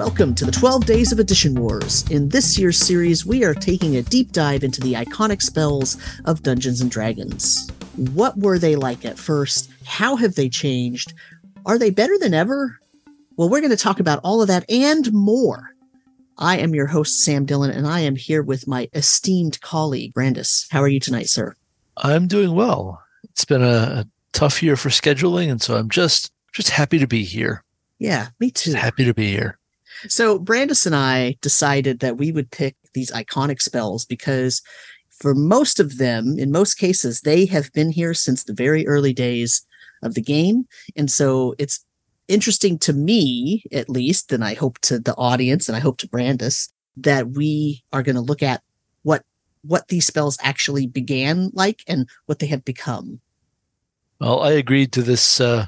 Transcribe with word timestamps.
Welcome 0.00 0.34
to 0.36 0.46
the 0.46 0.50
12 0.50 0.86
Days 0.86 1.12
of 1.12 1.18
Edition 1.18 1.54
Wars. 1.56 2.10
In 2.10 2.30
this 2.30 2.58
year's 2.58 2.78
series, 2.78 3.26
we 3.26 3.44
are 3.44 3.52
taking 3.52 3.96
a 3.96 4.02
deep 4.02 4.32
dive 4.32 4.64
into 4.64 4.80
the 4.80 4.94
iconic 4.94 5.42
spells 5.42 5.98
of 6.24 6.42
Dungeons 6.42 6.80
and 6.80 6.90
Dragons. 6.90 7.70
What 8.14 8.38
were 8.38 8.58
they 8.58 8.76
like 8.76 9.04
at 9.04 9.18
first? 9.18 9.70
How 9.84 10.16
have 10.16 10.36
they 10.36 10.48
changed? 10.48 11.12
Are 11.66 11.78
they 11.78 11.90
better 11.90 12.16
than 12.16 12.32
ever? 12.32 12.80
Well, 13.36 13.50
we're 13.50 13.60
going 13.60 13.72
to 13.72 13.76
talk 13.76 14.00
about 14.00 14.20
all 14.24 14.40
of 14.40 14.48
that 14.48 14.64
and 14.70 15.12
more. 15.12 15.68
I 16.38 16.56
am 16.56 16.74
your 16.74 16.86
host, 16.86 17.20
Sam 17.22 17.44
Dillon, 17.44 17.70
and 17.70 17.86
I 17.86 18.00
am 18.00 18.16
here 18.16 18.42
with 18.42 18.66
my 18.66 18.88
esteemed 18.94 19.60
colleague, 19.60 20.14
Brandes. 20.14 20.66
How 20.70 20.80
are 20.80 20.88
you 20.88 20.98
tonight, 20.98 21.28
sir? 21.28 21.54
I'm 21.98 22.26
doing 22.26 22.54
well. 22.54 23.02
It's 23.24 23.44
been 23.44 23.62
a, 23.62 24.06
tough 24.32 24.62
year 24.62 24.76
for 24.76 24.88
scheduling, 24.88 25.50
and 25.50 25.60
so 25.60 25.76
I'm 25.76 25.90
just 25.90 26.32
just 26.54 26.70
happy 26.70 26.98
to 26.98 27.06
be 27.06 27.22
here. 27.22 27.62
Yeah, 27.98 28.28
me 28.38 28.50
too. 28.50 28.72
Happy 28.72 29.04
to 29.04 29.12
be 29.12 29.30
here. 29.30 29.59
So 30.08 30.38
Brandes 30.38 30.86
and 30.86 30.96
I 30.96 31.36
decided 31.40 32.00
that 32.00 32.16
we 32.16 32.32
would 32.32 32.50
pick 32.50 32.76
these 32.94 33.10
iconic 33.10 33.60
spells 33.60 34.04
because 34.04 34.62
for 35.10 35.34
most 35.34 35.78
of 35.78 35.98
them, 35.98 36.38
in 36.38 36.50
most 36.50 36.74
cases, 36.74 37.20
they 37.20 37.44
have 37.46 37.72
been 37.72 37.90
here 37.90 38.14
since 38.14 38.44
the 38.44 38.54
very 38.54 38.86
early 38.86 39.12
days 39.12 39.66
of 40.02 40.14
the 40.14 40.22
game. 40.22 40.66
And 40.96 41.10
so 41.10 41.54
it's 41.58 41.84
interesting 42.26 42.78
to 42.80 42.92
me, 42.92 43.64
at 43.70 43.90
least, 43.90 44.32
and 44.32 44.42
I 44.42 44.54
hope 44.54 44.78
to 44.80 44.98
the 44.98 45.14
audience 45.16 45.68
and 45.68 45.76
I 45.76 45.80
hope 45.80 45.98
to 45.98 46.08
Brandes, 46.08 46.72
that 46.96 47.30
we 47.30 47.84
are 47.92 48.02
going 48.02 48.16
to 48.16 48.22
look 48.22 48.42
at 48.42 48.62
what 49.02 49.24
what 49.62 49.88
these 49.88 50.06
spells 50.06 50.38
actually 50.40 50.86
began 50.86 51.50
like 51.52 51.82
and 51.86 52.08
what 52.24 52.38
they 52.38 52.46
have 52.46 52.64
become. 52.64 53.20
Well, 54.18 54.40
I 54.40 54.52
agreed 54.52 54.90
to 54.92 55.02
this 55.02 55.38
uh, 55.38 55.66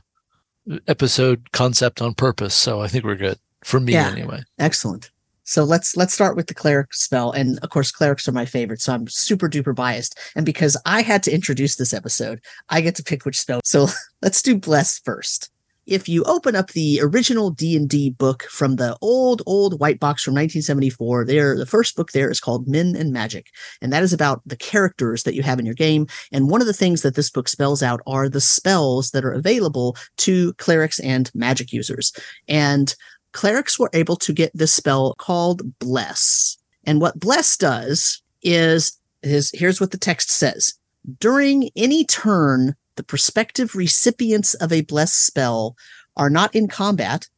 episode 0.88 1.52
concept 1.52 2.00
on 2.00 2.14
purpose, 2.14 2.54
so 2.54 2.80
I 2.80 2.88
think 2.88 3.04
we're 3.04 3.16
good 3.16 3.38
for 3.64 3.80
me 3.80 3.92
Yeah. 3.92 4.08
anyway. 4.10 4.42
Excellent. 4.58 5.10
So 5.44 5.64
let's 5.64 5.96
let's 5.96 6.14
start 6.14 6.36
with 6.36 6.46
the 6.46 6.54
cleric 6.54 6.94
spell, 6.94 7.32
and 7.32 7.58
of 7.64 7.70
course, 7.70 7.90
clerics 7.90 8.28
are 8.28 8.32
my 8.32 8.44
favorite. 8.44 8.80
So 8.80 8.92
I'm 8.94 9.08
super 9.08 9.48
duper 9.48 9.74
biased, 9.74 10.16
and 10.36 10.46
because 10.46 10.76
I 10.86 11.02
had 11.02 11.22
to 11.24 11.32
introduce 11.34 11.76
this 11.76 11.92
episode, 11.92 12.40
I 12.68 12.80
get 12.80 12.94
to 12.96 13.02
pick 13.02 13.24
which 13.24 13.40
spell. 13.40 13.60
So 13.64 13.88
let's 14.22 14.40
do 14.40 14.56
bless 14.56 15.00
first. 15.00 15.50
If 15.84 16.08
you 16.08 16.22
open 16.24 16.54
up 16.54 16.68
the 16.70 17.00
original 17.02 17.50
D 17.50 17.76
and 17.76 17.88
D 17.88 18.08
book 18.10 18.44
from 18.44 18.76
the 18.76 18.96
old 19.00 19.42
old 19.46 19.80
white 19.80 19.98
box 19.98 20.22
from 20.22 20.32
1974, 20.34 21.24
there 21.24 21.56
the 21.58 21.66
first 21.66 21.96
book 21.96 22.12
there 22.12 22.30
is 22.30 22.38
called 22.38 22.68
Men 22.68 22.94
and 22.94 23.12
Magic, 23.12 23.48
and 23.82 23.92
that 23.92 24.04
is 24.04 24.12
about 24.12 24.42
the 24.46 24.56
characters 24.56 25.24
that 25.24 25.34
you 25.34 25.42
have 25.42 25.58
in 25.58 25.66
your 25.66 25.74
game. 25.74 26.06
And 26.30 26.48
one 26.48 26.60
of 26.60 26.68
the 26.68 26.72
things 26.72 27.02
that 27.02 27.16
this 27.16 27.30
book 27.30 27.48
spells 27.48 27.82
out 27.82 28.00
are 28.06 28.28
the 28.28 28.40
spells 28.40 29.10
that 29.10 29.24
are 29.24 29.32
available 29.32 29.96
to 30.18 30.52
clerics 30.54 31.00
and 31.00 31.28
magic 31.34 31.72
users. 31.72 32.12
And 32.46 32.94
clerics 33.32 33.78
were 33.78 33.90
able 33.92 34.16
to 34.16 34.32
get 34.32 34.50
this 34.54 34.72
spell 34.72 35.14
called 35.14 35.78
bless. 35.78 36.56
And 36.84 37.00
what 37.00 37.20
bless 37.20 37.56
does 37.56 38.22
is, 38.42 38.98
is 39.22 39.50
here's 39.54 39.80
what 39.80 39.90
the 39.90 39.98
text 39.98 40.30
says. 40.30 40.74
During 41.18 41.70
any 41.76 42.04
turn, 42.04 42.74
the 42.96 43.02
prospective 43.02 43.74
recipients 43.74 44.54
of 44.54 44.72
a 44.72 44.82
bless 44.82 45.12
spell 45.12 45.76
are 46.16 46.30
not 46.30 46.54
in 46.54 46.68
combat. 46.68 47.28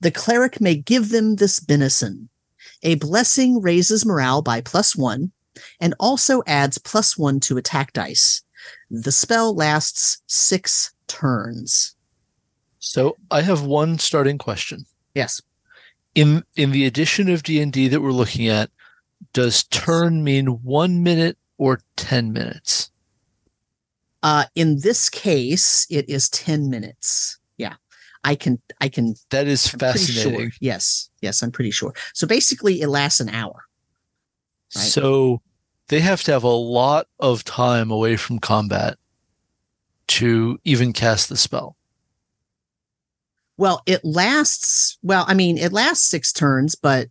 The 0.00 0.10
cleric 0.10 0.60
may 0.60 0.74
give 0.74 1.10
them 1.10 1.36
this 1.36 1.60
benison. 1.60 2.28
A 2.82 2.96
blessing 2.96 3.60
raises 3.60 4.06
morale 4.06 4.42
by 4.42 4.60
plus 4.60 4.94
one 4.94 5.32
and 5.80 5.94
also 5.98 6.42
adds 6.46 6.78
plus 6.78 7.18
one 7.18 7.40
to 7.40 7.56
attack 7.56 7.92
dice. 7.92 8.42
The 8.90 9.12
spell 9.12 9.54
lasts 9.54 10.22
six 10.26 10.92
turns. 11.06 11.94
So 12.78 13.16
I 13.30 13.42
have 13.42 13.62
one 13.62 13.98
starting 13.98 14.38
question. 14.38 14.86
Yes. 15.14 15.40
In 16.14 16.44
in 16.56 16.72
the 16.72 16.86
edition 16.86 17.28
of 17.28 17.42
D&D 17.42 17.88
that 17.88 18.00
we're 18.00 18.12
looking 18.12 18.48
at, 18.48 18.70
does 19.32 19.64
turn 19.64 20.24
mean 20.24 20.46
1 20.62 21.02
minute 21.02 21.38
or 21.58 21.80
10 21.96 22.32
minutes? 22.32 22.90
Uh, 24.22 24.44
in 24.54 24.80
this 24.80 25.08
case, 25.08 25.86
it 25.90 26.08
is 26.08 26.28
10 26.30 26.70
minutes. 26.70 27.38
Yeah. 27.56 27.74
I 28.24 28.34
can, 28.34 28.60
I 28.80 28.88
can, 28.88 29.14
That 29.30 29.46
is 29.46 29.72
I'm 29.72 29.78
fascinating. 29.78 30.50
sure. 30.50 30.50
Yes. 30.60 31.08
Yes. 31.20 31.42
I'm 31.42 31.52
pretty 31.52 31.70
sure. 31.70 31.94
So 32.14 32.26
basically 32.26 32.80
it 32.80 32.88
lasts 32.88 33.20
an 33.20 33.28
hour. 33.28 33.64
Right. 34.74 34.82
So 34.82 35.40
they 35.86 36.00
have 36.00 36.22
to 36.24 36.32
have 36.32 36.42
a 36.42 36.48
lot 36.48 37.06
of 37.20 37.44
time 37.44 37.90
away 37.90 38.16
from 38.16 38.38
combat 38.40 38.98
to 40.08 40.58
even 40.64 40.92
cast 40.92 41.28
the 41.28 41.36
spell. 41.36 41.76
Well, 43.58 43.82
it 43.86 44.02
lasts, 44.04 44.96
well, 45.02 45.24
I 45.28 45.34
mean, 45.34 45.58
it 45.58 45.72
lasts 45.72 46.06
six 46.06 46.32
turns, 46.32 46.74
but 46.76 47.08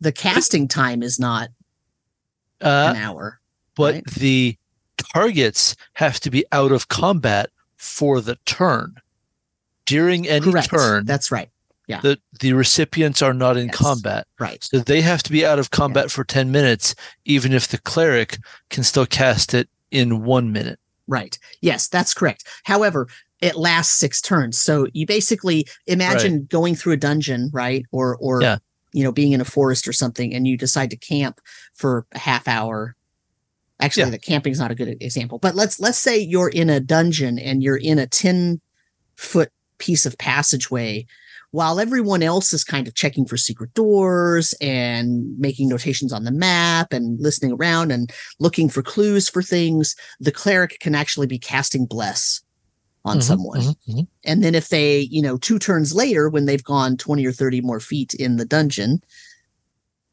the 0.00 0.12
casting 0.12 0.68
time 0.68 1.02
is 1.02 1.18
not 1.18 1.48
Uh, 2.62 2.92
an 2.94 2.96
hour. 2.96 3.40
but 3.74 3.94
right. 3.94 4.04
the 4.06 4.56
targets 5.12 5.76
have 5.94 6.20
to 6.20 6.30
be 6.30 6.44
out 6.52 6.72
of 6.72 6.88
combat 6.88 7.50
for 7.76 8.20
the 8.20 8.36
turn. 8.46 8.94
During 9.84 10.28
any 10.28 10.50
Correct. 10.52 10.68
turn, 10.70 11.04
That's 11.06 11.30
right. 11.32 11.50
Yeah. 11.86 12.00
The, 12.02 12.20
the 12.40 12.52
recipients 12.52 13.22
are 13.22 13.32
not 13.32 13.56
in 13.56 13.66
Yes. 13.68 13.76
combat. 13.76 14.26
Right. 14.38 14.62
So 14.62 14.80
they 14.80 15.00
have 15.00 15.22
to 15.24 15.32
be 15.32 15.44
out 15.46 15.58
of 15.58 15.70
combat 15.70 16.10
for 16.10 16.22
10 16.22 16.50
minutes, 16.52 16.94
even 17.24 17.52
if 17.54 17.66
the 17.68 17.78
cleric 17.78 18.38
can 18.68 18.84
still 18.84 19.06
cast 19.06 19.54
it 19.54 19.68
in 19.90 20.22
one 20.24 20.52
minute. 20.52 20.78
Right. 21.06 21.38
Yes, 21.62 21.88
that's 21.88 22.12
correct. 22.12 22.44
However, 22.64 23.08
it 23.40 23.56
lasts 23.56 23.94
six 23.94 24.20
turns. 24.20 24.58
So 24.58 24.86
you 24.92 25.06
basically 25.06 25.66
imagine 25.86 26.46
going 26.46 26.74
through 26.74 26.94
a 26.94 26.96
dungeon, 26.98 27.50
right? 27.52 27.84
Or 27.92 28.16
or 28.16 28.42
Yeah. 28.42 28.58
you 28.92 29.04
know, 29.04 29.12
being 29.12 29.32
in 29.32 29.40
a 29.40 29.44
forest 29.44 29.86
or 29.86 29.92
something, 29.92 30.34
and 30.34 30.46
you 30.46 30.56
decide 30.56 30.90
to 30.90 30.96
camp 30.96 31.40
for 31.74 32.06
a 32.12 32.18
half 32.18 32.48
hour. 32.48 32.96
Actually, 33.80 34.04
Yeah. 34.04 34.10
the 34.10 34.18
camping's 34.18 34.58
not 34.58 34.70
a 34.72 34.74
good 34.74 34.96
example, 35.00 35.38
but 35.38 35.54
let's 35.54 35.78
let's 35.78 35.98
say 35.98 36.18
you're 36.18 36.48
in 36.48 36.68
a 36.68 36.80
dungeon 36.80 37.38
and 37.38 37.62
you're 37.62 37.76
in 37.76 37.98
a 37.98 38.06
10 38.06 38.60
foot 39.16 39.50
piece 39.78 40.04
of 40.06 40.18
passageway 40.18 41.06
while 41.50 41.80
everyone 41.80 42.22
else 42.22 42.52
is 42.52 42.62
kind 42.62 42.86
of 42.86 42.94
checking 42.94 43.24
for 43.24 43.36
secret 43.38 43.72
doors 43.72 44.54
and 44.60 45.38
making 45.38 45.68
notations 45.68 46.12
on 46.12 46.24
the 46.24 46.30
map 46.30 46.92
and 46.92 47.18
listening 47.20 47.52
around 47.52 47.90
and 47.90 48.12
looking 48.38 48.68
for 48.68 48.82
clues 48.82 49.28
for 49.30 49.42
things, 49.42 49.96
the 50.20 50.30
cleric 50.32 50.78
can 50.80 50.94
actually 50.94 51.26
be 51.26 51.38
casting 51.38 51.86
bless 51.86 52.42
on 53.08 53.18
Mhm, 53.18 53.22
someone. 53.22 53.60
mhm, 53.60 53.76
mhm. 53.88 54.06
And 54.24 54.44
then 54.44 54.54
if 54.54 54.68
they, 54.68 55.00
you 55.00 55.22
know, 55.22 55.36
two 55.38 55.58
turns 55.58 55.94
later, 55.94 56.28
when 56.28 56.44
they've 56.44 56.62
gone 56.64 56.96
20 56.96 57.24
or 57.26 57.32
30 57.32 57.60
more 57.62 57.80
feet 57.80 58.14
in 58.14 58.36
the 58.36 58.44
dungeon, 58.44 59.02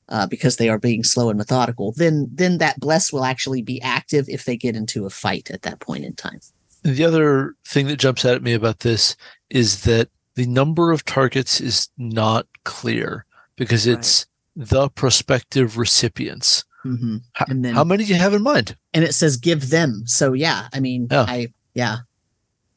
uh, 0.10 0.28
because 0.28 0.58
they 0.58 0.70
are 0.70 0.78
being 0.80 1.04
slow 1.04 1.30
and 1.30 1.38
methodical, 1.38 1.92
then 1.94 2.30
then 2.32 2.60
that 2.60 2.80
bless 2.80 3.12
will 3.12 3.26
actually 3.26 3.62
be 3.62 3.82
active 3.82 4.30
if 4.30 4.46
they 4.46 4.56
get 4.56 4.76
into 4.76 5.06
a 5.06 5.10
fight 5.10 5.50
at 5.52 5.64
that 5.64 5.80
point 5.80 6.06
in 6.06 6.14
time. 6.14 6.40
The 6.84 7.04
other 7.04 7.56
thing 7.68 7.88
that 7.88 7.98
jumps 7.98 8.24
out 8.26 8.36
at 8.36 8.44
me 8.44 8.54
about 8.54 8.80
this 8.82 9.16
is 9.50 9.82
that 9.84 10.10
the 10.36 10.46
number 10.46 10.92
of 10.92 11.04
targets 11.06 11.60
is 11.60 11.90
not 11.98 12.46
clear 12.66 13.26
because 13.56 13.88
Right. 13.88 13.98
it's 13.98 14.28
the 14.56 14.90
prospective 14.90 15.78
recipients. 15.78 16.64
hmm 16.84 17.18
H- 17.42 17.48
And 17.50 17.66
then 17.66 17.74
How 17.74 17.84
many 17.84 18.04
do 18.06 18.14
you 18.14 18.20
have 18.20 18.36
in 18.36 18.44
mind? 18.44 18.78
and 18.94 19.04
it 19.04 19.16
says 19.16 19.36
give 19.38 19.70
them. 19.72 20.04
So 20.06 20.34
yeah, 20.34 20.68
I 20.72 20.80
mean. 20.80 21.08
I 21.12 21.48
yeah, 21.74 21.98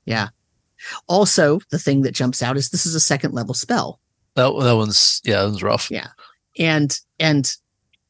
yeah. 0.08 0.28
Also, 1.06 1.60
the 1.70 1.78
thing 1.78 2.02
that 2.02 2.12
jumps 2.14 2.42
out 2.42 2.56
is 2.56 2.70
this 2.70 2.86
is 2.86 2.94
a 2.94 3.00
second 3.00 3.32
level 3.34 3.54
spell, 3.54 4.00
That, 4.34 4.52
that 4.62 4.76
one's, 4.76 5.20
yeah, 5.24 5.40
that 5.40 5.48
one's 5.48 5.62
rough. 5.62 5.90
Yeah. 5.90 6.08
and 6.58 6.98
and 7.18 7.54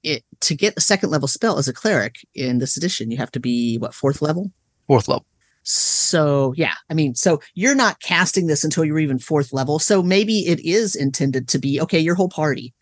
it 0.04 0.22
to 0.40 0.54
get 0.54 0.76
a 0.76 0.80
second 0.80 1.10
level 1.10 1.26
spell 1.28 1.58
as 1.58 1.66
a 1.66 1.72
cleric 1.72 2.16
in 2.34 2.58
this 2.58 2.76
edition, 2.76 3.10
you 3.10 3.16
have 3.16 3.32
to 3.32 3.40
be 3.40 3.78
what 3.78 3.94
fourth 3.94 4.22
level. 4.22 4.52
Fourth 4.86 5.08
level. 5.08 5.26
So 5.64 6.54
yeah, 6.56 6.74
I 6.88 6.94
mean, 6.94 7.14
so 7.14 7.40
you're 7.54 7.74
not 7.74 8.00
casting 8.00 8.46
this 8.46 8.64
until 8.64 8.84
you're 8.84 9.00
even 9.00 9.18
fourth 9.18 9.52
level. 9.52 9.78
So 9.78 10.02
maybe 10.02 10.46
it 10.46 10.60
is 10.60 10.94
intended 10.94 11.48
to 11.48 11.58
be 11.58 11.80
okay. 11.80 11.98
Your 11.98 12.14
whole 12.14 12.28
party, 12.28 12.72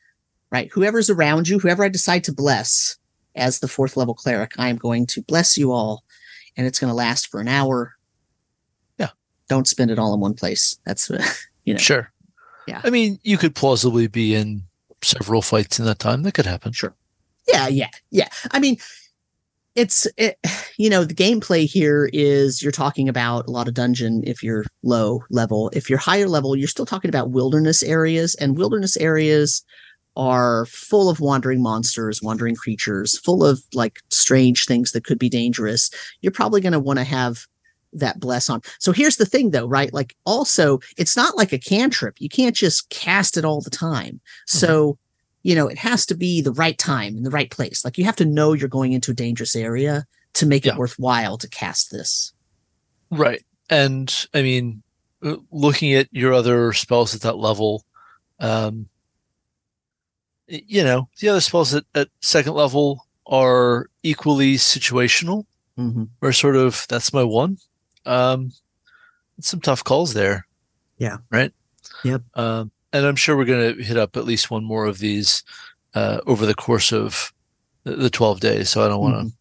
right? 0.51 0.71
Whoever's 0.73 1.11
around 1.11 1.49
you, 1.49 1.59
whoever 1.59 1.85
I 1.85 1.89
decide 1.89 2.25
to 2.25 2.33
bless 2.35 2.99
as 3.35 3.61
the 3.61 3.69
fourth 3.69 3.97
level 3.97 4.15
cleric, 4.15 4.53
I 4.59 4.69
am 4.69 4.77
going 4.77 5.07
to 5.07 5.23
bless 5.23 5.57
you 5.57 5.73
all, 5.73 6.05
and 6.57 6.67
it's 6.67 6.79
going 6.79 6.91
to 6.91 6.95
last 6.95 7.29
for 7.29 7.41
an 7.41 7.49
hour. 7.49 7.96
Don't 9.49 9.69
spend 9.69 9.91
it 9.91 9.99
all 9.99 10.15
in 10.15 10.21
one 10.21 10.35
place. 10.35 10.79
That's 10.85 11.11
you 11.65 11.75
know 11.75 11.79
Sure. 11.79 12.11
Yeah. 12.67 12.81
I 12.83 12.91
mean, 12.91 13.19
you 13.23 13.39
could 13.39 13.55
plausibly 13.55 14.09
be 14.09 14.35
in 14.35 14.63
several 15.03 15.43
fights 15.43 15.79
in 15.79 15.85
that 15.85 16.01
time. 16.01 16.23
That 16.25 16.33
could 16.33 16.47
happen. 16.47 16.73
Sure. 16.73 16.95
Yeah, 17.47 17.69
yeah, 17.69 17.91
yeah. 18.11 18.29
I 18.51 18.59
mean, 18.59 18.77
it's 19.77 20.09
it, 20.17 20.39
you 20.79 20.91
know 20.91 21.05
the 21.05 21.15
gameplay 21.15 21.67
here 21.67 22.11
is 22.13 22.63
you're 22.63 22.73
talking 22.73 23.09
about 23.09 23.47
a 23.47 23.51
lot 23.51 23.69
of 23.69 23.75
dungeon 23.75 24.23
if 24.27 24.43
you're 24.43 24.65
low 24.83 25.23
level. 25.31 25.71
If 25.73 25.89
you're 25.89 25.99
higher 25.99 26.29
level, 26.29 26.57
you're 26.57 26.67
still 26.67 26.87
talking 26.87 27.09
about 27.09 27.31
wilderness 27.31 27.83
areas, 27.83 28.35
and 28.37 28.57
wilderness 28.57 28.97
areas 28.97 29.63
are 30.17 30.65
full 30.67 31.11
of 31.11 31.21
wandering 31.21 31.63
monsters, 31.63 32.23
wandering 32.23 32.57
creatures, 32.57 33.19
full 33.19 33.45
of 33.45 33.63
like 33.75 34.01
strange 34.11 34.65
things 34.65 34.93
that 34.93 35.05
could 35.05 35.19
be 35.19 35.29
dangerous. 35.29 35.91
You're 36.23 36.33
probably 36.33 36.63
going 36.63 36.73
to 36.73 36.81
want 36.81 36.99
to 36.99 37.05
have 37.05 37.47
that 37.99 38.21
bless 38.21 38.49
on. 38.51 38.61
So 38.79 38.93
here's 38.93 39.17
the 39.17 39.27
thing 39.27 39.51
though, 39.51 39.67
right? 39.67 39.93
Like 39.93 40.15
also 40.25 40.81
it's 40.97 41.17
not 41.17 41.37
like 41.37 41.53
a 41.53 41.59
cantrip. 41.59 42.21
You 42.21 42.29
can't 42.29 42.55
just 42.57 42.89
cast 42.91 43.37
it 43.37 43.45
all 43.45 43.61
the 43.61 43.71
time. 43.71 44.21
So, 44.47 44.99
you 45.43 45.55
know, 45.55 45.69
it 45.69 45.79
has 45.79 46.07
to 46.07 46.15
be 46.15 46.41
the 46.41 46.53
right 46.53 46.79
time 46.79 47.17
in 47.17 47.23
the 47.23 47.31
right 47.31 47.51
place. 47.51 47.85
Like 47.85 47.99
you 47.99 48.05
have 48.05 48.17
to 48.17 48.25
know 48.25 48.53
you're 48.53 48.69
going 48.69 48.93
into 48.93 49.11
a 49.13 49.15
dangerous 49.15 49.55
area 49.57 50.05
to 50.35 50.47
make 50.47 50.65
Yeah. 50.65 50.73
it 50.75 50.79
worthwhile 50.79 51.39
to 51.39 51.49
cast 51.49 51.91
this. 51.91 52.33
Right. 53.11 53.45
And 53.71 54.13
I 54.35 54.43
mean, 54.43 54.83
uh, 55.23 55.37
looking 55.51 55.95
at 55.95 56.09
your 56.13 56.33
other 56.33 56.73
spells 56.73 57.15
at 57.15 57.23
that 57.23 57.37
level, 57.39 57.85
um, 58.41 58.89
you 60.49 60.85
know, 60.85 61.09
the 61.21 61.29
other 61.29 61.41
spells 61.41 61.75
at, 61.75 61.85
at 61.95 62.09
second 62.21 62.55
level 62.55 63.07
are 63.27 63.89
equally 64.03 64.55
situational, 64.55 65.45
hmm 65.77 66.05
or 66.23 66.33
sort 66.33 66.57
of 66.57 66.87
that's 66.89 67.13
my 67.13 67.25
one. 67.25 67.59
Um, 68.07 68.53
some 69.41 69.61
tough 69.61 69.85
calls 69.85 70.15
there. 70.15 70.47
Yeah. 70.99 71.19
Right. 71.31 71.53
Yep. 72.05 72.23
Um, 72.35 72.71
and 72.93 73.05
I'm 73.07 73.17
sure 73.17 73.37
we're 73.37 73.45
going 73.45 73.77
to 73.77 73.83
hit 73.83 73.97
up 73.99 74.17
at 74.17 74.25
least 74.25 74.51
one 74.51 74.65
more 74.65 74.87
of 74.87 74.99
these 74.99 75.43
uh, 75.95 76.21
over 76.27 76.47
the 76.47 76.55
course 76.55 76.93
of 76.93 77.33
the, 77.85 77.97
the 77.97 78.11
12 78.11 78.41
days. 78.41 78.71
So 78.71 78.85
I 78.85 78.89
don't 78.89 79.01
want 79.01 79.29
to, 79.29 79.35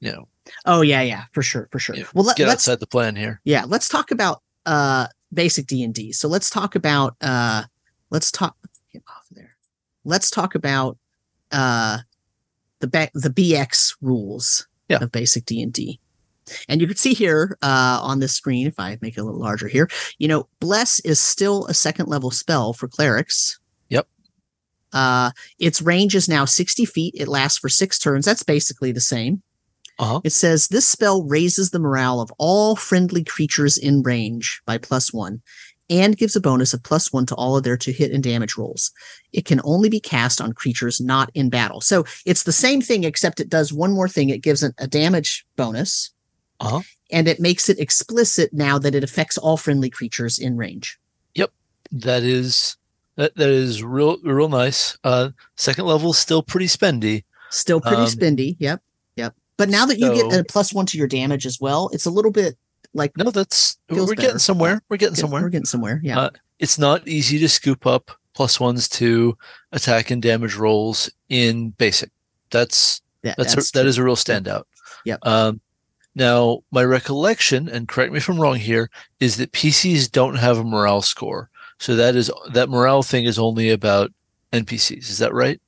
you 0.00 0.12
know, 0.12 0.28
Oh 0.66 0.80
yeah, 0.80 1.00
yeah, 1.02 1.24
for 1.32 1.42
sure, 1.42 1.68
for 1.70 1.78
sure. 1.78 1.94
Yeah, 1.96 2.04
Well, 2.14 2.24
let, 2.24 2.36
get 2.36 2.48
let's 2.48 2.66
outside 2.66 2.80
the 2.80 2.86
plan 2.86 3.14
here. 3.14 3.40
yeah, 3.44 3.64
let's 3.66 3.88
talk 3.88 4.10
about 4.10 4.42
uh 4.66 5.06
basic 5.32 5.66
D&D. 5.66 6.10
So 6.12 6.26
let's 6.26 6.50
talk 6.50 6.74
about 6.74 7.14
uh 7.20 7.62
let's 8.10 8.32
talk 8.32 8.56
get 8.92 9.02
off 9.08 9.26
there. 9.30 9.54
Let's 10.04 10.28
talk 10.30 10.54
about 10.56 10.98
uh 11.52 11.98
the 12.80 12.88
ba- 12.88 13.10
the 13.14 13.30
BX 13.30 13.96
rules 14.00 14.66
Yeah. 14.88 14.98
of 15.02 15.12
basic 15.12 15.44
D&D. 15.44 15.60
And 15.68 15.99
you 16.80 16.86
can 16.86 16.96
see 16.96 17.14
here 17.14 17.56
uh 17.62 18.00
on 18.02 18.20
this 18.20 18.34
screen 18.34 18.66
if 18.66 18.78
I 18.78 18.98
make 19.00 19.16
it 19.16 19.20
a 19.20 19.24
little 19.24 19.40
larger 19.40 19.68
here, 19.68 19.88
you 20.18 20.28
know, 20.28 20.48
bless 20.60 21.00
is 21.00 21.20
still 21.20 21.66
a 21.66 21.74
second 21.74 22.08
level 22.08 22.30
spell 22.30 22.72
for 22.72 22.88
clerics. 22.88 23.58
Yep. 23.88 24.06
Uh 24.92 25.30
its 25.58 25.82
range 25.82 26.14
is 26.14 26.28
now 26.28 26.44
60 26.44 26.84
feet. 26.84 27.14
It 27.16 27.28
lasts 27.28 27.58
for 27.58 27.68
6 27.68 27.98
turns. 27.98 28.24
That's 28.24 28.42
basically 28.42 28.92
the 28.92 29.00
same. 29.00 29.42
Uh-huh. 29.98 30.20
It 30.24 30.32
says 30.32 30.68
this 30.68 30.86
spell 30.86 31.24
raises 31.24 31.70
the 31.70 31.78
morale 31.78 32.20
of 32.20 32.32
all 32.38 32.74
friendly 32.74 33.22
creatures 33.22 33.76
in 33.76 34.02
range 34.02 34.62
by 34.64 34.78
plus 34.78 35.12
one 35.12 35.42
and 35.90 36.16
gives 36.16 36.36
a 36.36 36.40
bonus 36.40 36.72
of 36.72 36.82
plus 36.82 37.12
one 37.12 37.26
to 37.26 37.34
all 37.34 37.56
of 37.56 37.64
their 37.64 37.76
to 37.76 37.92
hit 37.92 38.12
and 38.12 38.22
damage 38.22 38.56
rolls. 38.56 38.92
It 39.32 39.44
can 39.44 39.60
only 39.64 39.90
be 39.90 40.00
cast 40.00 40.40
on 40.40 40.52
creatures 40.52 41.00
not 41.00 41.30
in 41.34 41.50
battle. 41.50 41.80
So 41.80 42.04
it's 42.24 42.44
the 42.44 42.52
same 42.52 42.80
thing, 42.80 43.04
except 43.04 43.40
it 43.40 43.50
does 43.50 43.72
one 43.72 43.92
more 43.92 44.08
thing. 44.08 44.30
It 44.30 44.42
gives 44.42 44.62
it 44.62 44.72
a 44.78 44.86
damage 44.86 45.44
bonus 45.56 46.12
Uh-huh. 46.60 46.80
and 47.10 47.26
it 47.26 47.40
makes 47.40 47.68
it 47.68 47.78
explicit 47.78 48.52
now 48.52 48.78
that 48.78 48.94
it 48.94 49.02
affects 49.02 49.36
all 49.38 49.56
friendly 49.56 49.90
creatures 49.90 50.38
in 50.38 50.56
range. 50.56 50.98
Yep. 51.34 51.50
That 51.92 52.22
is 52.22 52.76
that 53.16 53.34
that 53.36 53.48
is 53.48 53.82
real 53.82 54.18
real 54.22 54.48
nice. 54.48 54.96
Uh 55.04 55.30
second 55.56 55.86
level 55.86 56.10
is 56.10 56.18
still 56.18 56.42
pretty 56.42 56.66
spendy. 56.66 57.24
Still 57.50 57.80
pretty 57.80 58.02
Um, 58.02 58.08
spendy. 58.08 58.56
Yep. 58.60 58.82
Yep. 59.16 59.34
But 59.56 59.68
now 59.68 59.86
that 59.86 59.98
you 59.98 60.14
get 60.14 60.32
a 60.38 60.44
plus 60.44 60.72
one 60.72 60.86
to 60.86 60.98
your 60.98 61.08
damage 61.08 61.46
as 61.46 61.60
well, 61.60 61.90
it's 61.92 62.06
a 62.06 62.10
little 62.10 62.30
bit 62.30 62.56
like 62.94 63.16
No, 63.16 63.30
that's 63.30 63.78
we're 63.88 64.06
better. 64.06 64.14
getting 64.14 64.38
somewhere. 64.38 64.82
We're 64.88 64.96
getting 64.98 65.16
somewhere. 65.16 65.42
we're 65.42 65.48
getting 65.50 65.66
somewhere. 65.66 66.00
Yeah. 66.04 66.20
Uh, 66.20 66.30
It's 66.58 66.78
not 66.78 67.06
easy 67.08 67.38
to 67.40 67.48
scoop 67.48 67.86
up 67.86 68.10
plus 68.34 68.60
ones 68.60 68.88
to 68.88 69.36
attack 69.72 70.10
and 70.10 70.22
damage 70.22 70.54
rolls 70.54 71.10
in 71.28 71.70
basic. 71.70 72.10
That's 72.50 73.00
Yeah, 73.22 73.34
that's, 73.36 73.54
a, 73.54 73.72
that 73.74 73.86
is 73.86 73.98
a 73.98 74.04
real 74.04 74.16
standout. 74.16 74.64
Yep. 75.04 75.18
Um, 75.26 75.60
now 76.14 76.60
my 76.70 76.82
recollection, 76.84 77.68
and 77.68 77.88
correct 77.88 78.12
me 78.12 78.18
if 78.18 78.28
I'm 78.28 78.40
wrong 78.40 78.56
here, 78.56 78.90
is 79.20 79.36
that 79.36 79.52
PCs 79.52 80.10
don't 80.10 80.36
have 80.36 80.58
a 80.58 80.64
morale 80.64 81.02
score. 81.02 81.50
So 81.78 81.96
that 81.96 82.16
is 82.16 82.30
that 82.52 82.68
morale 82.68 83.02
thing 83.02 83.24
is 83.24 83.38
only 83.38 83.70
about 83.70 84.10
NPCs. 84.52 85.08
Is 85.10 85.18
that 85.18 85.32
right? 85.32 85.60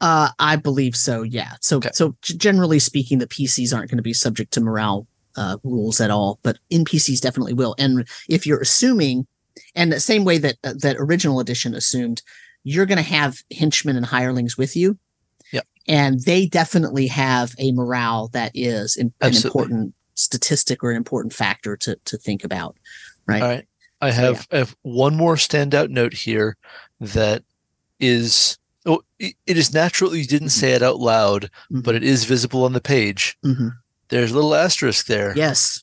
Uh, 0.00 0.28
I 0.38 0.56
believe 0.56 0.94
so. 0.94 1.22
Yeah. 1.22 1.52
So, 1.62 1.78
Okay. 1.78 1.88
so 1.94 2.14
generally 2.22 2.78
speaking, 2.78 3.18
the 3.18 3.26
PCs 3.26 3.74
aren't 3.74 3.90
going 3.90 3.96
to 3.96 4.02
be 4.02 4.12
subject 4.12 4.52
to 4.52 4.60
morale 4.60 5.06
uh, 5.36 5.56
rules 5.64 6.00
at 6.00 6.10
all, 6.10 6.38
but 6.42 6.58
NPCs 6.70 7.20
definitely 7.20 7.54
will. 7.54 7.74
And 7.78 8.06
if 8.28 8.46
you're 8.46 8.60
assuming, 8.60 9.26
and 9.74 9.90
the 9.90 10.00
same 10.00 10.24
way 10.24 10.36
that 10.38 10.56
uh, 10.64 10.74
that 10.82 10.96
original 10.98 11.40
edition 11.40 11.74
assumed, 11.74 12.22
you're 12.62 12.86
going 12.86 12.98
to 12.98 13.02
have 13.02 13.38
henchmen 13.50 13.96
and 13.96 14.04
hirelings 14.06 14.58
with 14.58 14.76
you. 14.76 14.98
And 15.88 16.20
they 16.24 16.46
definitely 16.46 17.06
have 17.08 17.54
a 17.58 17.72
morale 17.72 18.28
that 18.28 18.52
is 18.54 18.96
in, 18.96 19.12
an 19.20 19.34
important 19.34 19.94
statistic 20.14 20.82
or 20.82 20.90
an 20.90 20.96
important 20.96 21.32
factor 21.32 21.76
to 21.76 21.96
to 22.04 22.16
think 22.16 22.44
about. 22.44 22.76
Right. 23.26 23.42
All 23.42 23.48
right. 23.48 23.68
I 24.00 24.10
So, 24.10 24.16
have 24.16 24.48
I 24.52 24.56
have 24.58 24.76
one 24.82 25.16
more 25.16 25.36
standout 25.36 25.90
note 25.90 26.12
here 26.12 26.56
that 27.00 27.42
is 28.00 28.58
oh 28.84 29.02
it 29.18 29.34
is 29.46 29.72
natural 29.72 30.14
you 30.14 30.26
didn't 30.26 30.50
say 30.50 30.72
it 30.72 30.82
out 30.82 30.98
loud, 30.98 31.50
Mhm. 31.72 31.82
but 31.82 31.94
it 31.94 32.02
is 32.04 32.24
visible 32.24 32.64
on 32.64 32.72
the 32.72 32.80
page. 32.80 33.36
Mhm. 33.44 33.72
There's 34.08 34.30
a 34.32 34.34
little 34.34 34.54
asterisk 34.54 35.06
there. 35.06 35.32
Yes. 35.36 35.82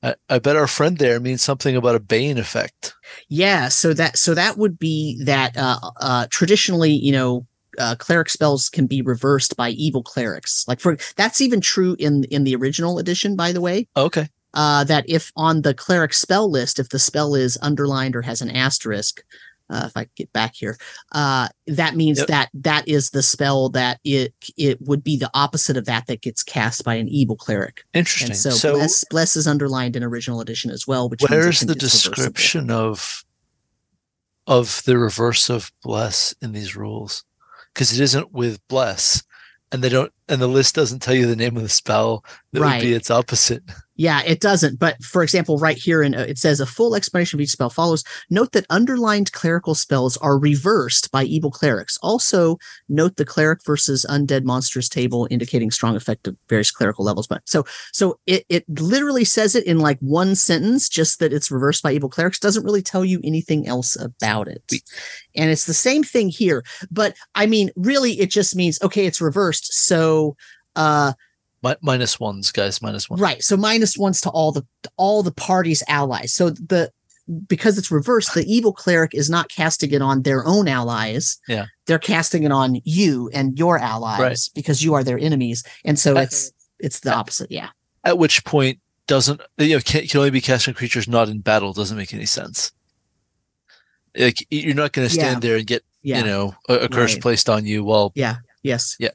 I, 0.00 0.14
I 0.28 0.38
bet 0.38 0.54
our 0.54 0.68
friend 0.68 0.96
there 0.98 1.18
means 1.18 1.42
something 1.42 1.74
about 1.74 1.96
a 1.96 2.00
bane 2.00 2.38
effect. 2.38 2.94
Yeah, 3.28 3.68
so 3.68 3.92
that 3.94 4.16
so 4.16 4.32
that 4.34 4.56
would 4.56 4.78
be 4.78 5.20
that 5.24 5.56
uh 5.56 5.78
uh 6.00 6.26
traditionally, 6.30 6.92
you 6.92 7.10
know, 7.10 7.46
uh 7.78 7.94
cleric 7.96 8.28
spells 8.28 8.68
can 8.68 8.86
be 8.86 9.02
reversed 9.02 9.56
by 9.56 9.70
evil 9.70 10.02
clerics. 10.02 10.64
Like 10.68 10.80
for 10.80 10.96
that's 11.16 11.40
even 11.40 11.60
true 11.60 11.96
in 11.98 12.24
in 12.24 12.44
the 12.44 12.54
original 12.56 12.98
edition 12.98 13.36
by 13.36 13.52
the 13.52 13.60
way. 13.60 13.86
Okay. 13.96 14.28
Uh 14.54 14.84
that 14.84 15.04
if 15.08 15.30
on 15.36 15.62
the 15.62 15.74
cleric 15.74 16.12
spell 16.14 16.50
list 16.50 16.78
if 16.78 16.88
the 16.88 16.98
spell 16.98 17.34
is 17.34 17.58
underlined 17.62 18.16
or 18.16 18.22
has 18.22 18.40
an 18.40 18.50
asterisk, 18.50 19.22
uh 19.70 19.84
if 19.86 19.96
I 19.96 20.08
get 20.16 20.32
back 20.32 20.54
here, 20.54 20.78
uh 21.12 21.48
that 21.66 21.94
means 21.94 22.18
Yep. 22.18 22.28
that 22.28 22.48
that 22.54 22.88
is 22.88 23.10
the 23.10 23.22
spell 23.22 23.68
that 23.70 24.00
it 24.04 24.34
it 24.56 24.80
would 24.80 25.04
be 25.04 25.16
the 25.16 25.30
opposite 25.34 25.76
of 25.76 25.84
that 25.84 26.06
that 26.06 26.22
gets 26.22 26.42
cast 26.42 26.84
by 26.84 26.94
an 26.94 27.08
evil 27.08 27.36
cleric. 27.36 27.84
Interesting. 27.94 28.30
And 28.30 28.36
so, 28.38 28.50
so 28.50 28.72
bless 28.74 29.04
bless 29.10 29.36
is 29.36 29.46
underlined 29.46 29.96
in 29.96 30.02
original 30.02 30.40
edition 30.40 30.70
as 30.70 30.86
well, 30.86 31.08
which 31.08 31.20
where's 31.28 31.60
the 31.60 31.74
description 31.74 32.70
of 32.70 33.24
of 34.46 34.82
the 34.86 34.96
reverse 34.96 35.50
of 35.50 35.70
bless 35.82 36.34
in 36.40 36.52
these 36.52 36.74
rules? 36.74 37.22
Because 37.78 37.96
it 37.96 38.02
isn't 38.02 38.32
with 38.32 38.58
bless, 38.66 39.22
and 39.70 39.84
they 39.84 39.88
don't, 39.88 40.12
and 40.28 40.42
the 40.42 40.48
list 40.48 40.74
doesn't 40.74 40.98
tell 40.98 41.14
you 41.14 41.26
the 41.28 41.36
name 41.36 41.56
of 41.56 41.62
the 41.62 41.68
spell 41.68 42.24
that 42.50 42.58
would 42.58 42.82
be 42.82 42.92
its 42.92 43.08
opposite. 43.08 43.62
Yeah, 44.00 44.22
it 44.24 44.40
doesn't. 44.40 44.78
But 44.78 45.02
for 45.02 45.24
example, 45.24 45.58
right 45.58 45.76
here, 45.76 46.02
in 46.04 46.14
uh, 46.14 46.20
it 46.20 46.38
says 46.38 46.60
a 46.60 46.66
full 46.66 46.94
explanation 46.94 47.36
of 47.36 47.40
each 47.40 47.50
spell 47.50 47.68
follows. 47.68 48.04
Note 48.30 48.52
that 48.52 48.64
underlined 48.70 49.32
clerical 49.32 49.74
spells 49.74 50.16
are 50.18 50.38
reversed 50.38 51.10
by 51.10 51.24
evil 51.24 51.50
clerics. 51.50 51.98
Also, 52.00 52.58
note 52.88 53.16
the 53.16 53.24
cleric 53.24 53.58
versus 53.66 54.06
undead 54.08 54.44
monsters 54.44 54.88
table 54.88 55.26
indicating 55.32 55.72
strong 55.72 55.96
effect 55.96 56.28
of 56.28 56.36
various 56.48 56.70
clerical 56.70 57.04
levels. 57.04 57.26
But 57.26 57.42
so, 57.44 57.64
so 57.92 58.20
it 58.26 58.46
it 58.48 58.64
literally 58.80 59.24
says 59.24 59.56
it 59.56 59.66
in 59.66 59.80
like 59.80 59.98
one 59.98 60.36
sentence, 60.36 60.88
just 60.88 61.18
that 61.18 61.32
it's 61.32 61.50
reversed 61.50 61.82
by 61.82 61.90
evil 61.92 62.08
clerics. 62.08 62.38
Doesn't 62.38 62.64
really 62.64 62.82
tell 62.82 63.04
you 63.04 63.20
anything 63.24 63.66
else 63.66 63.96
about 64.00 64.46
it. 64.46 64.62
And 65.34 65.50
it's 65.50 65.66
the 65.66 65.74
same 65.74 66.04
thing 66.04 66.28
here. 66.28 66.62
But 66.92 67.16
I 67.34 67.46
mean, 67.46 67.70
really, 67.74 68.20
it 68.20 68.30
just 68.30 68.54
means 68.54 68.78
okay, 68.80 69.06
it's 69.06 69.20
reversed. 69.20 69.74
So. 69.74 70.36
uh 70.76 71.14
Mi- 71.62 71.74
minus 71.82 72.20
ones, 72.20 72.52
guys, 72.52 72.80
minus 72.80 73.10
one. 73.10 73.18
Right. 73.20 73.42
So 73.42 73.56
minus 73.56 73.96
ones 73.98 74.20
to 74.22 74.30
all 74.30 74.52
the 74.52 74.64
to 74.84 74.90
all 74.96 75.22
the 75.22 75.32
party's 75.32 75.82
allies. 75.88 76.32
So 76.32 76.50
the 76.50 76.90
because 77.46 77.76
it's 77.76 77.90
reversed, 77.90 78.32
the 78.34 78.44
evil 78.50 78.72
cleric 78.72 79.12
is 79.14 79.28
not 79.28 79.50
casting 79.50 79.90
it 79.92 80.00
on 80.00 80.22
their 80.22 80.46
own 80.46 80.66
allies. 80.68 81.38
Yeah. 81.48 81.66
They're 81.86 81.98
casting 81.98 82.44
it 82.44 82.52
on 82.52 82.80
you 82.84 83.28
and 83.34 83.58
your 83.58 83.76
allies 83.78 84.20
Right. 84.20 84.38
because 84.54 84.82
you 84.82 84.94
are 84.94 85.04
their 85.04 85.18
enemies. 85.18 85.62
And 85.84 85.98
so 85.98 86.16
Uh, 86.16 86.20
it's 86.20 86.52
it's 86.78 87.00
the 87.00 87.12
opposite. 87.14 87.50
Yeah. 87.50 87.68
At 88.04 88.16
which 88.18 88.44
point 88.44 88.78
doesn't 89.08 89.40
you 89.58 89.74
know 89.74 89.80
can, 89.80 90.06
can 90.06 90.18
only 90.18 90.30
be 90.30 90.40
cast 90.40 90.68
on 90.68 90.74
creatures 90.74 91.08
not 91.08 91.28
in 91.28 91.40
battle 91.40 91.72
doesn't 91.72 91.96
make 91.98 92.14
any 92.14 92.26
sense. 92.26 92.70
Like 94.16 94.46
you're 94.50 94.74
not 94.74 94.92
going 94.92 95.06
to 95.08 95.12
stand 95.14 95.42
there 95.42 95.56
and 95.56 95.66
get 95.66 95.84
Yeah. 96.02 96.18
you 96.20 96.24
know 96.24 96.54
a, 96.68 96.74
a 96.80 96.88
curse 96.88 97.14
Right. 97.14 97.22
placed 97.22 97.48
on 97.48 97.66
you 97.66 97.84
while 97.84 98.12
yeah 98.14 98.36
yes. 98.62 98.96
Yeah. 98.98 99.10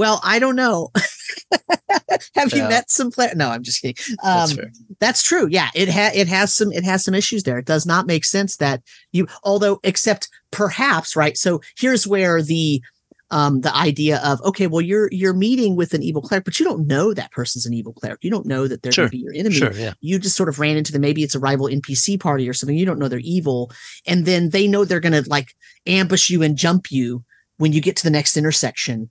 Well, 0.00 0.18
I 0.24 0.38
don't 0.38 0.56
know. 0.56 0.88
Have 2.34 2.54
you 2.54 2.62
met 2.68 2.90
some 2.90 3.10
player? 3.10 3.32
No, 3.36 3.50
I'm 3.50 3.62
just 3.62 3.82
kidding. 3.82 4.02
that's 4.22 4.50
Um, 4.52 4.56
fair. 4.56 4.72
That's 4.98 5.22
true. 5.22 5.46
Yeah, 5.50 5.68
it 5.74 5.90
ha- 5.90 6.10
it 6.14 6.26
has 6.26 6.54
some 6.54 6.72
it 6.72 6.84
has 6.84 7.04
some 7.04 7.12
issues 7.14 7.42
there. 7.42 7.58
It 7.58 7.66
does 7.66 7.84
not 7.84 8.06
make 8.06 8.24
sense 8.24 8.56
that 8.56 8.80
you 9.12 9.26
although 9.44 9.78
except 9.84 10.28
perhaps, 10.52 11.16
right? 11.16 11.36
So 11.36 11.60
here's 11.78 12.06
where 12.06 12.42
the 12.42 12.80
um 13.30 13.60
the 13.60 13.76
idea 13.76 14.22
of 14.24 14.40
okay, 14.42 14.66
well 14.68 14.80
you're 14.80 15.10
you're 15.12 15.34
meeting 15.34 15.76
with 15.76 15.92
an 15.92 16.02
evil 16.02 16.22
cleric, 16.22 16.46
but 16.46 16.58
you 16.58 16.64
don't 16.64 16.86
know 16.86 17.12
that 17.12 17.30
person's 17.32 17.66
an 17.66 17.74
evil 17.74 17.92
cleric. 17.92 18.24
You 18.24 18.30
don't 18.30 18.46
know 18.46 18.66
that 18.68 18.82
they're 18.82 18.92
Sure. 18.92 19.04
going 19.04 19.10
to 19.10 19.16
be 19.18 19.22
your 19.22 19.34
enemy. 19.34 19.54
Sure, 19.56 19.72
yeah. 19.72 19.92
You 20.00 20.18
just 20.18 20.36
sort 20.36 20.48
of 20.48 20.58
ran 20.58 20.78
into 20.78 20.92
them. 20.92 21.02
Maybe 21.02 21.22
it's 21.22 21.34
a 21.34 21.40
rival 21.40 21.66
NPC 21.68 22.18
party 22.18 22.48
or 22.48 22.54
something. 22.54 22.76
You 22.76 22.86
don't 22.86 22.98
know 22.98 23.08
they're 23.08 23.18
evil, 23.36 23.70
and 24.06 24.24
then 24.24 24.48
they 24.50 24.66
know 24.66 24.86
they're 24.86 24.98
going 25.08 25.22
to 25.22 25.28
like 25.28 25.48
ambush 25.86 26.30
you 26.30 26.42
and 26.42 26.56
jump 26.56 26.90
you 26.90 27.22
when 27.58 27.72
you 27.74 27.82
get 27.82 27.96
to 27.96 28.04
the 28.04 28.10
next 28.10 28.36
intersection. 28.38 29.10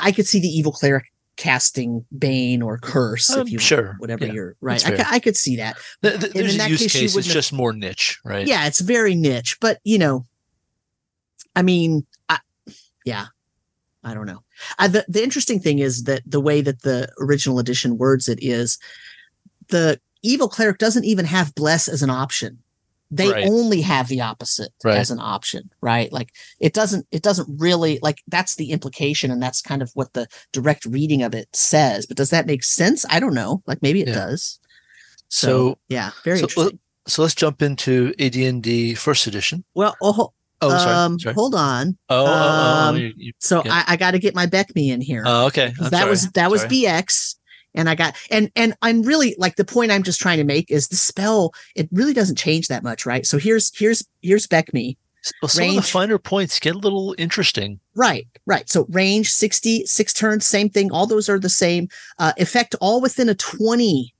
I 0.00 0.12
could 0.12 0.26
see 0.26 0.40
the 0.40 0.48
evil 0.48 0.72
cleric 0.72 1.04
casting 1.36 2.04
bane 2.16 2.62
or 2.62 2.78
curse 2.78 3.30
Um, 3.30 3.42
if 3.42 3.52
you 3.52 3.58
sure. 3.58 3.94
whatever 3.98 4.26
Yeah, 4.26 4.32
you're 4.32 4.56
right. 4.60 4.84
I, 4.84 5.16
I 5.16 5.18
could 5.20 5.36
see 5.36 5.56
that. 5.56 5.76
Th- 6.02 6.18
th- 6.18 6.32
in 6.34 6.40
there's 6.40 6.56
that 6.56 6.66
a 6.66 6.70
use 6.70 6.80
case, 6.80 6.94
you 6.94 7.00
case. 7.00 7.16
It's 7.16 7.32
just 7.32 7.52
more 7.52 7.72
niche, 7.72 8.18
right? 8.24 8.46
Yeah, 8.46 8.66
it's 8.66 8.80
very 8.80 9.14
niche, 9.14 9.56
but 9.60 9.78
you 9.84 9.98
know, 9.98 10.26
I 11.54 11.62
mean, 11.62 12.06
I, 12.28 12.38
yeah, 13.04 13.26
I 14.02 14.14
don't 14.14 14.26
know. 14.26 14.42
I, 14.78 14.88
the 14.88 15.04
the 15.08 15.22
interesting 15.22 15.60
thing 15.60 15.78
is 15.78 16.04
that 16.04 16.22
the 16.26 16.40
way 16.40 16.60
that 16.60 16.82
the 16.82 17.08
original 17.20 17.60
edition 17.60 17.98
words 17.98 18.28
it 18.28 18.38
is 18.42 18.78
the 19.68 20.00
evil 20.22 20.48
cleric 20.48 20.78
doesn't 20.78 21.04
even 21.04 21.24
have 21.24 21.54
bless 21.54 21.86
as 21.88 22.02
an 22.02 22.10
option. 22.10 22.58
They 23.10 23.30
Right. 23.30 23.48
only 23.48 23.80
have 23.80 24.08
the 24.08 24.20
opposite 24.20 24.72
Right. 24.84 24.98
as 24.98 25.10
an 25.10 25.18
option, 25.18 25.70
right? 25.80 26.12
Like 26.12 26.34
it 26.60 26.74
doesn't 26.74 27.06
it 27.10 27.22
doesn't 27.22 27.48
really 27.58 27.98
like 28.02 28.22
that's 28.28 28.56
the 28.56 28.70
implication 28.70 29.30
and 29.30 29.42
that's 29.42 29.62
kind 29.62 29.80
of 29.80 29.90
what 29.94 30.12
the 30.12 30.26
direct 30.52 30.84
reading 30.84 31.22
of 31.22 31.34
it 31.34 31.48
says. 31.54 32.04
But 32.06 32.16
does 32.18 32.30
that 32.30 32.46
make 32.46 32.62
sense? 32.64 33.06
I 33.08 33.18
don't 33.20 33.34
know. 33.34 33.62
Like 33.66 33.80
maybe 33.82 34.02
it 34.02 34.08
Yeah. 34.08 34.14
does. 34.14 34.58
So, 35.28 35.46
So- 35.48 35.78
yeah, 35.88 36.10
very 36.24 36.38
so, 36.38 36.44
interesting. 36.44 36.78
So 37.06 37.22
let's 37.22 37.34
jump 37.34 37.62
into 37.62 38.12
AD&D 38.18 38.94
first 38.94 39.26
edition. 39.26 39.64
well, 39.74 39.96
oh, 40.02 40.32
Oh, 40.60 40.68
sorry. 40.70 40.90
um, 40.92 41.18
sorry. 41.20 41.34
hold 41.34 41.54
on. 41.54 41.96
Oh, 42.10 42.26
oh, 42.26 42.26
oh, 42.26 42.30
oh, 42.30 42.88
um, 42.90 42.96
you- 42.98 43.14
you- 43.16 43.32
So 43.40 43.62
Yeah. 43.64 43.72
I, 43.86 43.92
I 43.94 43.96
got 43.96 44.10
to 44.10 44.18
get 44.18 44.34
my 44.34 44.44
BECMI 44.46 44.90
in 44.90 45.00
here. 45.00 45.22
oh, 45.24 45.46
okay. 45.46 45.72
that 45.80 45.90
sorry. 45.92 46.10
was 46.10 46.28
that 46.32 46.50
was 46.50 46.60
Sorry. 46.62 46.70
BX, 46.82 47.36
and 47.78 47.88
I 47.88 47.94
got 47.94 48.14
and 48.30 48.50
and 48.56 48.74
I'm 48.82 49.00
really 49.02 49.34
like 49.38 49.56
the 49.56 49.64
point 49.64 49.90
I'm 49.90 50.02
just 50.02 50.20
trying 50.20 50.36
to 50.38 50.44
make 50.44 50.70
is 50.70 50.88
the 50.88 50.96
spell. 50.96 51.52
It 51.74 51.88
really 51.92 52.12
doesn't 52.12 52.36
change 52.36 52.68
that 52.68 52.82
much, 52.82 53.06
right? 53.06 53.24
So 53.24 53.38
here's 53.38 53.74
here's 53.78 54.04
here's 54.20 54.46
BECMI. 54.46 54.96
Well, 55.42 55.48
some 55.48 55.64
of 55.64 55.68
range. 55.70 55.76
the 55.76 55.82
finer 55.90 56.18
points 56.18 56.58
get 56.60 56.74
a 56.74 56.78
little 56.78 57.14
interesting. 57.18 57.80
Right, 57.94 58.26
right. 58.46 58.68
So 58.70 58.86
range 58.90 59.30
60, 59.30 59.84
six 59.86 60.12
turns, 60.14 60.46
same 60.46 60.70
thing. 60.70 60.90
All 60.92 61.06
those 61.06 61.28
are 61.28 61.38
the 61.38 61.48
same. 61.48 61.88
Uh, 62.18 62.32
effect 62.38 62.74
all 62.80 63.00
within 63.00 63.28
a 63.28 63.34
20 63.34 64.14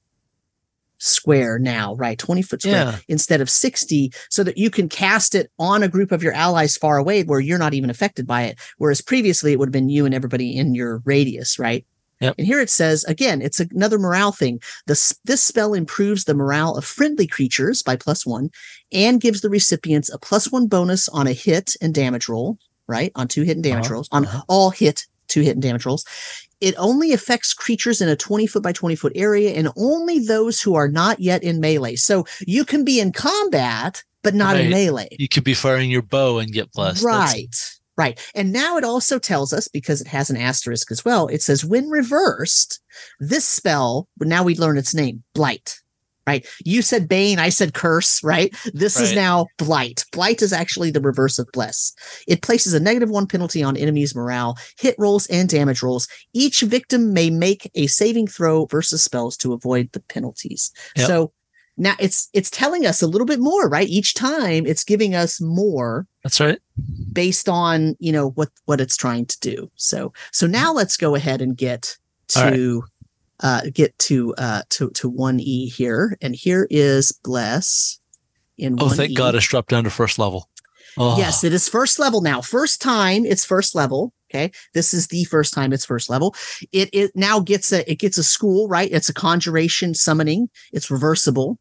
square 0.98 1.58
now, 1.58 1.94
right? 1.94 2.18
20 2.18 2.42
foot 2.42 2.62
square 2.62 2.74
Yeah. 2.74 2.98
instead 3.08 3.40
of 3.40 3.48
60, 3.48 4.12
so 4.28 4.42
that 4.42 4.58
you 4.58 4.68
can 4.70 4.88
cast 4.88 5.34
it 5.34 5.50
on 5.58 5.82
a 5.82 5.88
group 5.88 6.10
of 6.12 6.22
your 6.22 6.32
allies 6.32 6.76
far 6.76 6.98
away 6.98 7.22
where 7.22 7.40
you're 7.40 7.58
not 7.58 7.74
even 7.74 7.90
affected 7.90 8.26
by 8.26 8.42
it. 8.42 8.58
Whereas 8.78 9.00
previously 9.00 9.52
it 9.52 9.58
would 9.58 9.68
have 9.68 9.72
been 9.72 9.88
you 9.88 10.04
and 10.04 10.14
everybody 10.14 10.56
in 10.56 10.74
your 10.74 11.00
radius, 11.04 11.58
right? 11.58 11.86
Yep. 12.20 12.34
And 12.38 12.46
here 12.46 12.60
it 12.60 12.70
says 12.70 13.04
again, 13.04 13.40
it's 13.40 13.60
another 13.60 13.98
morale 13.98 14.32
thing. 14.32 14.60
This 14.86 15.18
this 15.24 15.42
spell 15.42 15.74
improves 15.74 16.24
the 16.24 16.34
morale 16.34 16.76
of 16.76 16.84
friendly 16.84 17.26
creatures 17.26 17.82
by 17.82 17.96
plus 17.96 18.26
one, 18.26 18.50
and 18.92 19.20
gives 19.20 19.40
the 19.40 19.50
recipients 19.50 20.12
a 20.12 20.18
plus 20.18 20.50
one 20.50 20.66
bonus 20.66 21.08
on 21.10 21.26
a 21.26 21.32
hit 21.32 21.74
and 21.80 21.94
damage 21.94 22.28
roll. 22.28 22.58
Right 22.88 23.12
on 23.14 23.28
two 23.28 23.42
hit 23.42 23.56
and 23.56 23.62
damage 23.64 23.84
Uh-huh, 23.86 23.94
rolls 23.94 24.08
on 24.12 24.24
uh-huh. 24.24 24.42
all 24.48 24.70
hit 24.70 25.06
two 25.28 25.42
hit 25.42 25.52
and 25.52 25.62
damage 25.62 25.84
rolls. 25.84 26.04
It 26.60 26.74
only 26.78 27.12
affects 27.12 27.52
creatures 27.54 28.00
in 28.00 28.08
a 28.08 28.16
20 28.16 28.46
foot 28.48 28.62
by 28.62 28.72
20 28.72 28.96
foot 28.96 29.12
area 29.14 29.50
and 29.50 29.68
only 29.76 30.18
those 30.18 30.60
who 30.60 30.74
are 30.74 30.88
not 30.88 31.20
yet 31.20 31.44
in 31.44 31.60
melee. 31.60 31.94
So 31.96 32.24
you 32.46 32.64
can 32.64 32.84
be 32.84 32.98
in 32.98 33.12
combat, 33.12 34.02
but 34.24 34.34
not 34.34 34.56
in 34.58 34.70
melee. 34.70 35.14
You 35.18 35.28
could 35.28 35.44
be 35.44 35.54
firing 35.54 35.90
your 35.90 36.02
bow 36.02 36.38
and 36.38 36.50
get 36.50 36.72
blessed. 36.72 37.04
That's- 37.04 37.77
Right. 37.98 38.08
Right. 38.08 38.32
And 38.34 38.52
now 38.52 38.78
it 38.78 38.84
also 38.84 39.18
tells 39.18 39.52
us, 39.52 39.68
because 39.68 40.00
it 40.00 40.06
has 40.06 40.30
an 40.30 40.36
asterisk 40.38 40.90
as 40.90 41.04
well, 41.04 41.26
it 41.26 41.42
says 41.42 41.64
when 41.64 41.90
reversed, 41.90 42.80
this 43.20 43.44
spell, 43.44 44.08
now 44.18 44.42
we 44.42 44.56
learn 44.56 44.78
its 44.78 44.94
name, 44.94 45.22
Blight. 45.34 45.78
Right. 46.26 46.46
You 46.64 46.82
said 46.82 47.08
Bane, 47.08 47.38
I 47.38 47.48
said 47.48 47.74
Curse, 47.74 48.22
right? 48.22 48.54
This 48.74 49.00
is 49.00 49.14
now 49.14 49.46
Blight. 49.56 50.04
Blight 50.12 50.42
is 50.42 50.52
actually 50.52 50.90
the 50.90 51.00
reverse 51.00 51.38
of 51.38 51.48
Bless. 51.52 51.92
It 52.26 52.42
places 52.42 52.74
a 52.74 52.80
negative 52.80 53.10
one 53.10 53.26
penalty 53.26 53.62
on 53.62 53.76
enemies' 53.76 54.14
morale, 54.14 54.56
hit 54.78 54.94
rolls, 54.98 55.26
and 55.28 55.48
damage 55.48 55.82
rolls. 55.82 56.06
Each 56.34 56.60
victim 56.60 57.14
may 57.14 57.30
make 57.30 57.70
a 57.74 57.86
saving 57.86 58.26
throw 58.26 58.66
versus 58.66 59.02
spells 59.02 59.36
to 59.38 59.54
avoid 59.54 59.90
the 59.92 60.00
penalties. 60.00 60.70
Yep. 60.96 61.06
So 61.06 61.32
now 61.78 61.94
it's 61.98 62.28
it's 62.34 62.50
telling 62.50 62.84
us 62.84 63.00
a 63.00 63.06
little 63.06 63.26
bit 63.26 63.38
more, 63.38 63.68
right? 63.68 63.88
Each 63.88 64.12
time 64.12 64.66
it's 64.66 64.84
giving 64.84 65.14
us 65.14 65.40
more 65.40 66.06
That's 66.24 66.40
right. 66.40 66.58
based 67.12 67.48
on 67.48 67.96
you 68.00 68.12
know 68.12 68.30
what 68.30 68.50
what 68.66 68.80
it's 68.80 68.96
trying 68.96 69.26
to 69.26 69.38
do. 69.40 69.70
So 69.76 70.12
so 70.32 70.46
now 70.46 70.72
let's 70.72 70.96
go 70.96 71.14
ahead 71.14 71.40
and 71.40 71.56
get 71.56 71.96
to 72.28 72.82
uh 73.40 73.62
get 73.72 73.96
to 74.00 74.34
uh 74.36 74.62
to 74.70 74.90
to 74.90 75.10
1e 75.10 75.72
here. 75.72 76.18
And 76.20 76.34
here 76.34 76.66
is 76.68 77.12
bless 77.24 78.00
in 78.58 78.74
Oh, 78.80 78.86
1E. 78.86 78.96
thank 78.96 79.16
God 79.16 79.34
it's 79.36 79.46
dropped 79.46 79.70
down 79.70 79.84
to 79.84 79.90
first 79.90 80.18
level. 80.18 80.50
Oh, 80.96 81.16
yes 81.16 81.44
it 81.44 81.52
is 81.52 81.68
first 81.68 82.00
level 82.00 82.20
now. 82.20 82.40
First 82.40 82.82
time 82.82 83.24
it's 83.24 83.44
first 83.44 83.74
level 83.74 84.12
okay? 84.30 84.50
This 84.74 84.92
is 84.92 85.06
the 85.06 85.24
first 85.24 85.54
time 85.54 85.72
it's 85.72 85.86
first 85.86 86.10
level. 86.10 86.34
It 86.72 86.90
it 86.92 87.12
now 87.14 87.38
gets 87.40 87.72
a 87.72 87.88
it 87.90 88.00
gets 88.00 88.18
a 88.18 88.24
school 88.24 88.68
right? 88.68 88.90
It's 88.92 89.08
a 89.08 89.14
conjuration 89.14 89.94
summoning. 89.94 90.48
It's 90.72 90.90
reversible 90.90 91.58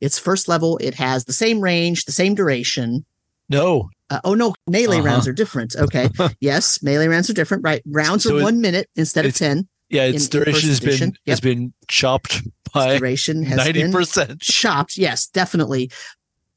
it's 0.00 0.18
first 0.18 0.48
level 0.48 0.78
it 0.78 0.94
has 0.94 1.24
the 1.24 1.32
same 1.32 1.60
range 1.60 2.04
the 2.04 2.12
same 2.12 2.34
duration 2.34 3.04
No. 3.48 3.88
uh, 4.10 4.20
oh 4.24 4.34
no, 4.34 4.54
melee 4.66 4.98
Uh-huh. 4.98 5.06
rounds 5.06 5.26
are 5.28 5.32
different. 5.32 5.74
Okay, 5.76 6.08
yes, 6.40 6.82
melee 6.82 7.08
rounds 7.08 7.28
are 7.30 7.34
different. 7.34 7.62
Right, 7.64 7.82
rounds 7.86 8.24
So 8.24 8.36
are 8.36 8.40
it- 8.40 8.42
one 8.42 8.60
minute 8.60 8.88
instead 8.96 9.24
of 9.26 9.34
ten. 9.34 9.66
Yeah, 9.90 10.04
In- 10.04 10.14
its 10.16 10.24
in 10.26 10.30
duration 10.30 10.52
first 10.54 10.66
has 10.66 10.80
been 10.80 10.88
edition. 10.88 11.14
has 11.26 11.40
been 11.40 11.72
chopped 11.88 12.32
Its 12.36 12.48
by 12.74 12.98
duration 12.98 13.42
has 13.44 13.56
ninety 13.56 13.82
been 13.82 13.92
percent. 13.92 14.40
chopped. 14.42 14.98
Yes, 14.98 15.26
definitely. 15.26 15.90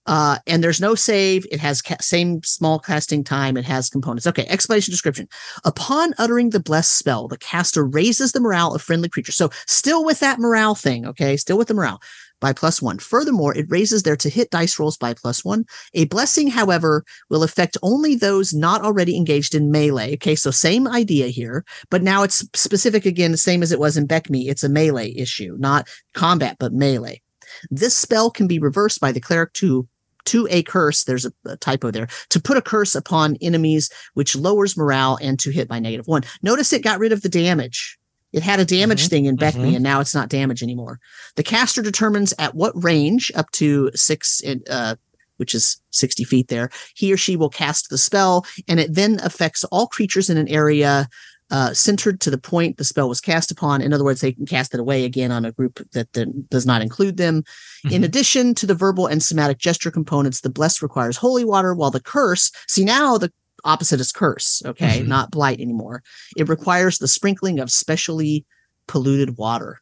Uh, 0.07 0.39
and 0.47 0.63
there's 0.63 0.81
no 0.81 0.95
save. 0.95 1.45
It 1.51 1.59
has 1.59 1.81
ca- 1.81 1.95
same 2.01 2.41
small 2.43 2.79
casting 2.79 3.23
time. 3.23 3.55
It 3.55 3.65
has 3.65 3.89
components. 3.89 4.25
Okay, 4.27 4.45
explanation 4.47 4.91
description. 4.91 5.29
Upon 5.63 6.13
uttering 6.17 6.49
the 6.49 6.59
blessed 6.59 6.95
spell, 6.97 7.27
the 7.27 7.37
caster 7.37 7.85
raises 7.85 8.31
the 8.31 8.39
morale 8.39 8.73
of 8.73 8.81
friendly 8.81 9.07
creatures. 9.09 9.35
So 9.35 9.49
still 9.67 10.03
with 10.03 10.19
that 10.19 10.39
morale 10.39 10.73
thing. 10.75 11.05
Okay, 11.05 11.37
still 11.37 11.57
with 11.57 11.67
the 11.67 11.75
morale 11.75 12.01
by 12.41 12.51
plus 12.51 12.81
one. 12.81 12.99
Furthermore, 12.99 13.55
it 13.57 13.67
raises 13.69 14.03
their 14.03 14.17
to 14.17 14.29
hit 14.29 14.49
dice 14.49 14.77
rolls 14.77 14.97
by 14.97 15.13
plus 15.13 15.45
one. 15.45 15.65
A 15.93 16.05
blessing, 16.05 16.49
however, 16.49 17.05
will 17.29 17.43
affect 17.43 17.77
only 17.81 18.15
those 18.15 18.53
not 18.53 18.81
already 18.81 19.15
engaged 19.15 19.55
in 19.55 19.71
melee. 19.71 20.15
Okay, 20.15 20.35
so 20.35 20.51
same 20.51 20.87
idea 20.87 21.27
here, 21.27 21.63
but 21.89 22.03
now 22.03 22.23
it's 22.23 22.45
specific 22.53 23.05
again, 23.05 23.31
the 23.31 23.37
same 23.37 23.63
as 23.63 23.71
it 23.71 23.79
was 23.79 23.95
in 23.95 24.07
BECMI. 24.07 24.49
It's 24.49 24.65
a 24.65 24.69
melee 24.69 25.13
issue, 25.15 25.55
not 25.59 25.87
combat, 26.13 26.57
but 26.59 26.73
melee. 26.73 27.21
This 27.69 27.95
spell 27.95 28.29
can 28.29 28.47
be 28.47 28.59
reversed 28.59 28.99
by 28.99 29.11
the 29.11 29.21
cleric 29.21 29.53
to 29.53 29.87
to 30.25 30.47
a 30.51 30.61
curse. 30.63 31.03
There's 31.03 31.25
a, 31.25 31.33
a 31.45 31.57
typo 31.57 31.89
there 31.91 32.07
to 32.29 32.39
put 32.39 32.57
a 32.57 32.61
curse 32.61 32.95
upon 32.95 33.37
enemies, 33.41 33.89
which 34.13 34.35
lowers 34.35 34.77
morale 34.77 35.17
and 35.21 35.39
to 35.39 35.51
hit 35.51 35.67
by 35.67 35.79
negative 35.79 36.07
one. 36.07 36.23
Notice 36.41 36.73
it 36.73 36.83
got 36.83 36.99
rid 36.99 37.11
of 37.11 37.21
the 37.21 37.29
damage. 37.29 37.97
It 38.33 38.43
had 38.43 38.59
a 38.59 38.65
damage 38.65 39.05
Mhm, 39.05 39.09
thing 39.09 39.25
in 39.25 39.37
BECMI, 39.37 39.71
mhm. 39.71 39.75
and 39.75 39.83
now 39.83 39.99
it's 39.99 40.15
not 40.15 40.29
damage 40.29 40.63
anymore. 40.63 40.99
The 41.35 41.43
caster 41.43 41.81
determines 41.81 42.33
at 42.39 42.55
what 42.55 42.81
range, 42.81 43.31
up 43.35 43.51
to 43.51 43.91
six, 43.95 44.41
uh, 44.69 44.95
which 45.37 45.53
is 45.55 45.77
60 45.91 46.23
feet 46.23 46.47
there, 46.47 46.69
he 46.95 47.11
or 47.11 47.17
she 47.17 47.35
will 47.35 47.49
cast 47.49 47.89
the 47.89 47.97
spell, 47.97 48.45
and 48.67 48.79
it 48.79 48.93
then 48.93 49.19
affects 49.23 49.63
all 49.65 49.87
creatures 49.87 50.29
in 50.29 50.37
an 50.37 50.47
area 50.47 51.09
uh, 51.49 51.73
centered 51.73 52.21
to 52.21 52.31
the 52.31 52.37
point 52.37 52.77
the 52.77 52.83
spell 52.85 53.09
was 53.09 53.19
cast 53.19 53.51
upon. 53.51 53.81
In 53.81 53.91
other 53.91 54.05
words, 54.05 54.21
they 54.21 54.31
can 54.31 54.45
cast 54.45 54.73
it 54.73 54.79
away 54.79 55.03
again 55.03 55.33
on 55.33 55.43
a 55.43 55.51
group 55.51 55.85
that, 55.91 56.07
does 56.49 56.65
not 56.65 56.81
include 56.81 57.17
them. 57.17 57.43
In 57.89 58.03
Mhm. 58.03 58.05
addition 58.05 58.55
to 58.55 58.65
the 58.65 58.73
verbal 58.73 59.05
and 59.07 59.21
somatic 59.21 59.57
gesture 59.57 59.91
components, 59.91 60.39
the 60.39 60.49
bless 60.49 60.81
requires 60.81 61.17
holy 61.17 61.43
water, 61.43 61.73
while 61.73 61.91
the 61.91 61.99
curse, 61.99 62.51
see 62.69 62.85
now 62.85 63.17
the 63.17 63.33
opposite 63.63 63.99
is 63.99 64.11
curse, 64.11 64.61
okay, 64.65 65.01
Mhm. 65.01 65.07
not 65.07 65.31
blight 65.31 65.59
anymore. 65.59 66.03
It 66.37 66.49
requires 66.49 66.97
the 66.97 67.07
sprinkling 67.07 67.59
of 67.59 67.71
specially 67.71 68.45
polluted 68.87 69.37
water. 69.37 69.79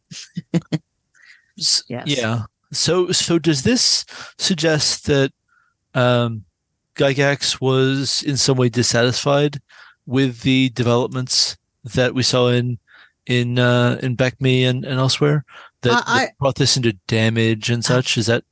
Yes. 1.55 1.83
Yeah. 2.05 2.43
So 2.71 3.11
so 3.11 3.39
does 3.39 3.63
this 3.63 4.05
suggest 4.37 5.05
that 5.07 5.31
um 5.95 6.45
Gygax 6.95 7.59
was 7.61 8.23
in 8.23 8.37
some 8.37 8.57
way 8.57 8.69
dissatisfied 8.69 9.61
with 10.05 10.41
the 10.41 10.69
developments 10.69 11.57
that 11.95 12.13
we 12.13 12.23
saw 12.23 12.47
in 12.49 12.77
in 13.25 13.59
uh 13.59 13.99
in 14.01 14.15
BECMI 14.15 14.63
and, 14.69 14.85
and 14.85 14.99
elsewhere 14.99 15.45
that, 15.81 15.91
Uh, 15.93 16.03
I- 16.05 16.19
that 16.25 16.37
brought 16.37 16.55
this 16.55 16.77
into 16.77 16.93
damage 17.07 17.69
and 17.69 17.83
such? 17.83 18.17
Is 18.17 18.27
that 18.27 18.43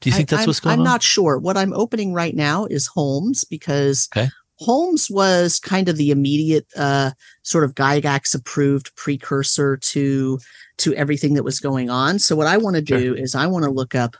do 0.00 0.10
you 0.10 0.12
think 0.12 0.32
I, 0.32 0.36
that's 0.36 0.42
I'm, 0.42 0.48
what's 0.48 0.60
going 0.60 0.72
on? 0.74 0.78
I'm 0.80 0.84
not 0.84 1.02
sure. 1.02 1.38
What 1.38 1.56
I'm 1.56 1.72
opening 1.72 2.12
right 2.12 2.34
now 2.34 2.66
is 2.66 2.86
Holmes 2.88 3.44
because 3.44 4.08
Okay. 4.14 4.28
Holmes 4.58 5.10
was 5.10 5.60
kind 5.60 5.88
of 5.88 5.96
the 5.96 6.10
immediate 6.10 6.66
uh, 6.76 7.10
sort 7.42 7.64
of 7.64 7.74
Gygax 7.74 8.34
approved 8.34 8.94
precursor 8.96 9.76
to 9.76 10.38
to 10.78 10.94
everything 10.94 11.34
that 11.34 11.42
was 11.42 11.60
going 11.60 11.90
on. 11.90 12.18
So 12.18 12.34
what 12.36 12.46
I 12.46 12.56
want 12.56 12.76
to 12.76 12.84
Sure. 12.86 12.98
do 12.98 13.14
is 13.14 13.34
I 13.34 13.46
want 13.46 13.64
to 13.64 13.70
look 13.70 13.94
up 13.94 14.16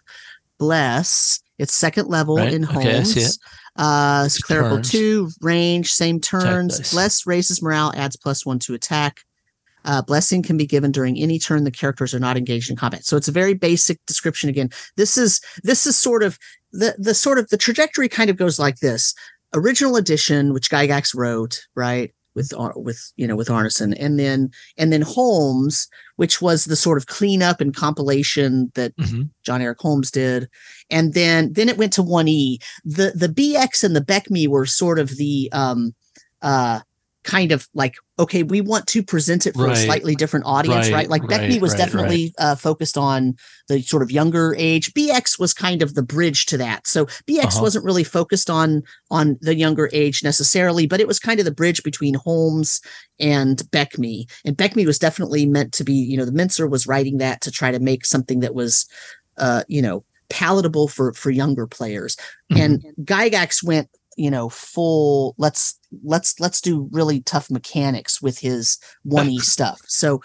Bless. 0.59 1.41
It's 1.59 1.75
second 1.75 2.09
level 2.09 2.37
Right. 2.37 2.53
in 2.53 2.63
Holmes. 2.63 2.87
Okay, 2.87 2.99
I 2.99 3.03
see 3.03 3.21
it. 3.21 3.39
Uh, 3.77 4.23
it's 4.27 4.39
clerical 4.39 4.77
Turns. 4.79 4.91
two, 4.91 5.31
range, 5.43 5.93
same 5.93 6.19
turns. 6.21 6.91
Bless 6.93 7.27
raises 7.27 7.63
morale, 7.63 7.93
adds 7.95 8.17
plus 8.17 8.45
one 8.47 8.59
to 8.61 8.75
attack. 8.75 9.21
Uh, 9.85 10.03
blessing 10.03 10.43
can 10.43 10.57
be 10.57 10.67
given 10.67 10.91
during 10.91 11.17
any 11.19 11.39
turn 11.39 11.65
the 11.65 11.71
characters 11.71 12.13
are 12.15 12.19
not 12.19 12.37
engaged 12.37 12.71
in 12.71 12.77
combat. 12.77 13.05
So 13.05 13.17
it's 13.17 13.29
a 13.29 13.33
very 13.33 13.55
basic 13.55 14.05
description. 14.07 14.49
Again, 14.51 14.71
this 14.97 15.17
is 15.17 15.41
this 15.63 15.87
is 15.87 15.97
sort 15.97 16.23
of 16.23 16.39
the 16.73 16.95
the 16.99 17.15
sort 17.15 17.39
of 17.39 17.49
the 17.51 17.57
trajectory 17.57 18.09
kind 18.09 18.29
of 18.31 18.37
goes 18.37 18.59
like 18.59 18.77
this: 18.81 19.15
original 19.57 19.97
edition, 19.97 20.53
which 20.53 20.71
Gygax 20.71 21.15
wrote, 21.15 21.61
right? 21.75 22.13
with 22.37 22.53
with 22.77 23.13
you 23.17 23.27
know 23.27 23.35
with 23.35 23.49
Arneson, 23.49 23.97
and 23.99 24.19
then 24.19 24.51
and 24.77 24.93
then 24.93 25.01
Holmes, 25.01 25.89
which 26.17 26.43
was 26.43 26.67
the 26.67 26.77
sort 26.77 26.99
of 26.99 27.07
cleanup 27.07 27.63
and 27.63 27.75
compilation 27.75 28.71
that 28.75 28.95
Mhm. 28.99 29.31
John 29.43 29.63
Eric 29.63 29.79
Holmes 29.81 30.11
did, 30.11 30.49
and 30.91 31.15
then 31.15 31.55
then 31.55 31.71
it 31.71 31.79
went 31.79 31.95
to 31.95 32.03
one 32.03 32.29
E. 32.29 32.59
The 32.85 33.13
the 33.15 33.31
BX 33.31 33.83
and 33.83 33.97
the 33.97 34.03
Beckme 34.03 34.49
were 34.49 34.67
sort 34.67 34.99
of 34.99 35.17
the 35.17 35.49
um 35.53 35.95
uh 36.43 36.81
kind 37.27 37.53
of 37.53 37.69
like 37.75 37.97
okay, 38.19 38.43
we 38.43 38.63
want 38.63 38.87
to 38.87 39.03
present 39.03 39.47
it 39.47 39.55
for 39.55 39.69
a 39.69 39.77
slightly 39.77 40.15
different 40.15 40.47
audience, 40.47 40.87
Right, 40.87 40.95
right? 40.95 41.11
Like 41.11 41.23
right, 41.25 41.61
was 41.61 41.73
right, 41.73 41.79
definitely 41.79 42.33
uh, 42.39 42.55
focused 42.55 42.97
on 42.97 43.35
the 43.69 43.83
sort 43.83 44.03
of 44.03 44.11
younger 44.11 44.55
age. 44.57 44.95
BX 44.95 45.39
was 45.39 45.53
kind 45.53 45.83
of 45.83 45.93
the 45.95 46.03
bridge 46.03 46.47
to 46.47 46.57
that. 46.57 46.87
So 46.87 47.05
BX 47.27 47.45
Uh-huh. 47.45 47.63
wasn't 47.63 47.85
really 47.85 48.05
focused 48.05 48.49
on 48.49 48.83
on 49.11 49.37
the 49.43 49.55
younger 49.55 49.91
age 49.93 50.23
necessarily, 50.25 50.87
but 50.87 51.01
it 51.01 51.07
was 51.07 51.19
kind 51.19 51.39
of 51.39 51.45
the 51.45 51.51
bridge 51.61 51.83
between 51.83 52.15
Holmes 52.15 52.81
and 53.19 53.59
BECMI 53.71 54.25
And 54.47 54.57
BECMI 54.57 54.87
was 54.87 54.99
definitely 54.99 55.45
meant 55.47 55.73
to 55.75 55.85
be, 55.85 55.93
you 55.93 56.17
know, 56.17 56.25
the 56.25 56.33
Mentzer 56.33 56.71
was 56.71 56.87
writing 56.87 57.19
that 57.19 57.41
to 57.43 57.51
try 57.51 57.71
to 57.71 57.81
make 57.81 58.07
something 58.07 58.41
that 58.41 58.55
was, 58.55 58.87
uh, 59.37 59.63
you 59.69 59.83
know, 59.83 60.05
palatable 60.31 60.89
for 60.89 61.13
for 61.13 61.31
younger 61.31 61.67
players. 61.67 62.17
Mhm. 62.53 62.61
And 62.61 62.85
Gygax 63.05 63.63
went, 63.63 63.89
you 64.17 64.31
know, 64.31 64.49
full. 64.49 65.35
Let's 65.39 65.79
let's 66.05 66.39
let's 66.41 66.61
do 66.61 66.89
really 66.93 67.21
tough 67.21 67.51
mechanics 67.51 68.21
with 68.21 68.39
his 68.39 68.79
one 69.05 69.29
e 69.29 69.39
stuff. 69.55 69.81
So, 69.87 70.21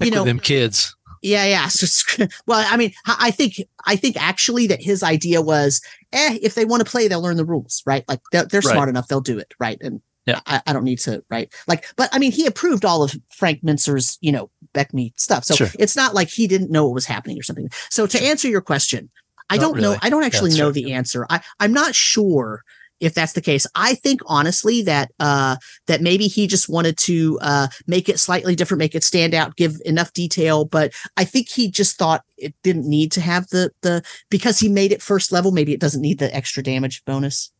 you 0.00 0.06
Heck 0.06 0.14
know, 0.14 0.24
them 0.24 0.38
kids. 0.40 0.94
yeah, 1.22 1.44
yeah. 1.44 1.68
So, 1.68 2.26
well, 2.46 2.64
I 2.70 2.76
mean, 2.76 2.92
I 3.06 3.30
think 3.30 3.54
I 3.86 3.96
think 3.96 4.16
actually 4.20 4.66
that 4.68 4.82
his 4.82 5.02
idea 5.02 5.40
was, 5.42 5.80
eh, 6.12 6.38
if 6.42 6.54
they 6.54 6.64
want 6.64 6.84
to 6.84 6.90
play, 6.90 7.08
they'll 7.08 7.22
learn 7.22 7.36
the 7.36 7.44
rules, 7.44 7.82
right? 7.86 8.04
Like 8.08 8.20
they're, 8.32 8.44
they're 8.44 8.60
Right. 8.60 8.72
smart 8.74 8.88
enough, 8.88 9.08
they'll 9.08 9.20
do 9.20 9.38
it, 9.38 9.54
right? 9.58 9.78
And 9.80 10.00
Yeah. 10.26 10.40
I, 10.46 10.60
I 10.66 10.72
don't 10.72 10.84
need 10.84 10.98
to, 11.00 11.24
right? 11.30 11.52
Like, 11.66 11.86
but 11.96 12.08
I 12.12 12.18
mean, 12.18 12.32
he 12.32 12.46
approved 12.46 12.84
all 12.84 13.02
of 13.02 13.14
Frank 13.30 13.62
Mentzer's, 13.62 14.18
you 14.20 14.30
know, 14.32 14.50
BECMI 14.74 15.12
stuff, 15.18 15.44
so 15.44 15.54
Sure. 15.54 15.68
it's 15.78 15.96
not 15.96 16.14
like 16.14 16.28
he 16.28 16.46
didn't 16.46 16.70
know 16.70 16.84
what 16.84 16.94
was 16.94 17.06
happening 17.06 17.38
or 17.38 17.42
something. 17.42 17.70
So 17.90 18.06
to 18.06 18.22
answer 18.22 18.48
your 18.48 18.60
question, 18.60 19.10
I 19.50 19.56
Not 19.56 19.62
don't 19.62 19.80
know. 19.80 19.96
I 20.02 20.10
don't 20.10 20.24
actually 20.24 20.50
that's 20.50 20.58
know 20.58 20.66
right. 20.66 20.74
the 20.74 20.92
answer. 20.92 21.26
I 21.30 21.40
I'm 21.58 21.72
not 21.72 21.94
sure 21.94 22.62
if 23.00 23.14
that's 23.14 23.32
the 23.32 23.40
case. 23.40 23.66
I 23.74 23.94
think 23.94 24.20
honestly 24.26 24.82
that 24.82 25.10
uh 25.20 25.56
that 25.86 26.00
maybe 26.00 26.26
he 26.26 26.46
just 26.46 26.68
wanted 26.68 26.96
to 26.98 27.38
uh 27.42 27.68
make 27.86 28.08
it 28.08 28.18
slightly 28.18 28.54
different, 28.54 28.78
make 28.78 28.94
it 28.94 29.04
stand 29.04 29.34
out, 29.34 29.56
give 29.56 29.76
enough 29.84 30.12
detail, 30.12 30.64
but 30.64 30.92
I 31.16 31.24
think 31.24 31.48
he 31.48 31.70
just 31.70 31.96
thought 31.96 32.24
it 32.36 32.54
didn't 32.62 32.88
need 32.88 33.12
to 33.12 33.20
have 33.20 33.48
the 33.48 33.70
the 33.82 34.02
because 34.30 34.58
he 34.58 34.68
made 34.68 34.92
it 34.92 35.02
first 35.02 35.32
level, 35.32 35.52
maybe 35.52 35.72
it 35.72 35.80
doesn't 35.80 36.02
need 36.02 36.18
the 36.18 36.34
extra 36.34 36.62
damage 36.62 37.04
bonus. 37.04 37.52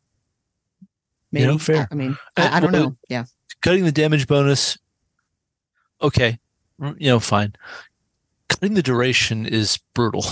You 1.31 1.47
know, 1.47 1.59
fair. 1.59 1.83
I, 1.83 1.89
I 1.91 1.95
mean, 1.95 2.19
I, 2.37 2.57
I 2.57 2.61
don't 2.61 2.73
know. 2.73 2.97
Yeah. 3.09 3.25
Cutting 3.61 3.85
the 3.85 3.93
damage 3.93 4.27
bonus. 4.27 4.79
Okay. 6.01 6.39
You 6.81 6.95
know, 7.01 7.21
fine. 7.21 7.55
Cutting 8.49 8.75
the 8.75 8.83
duration 8.83 9.45
is 9.45 9.79
brutal. 9.95 10.25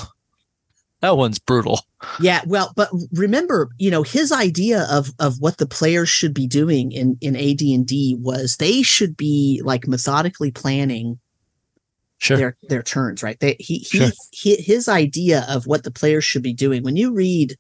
That 1.03 1.17
one's 1.17 1.39
brutal. 1.39 1.81
Yeah, 2.21 2.41
well, 2.47 2.73
but 2.75 2.89
remember, 3.13 3.69
you 3.79 3.91
know, 3.91 4.03
his 4.03 4.33
idea 4.33 4.87
of 4.91 5.11
of 5.19 5.41
what 5.41 5.59
the 5.59 5.67
players 5.67 6.09
should 6.09 6.33
be 6.33 6.47
doing 6.47 6.93
in 6.93 7.19
in 7.21 7.37
AD&D 7.37 8.17
was 8.21 8.57
they 8.57 8.83
should 8.83 9.17
be 9.17 9.61
like 9.65 9.87
methodically 9.87 10.51
planning 10.51 11.19
Sure. 12.19 12.37
their 12.39 12.57
their 12.71 12.83
turns, 12.83 13.23
right? 13.23 13.39
They 13.41 13.57
he, 13.61 13.85
Sure. 13.85 14.09
he 14.33 14.55
he 14.55 14.63
his 14.63 14.89
idea 14.89 15.45
of 15.51 15.67
what 15.67 15.85
the 15.85 15.91
players 15.91 16.25
should 16.25 16.43
be 16.43 16.55
doing. 16.55 16.83
When 16.83 16.97
you 16.97 17.13
read, 17.13 17.57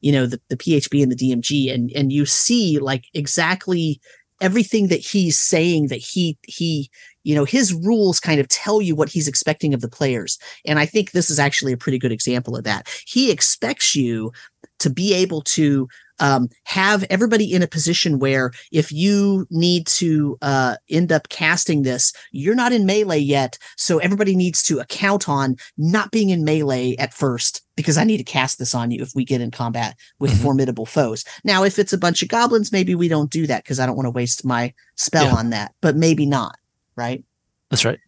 you 0.00 0.10
know, 0.10 0.26
the, 0.26 0.40
the 0.48 0.56
PHB 0.56 1.00
and 1.02 1.12
the 1.12 1.16
DMG 1.16 1.72
and 1.72 1.92
and 1.94 2.12
you 2.12 2.26
see 2.26 2.80
like 2.80 3.04
exactly 3.14 4.00
everything 4.40 4.88
that 4.88 5.00
he's 5.00 5.38
saying 5.38 5.88
that 5.88 6.00
he 6.00 6.36
he 6.42 6.90
you 7.24 7.34
know 7.34 7.44
his 7.44 7.72
rules 7.74 8.20
kind 8.20 8.40
of 8.40 8.48
tell 8.48 8.80
you 8.80 8.94
what 8.94 9.08
he's 9.08 9.26
expecting 9.28 9.74
of 9.74 9.80
the 9.80 9.88
players 9.88 10.38
and 10.64 10.78
i 10.78 10.86
think 10.86 11.10
this 11.10 11.30
is 11.30 11.38
actually 11.38 11.72
a 11.72 11.76
pretty 11.76 11.98
good 11.98 12.12
example 12.12 12.56
of 12.56 12.64
that 12.64 12.88
he 13.06 13.30
expects 13.30 13.96
you 13.96 14.30
to 14.78 14.90
be 14.90 15.12
able 15.14 15.40
to 15.42 15.88
um, 16.20 16.48
have 16.64 17.04
everybody 17.10 17.52
in 17.52 17.62
a 17.62 17.66
position 17.66 18.18
where 18.20 18.52
if 18.70 18.92
you 18.92 19.46
need 19.50 19.84
to 19.88 20.38
uh, 20.42 20.76
end 20.88 21.10
up 21.10 21.28
casting 21.28 21.82
this, 21.82 22.12
you're 22.30 22.54
not 22.54 22.72
in 22.72 22.86
melee 22.86 23.18
yet. 23.18 23.58
So 23.76 23.98
everybody 23.98 24.36
needs 24.36 24.62
to 24.64 24.78
account 24.78 25.28
on 25.28 25.56
not 25.76 26.12
being 26.12 26.30
in 26.30 26.44
melee 26.44 26.94
at 26.96 27.12
first 27.12 27.62
because 27.76 27.98
I 27.98 28.04
need 28.04 28.18
to 28.18 28.24
cast 28.24 28.60
this 28.60 28.76
on 28.76 28.92
you 28.92 29.02
if 29.02 29.10
we 29.14 29.24
get 29.24 29.40
in 29.40 29.50
combat 29.50 29.96
with 30.20 30.30
Mhm. 30.32 30.42
formidable 30.42 30.86
foes. 30.86 31.24
Now, 31.42 31.64
if 31.64 31.80
it's 31.80 31.92
a 31.92 31.98
bunch 31.98 32.22
of 32.22 32.28
goblins, 32.28 32.70
maybe 32.70 32.94
we 32.94 33.08
don't 33.08 33.30
do 33.30 33.46
that 33.48 33.64
because 33.64 33.80
I 33.80 33.86
don't 33.86 33.96
want 33.96 34.06
to 34.06 34.10
waste 34.10 34.44
my 34.44 34.72
spell 34.96 35.26
Yeah. 35.26 35.34
on 35.34 35.50
that, 35.50 35.72
but 35.80 35.96
maybe 35.96 36.26
not. 36.26 36.56
Right. 36.96 37.24
That's 37.70 37.84
right. 37.84 37.98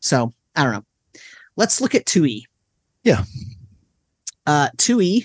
So 0.00 0.32
I 0.56 0.64
don't 0.64 0.72
know. 0.72 0.84
Let's 1.56 1.80
look 1.80 1.94
at 1.94 2.04
2E. 2.06 2.42
Yeah. 3.02 3.24
Uh, 4.46 4.68
2E 4.76 5.24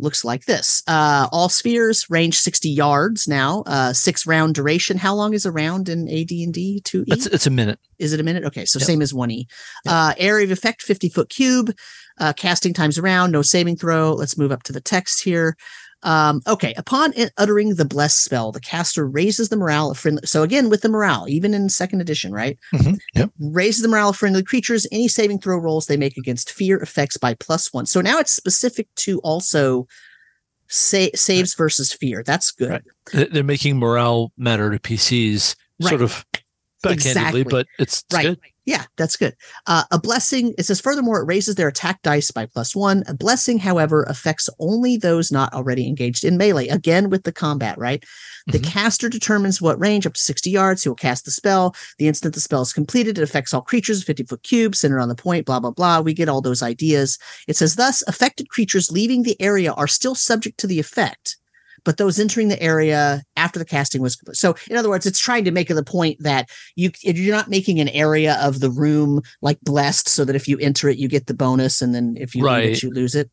looks 0.00 0.24
like 0.24 0.44
this. 0.44 0.82
Uh, 0.86 1.26
all 1.32 1.48
spheres 1.48 2.08
range 2.08 2.38
60 2.38 2.68
yards 2.68 3.26
now, 3.26 3.62
uh, 3.66 3.92
six 3.92 4.26
round 4.26 4.54
duration. 4.54 4.96
How 4.96 5.14
long 5.14 5.34
is 5.34 5.44
a 5.44 5.50
round 5.50 5.88
in 5.88 6.08
AD&D 6.08 6.82
2E? 6.84 7.04
It's 7.08 7.26
it's 7.26 7.46
a 7.46 7.50
minute. 7.50 7.80
Is 7.98 8.12
it 8.12 8.20
a 8.20 8.22
minute? 8.22 8.44
Okay, 8.44 8.64
so 8.64 8.78
Yep. 8.78 8.86
same 8.86 9.02
as 9.02 9.12
1E. 9.12 9.46
Yep. 9.84 9.92
Uh, 9.94 10.14
area 10.18 10.44
of 10.44 10.50
effect 10.52 10.82
50 10.82 11.08
foot 11.08 11.28
cube. 11.30 11.74
Uh, 12.20 12.32
casting 12.32 12.74
times 12.74 12.98
around, 12.98 13.30
no 13.30 13.42
saving 13.42 13.76
throw. 13.76 14.12
Let's 14.12 14.36
move 14.36 14.50
up 14.50 14.64
to 14.64 14.72
the 14.72 14.80
text 14.80 15.22
here. 15.22 15.56
Um, 16.04 16.40
okay, 16.46 16.74
upon 16.76 17.12
uttering 17.38 17.74
the 17.74 17.84
bless 17.84 18.14
spell, 18.14 18.52
the 18.52 18.60
caster 18.60 19.06
raises 19.06 19.48
the 19.48 19.56
morale 19.56 19.90
of 19.90 19.98
friendly. 19.98 20.22
So 20.26 20.42
again, 20.44 20.70
with 20.70 20.82
the 20.82 20.88
morale, 20.88 21.26
even 21.28 21.54
in 21.54 21.68
second 21.68 22.00
edition, 22.00 22.32
right? 22.32 22.56
Yep. 23.14 23.30
Raises 23.40 23.82
the 23.82 23.88
morale 23.88 24.10
of 24.10 24.16
friendly 24.16 24.44
creatures. 24.44 24.86
Any 24.92 25.08
saving 25.08 25.40
throw 25.40 25.58
rolls 25.58 25.86
they 25.86 25.96
make 25.96 26.16
against 26.16 26.52
fear 26.52 26.78
effects 26.78 27.16
by 27.16 27.34
plus 27.34 27.72
one. 27.72 27.84
So 27.86 28.00
now 28.00 28.18
it's 28.20 28.30
specific 28.32 28.86
to 28.96 29.18
also 29.20 29.88
sa- 30.68 31.08
saves 31.16 31.54
versus 31.54 31.92
fear. 31.92 32.22
That's 32.22 32.52
good. 32.52 32.82
Right. 33.12 33.32
They're 33.32 33.42
making 33.42 33.78
morale 33.78 34.32
matter 34.36 34.70
to 34.70 34.78
PCs, 34.78 35.56
Right. 35.82 35.88
sort 35.90 36.02
of 36.02 36.24
backhandedly, 36.84 36.92
Exactly. 36.92 37.42
but 37.44 37.66
it's, 37.80 38.02
it's 38.04 38.14
Right. 38.14 38.22
good. 38.26 38.40
Yeah, 38.68 38.84
that's 38.98 39.16
good. 39.16 39.34
Uh, 39.66 39.84
a 39.90 39.98
blessing, 39.98 40.52
it 40.58 40.66
says, 40.66 40.78
furthermore, 40.78 41.22
it 41.22 41.26
raises 41.26 41.54
their 41.54 41.68
attack 41.68 42.02
dice 42.02 42.30
by 42.30 42.44
plus 42.44 42.76
one. 42.76 43.02
A 43.08 43.14
blessing, 43.14 43.58
however, 43.58 44.02
affects 44.02 44.50
only 44.60 44.98
those 44.98 45.32
not 45.32 45.54
already 45.54 45.88
engaged 45.88 46.22
in 46.22 46.36
melee. 46.36 46.68
Again, 46.68 47.08
with 47.08 47.22
the 47.24 47.32
combat, 47.32 47.78
right? 47.78 48.04
The 48.46 48.58
Mhm. 48.58 48.64
caster 48.64 49.08
determines 49.08 49.62
what 49.62 49.80
range, 49.80 50.06
up 50.06 50.12
to 50.12 50.20
60 50.20 50.50
yards, 50.50 50.82
he 50.82 50.90
will 50.90 50.96
cast 50.96 51.24
the 51.24 51.30
spell. 51.30 51.74
The 51.98 52.08
instant 52.08 52.34
the 52.34 52.40
spell 52.42 52.60
is 52.60 52.74
completed, 52.74 53.16
it 53.16 53.22
affects 53.22 53.54
all 53.54 53.62
creatures, 53.62 54.02
50 54.04 54.24
foot 54.24 54.42
cube, 54.42 54.76
centered 54.76 55.00
on 55.00 55.08
the 55.08 55.14
point, 55.14 55.46
blah, 55.46 55.60
blah, 55.60 55.70
blah. 55.70 56.00
We 56.00 56.12
get 56.12 56.28
all 56.28 56.42
those 56.42 56.62
ideas. 56.62 57.16
It 57.46 57.56
says, 57.56 57.76
thus, 57.76 58.02
affected 58.06 58.50
creatures 58.50 58.92
leaving 58.92 59.22
the 59.22 59.40
area 59.40 59.72
are 59.72 59.88
still 59.88 60.14
subject 60.14 60.60
to 60.60 60.66
the 60.66 60.78
effect. 60.78 61.38
But 61.84 61.96
those 61.96 62.18
entering 62.18 62.48
the 62.48 62.62
area 62.62 63.22
after 63.36 63.58
the 63.58 63.64
casting 63.64 64.02
was 64.02 64.20
so. 64.32 64.54
In 64.70 64.76
other 64.76 64.88
words, 64.88 65.06
it's 65.06 65.18
trying 65.18 65.44
to 65.44 65.50
make 65.50 65.68
the 65.68 65.84
point 65.84 66.22
that 66.22 66.50
you 66.76 66.90
you're 67.02 67.34
not 67.34 67.48
making 67.48 67.80
an 67.80 67.88
area 67.88 68.38
of 68.42 68.60
the 68.60 68.70
room 68.70 69.22
like 69.42 69.60
blessed 69.62 70.08
so 70.08 70.24
that 70.24 70.36
if 70.36 70.48
you 70.48 70.58
enter 70.58 70.88
it 70.88 70.98
you 70.98 71.08
get 71.08 71.26
the 71.26 71.34
bonus 71.34 71.82
and 71.82 71.94
then 71.94 72.16
if 72.18 72.34
you 72.34 72.44
Right. 72.44 72.70
it 72.70 72.82
you 72.82 72.90
lose 72.90 73.14
it 73.14 73.30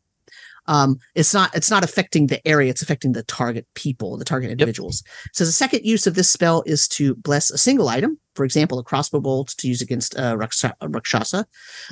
um 0.68 0.98
it's 1.14 1.32
not 1.32 1.54
it's 1.54 1.70
not 1.70 1.84
affecting 1.84 2.26
the 2.26 2.46
area 2.46 2.70
it's 2.70 2.82
affecting 2.82 3.12
the 3.12 3.22
target 3.24 3.66
people 3.74 4.16
the 4.16 4.24
target 4.24 4.50
individuals. 4.50 5.02
So 5.32 5.44
the 5.44 5.52
second 5.52 5.84
use 5.84 6.06
of 6.06 6.14
this 6.14 6.30
spell 6.30 6.62
is 6.66 6.88
to 6.88 7.14
bless 7.16 7.50
a 7.50 7.58
single 7.58 7.88
item 7.88 8.18
for 8.34 8.44
example 8.44 8.78
a 8.78 8.84
crossbow 8.84 9.20
bolt 9.20 9.54
to 9.58 9.68
use 9.68 9.80
against 9.80 10.16
uh, 10.18 10.36
Raksha- 10.36 10.74
rakshasa. 10.80 11.46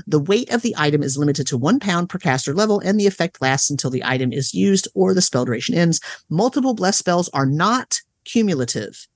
The 0.07 0.21
weight 0.21 0.53
of 0.53 0.63
the 0.63 0.75
item 0.77 1.03
is 1.03 1.17
limited 1.17 1.47
to 1.49 1.57
one 1.57 1.81
pound 1.81 2.09
per 2.09 2.19
caster 2.19 2.55
level 2.55 2.81
and 2.81 3.01
the 3.01 3.07
effect 3.07 3.41
lasts 3.41 3.71
until 3.71 3.91
the 3.91 4.05
item 4.05 4.33
is 4.33 4.55
used 4.55 4.87
or 4.95 5.15
the 5.15 5.23
spell 5.23 5.45
duration 5.45 5.75
ends. 5.75 6.01
Multiple 6.29 6.75
bless 6.75 6.99
spells 6.99 7.29
are 7.31 7.47
not 7.47 8.01
cumulative 8.25 9.07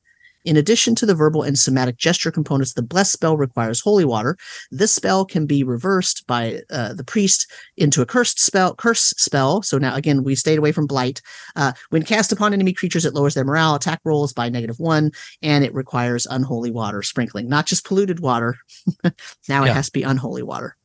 in 0.49 0.57
addition 0.57 0.95
to 0.95 1.05
the 1.05 1.15
verbal 1.15 1.43
and 1.43 1.59
somatic 1.59 1.99
gesture 1.99 2.31
components, 2.31 2.73
the 2.73 2.81
blessed 2.81 3.13
spell 3.13 3.37
requires 3.37 3.83
holy 3.83 4.07
water. 4.07 4.35
This 4.71 4.91
spell 4.91 5.27
can 5.27 5.45
be 5.45 5.63
reversed 5.63 6.27
by 6.27 6.63
uh, 6.71 6.95
the 6.95 7.05
priest 7.05 7.53
into 7.77 8.01
a 8.01 8.07
cursed 8.07 8.41
spell, 8.41 8.75
curse 8.75 9.13
spell. 9.19 9.61
So 9.61 9.77
now 9.77 9.95
again, 9.95 10.25
we 10.25 10.35
stayed 10.35 10.59
away 10.59 10.73
from 10.73 10.87
blight. 10.87 11.21
Uh, 11.55 11.73
when 11.91 12.03
cast 12.03 12.33
upon 12.33 12.55
enemy 12.55 12.73
creatures, 12.73 13.05
it 13.05 13.13
lowers 13.13 13.35
their 13.35 13.45
morale 13.45 13.75
attack 13.75 14.01
rolls 14.07 14.33
by 14.33 14.49
negative 14.49 14.81
one, 14.81 15.11
and 15.43 15.65
it 15.65 15.75
requires 15.75 16.25
unholy 16.25 16.71
water 16.71 17.03
sprinkling, 17.03 17.47
not 17.47 17.67
just 17.67 17.85
polluted 17.85 18.21
water. 18.21 18.57
now 19.51 19.65
it 19.65 19.75
has 19.75 19.87
to 19.87 19.93
be 19.93 20.03
unholy 20.03 20.43
water. 20.43 20.79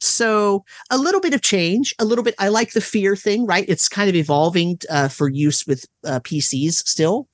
So 0.00 0.64
a 0.90 0.98
little 0.98 1.20
bit 1.20 1.34
of 1.34 1.42
change, 1.42 1.94
a 1.98 2.04
little 2.04 2.24
bit. 2.24 2.34
I 2.38 2.48
like 2.48 2.72
the 2.72 2.80
fear 2.80 3.16
thing, 3.16 3.46
right? 3.46 3.64
It's 3.68 3.88
kind 3.88 4.08
of 4.08 4.16
evolving 4.16 4.78
uh, 4.90 5.08
for 5.08 5.28
use 5.28 5.66
with 5.66 5.84
uh, 6.04 6.20
PCs 6.20 6.86
still. 6.86 7.28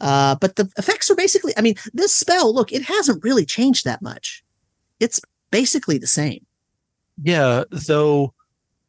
Uh, 0.00 0.34
but 0.36 0.56
the 0.56 0.70
effects 0.76 1.10
are 1.10 1.14
basically, 1.16 1.52
I 1.56 1.62
mean, 1.62 1.74
this 1.94 2.12
spell, 2.12 2.54
look, 2.54 2.72
it 2.72 2.82
hasn't 2.82 3.24
really 3.24 3.44
changed 3.46 3.84
that 3.84 4.02
much. 4.02 4.44
It's 5.00 5.20
basically 5.50 5.98
the 5.98 6.06
same. 6.06 6.44
Yeah, 7.22 7.64
though 7.70 8.34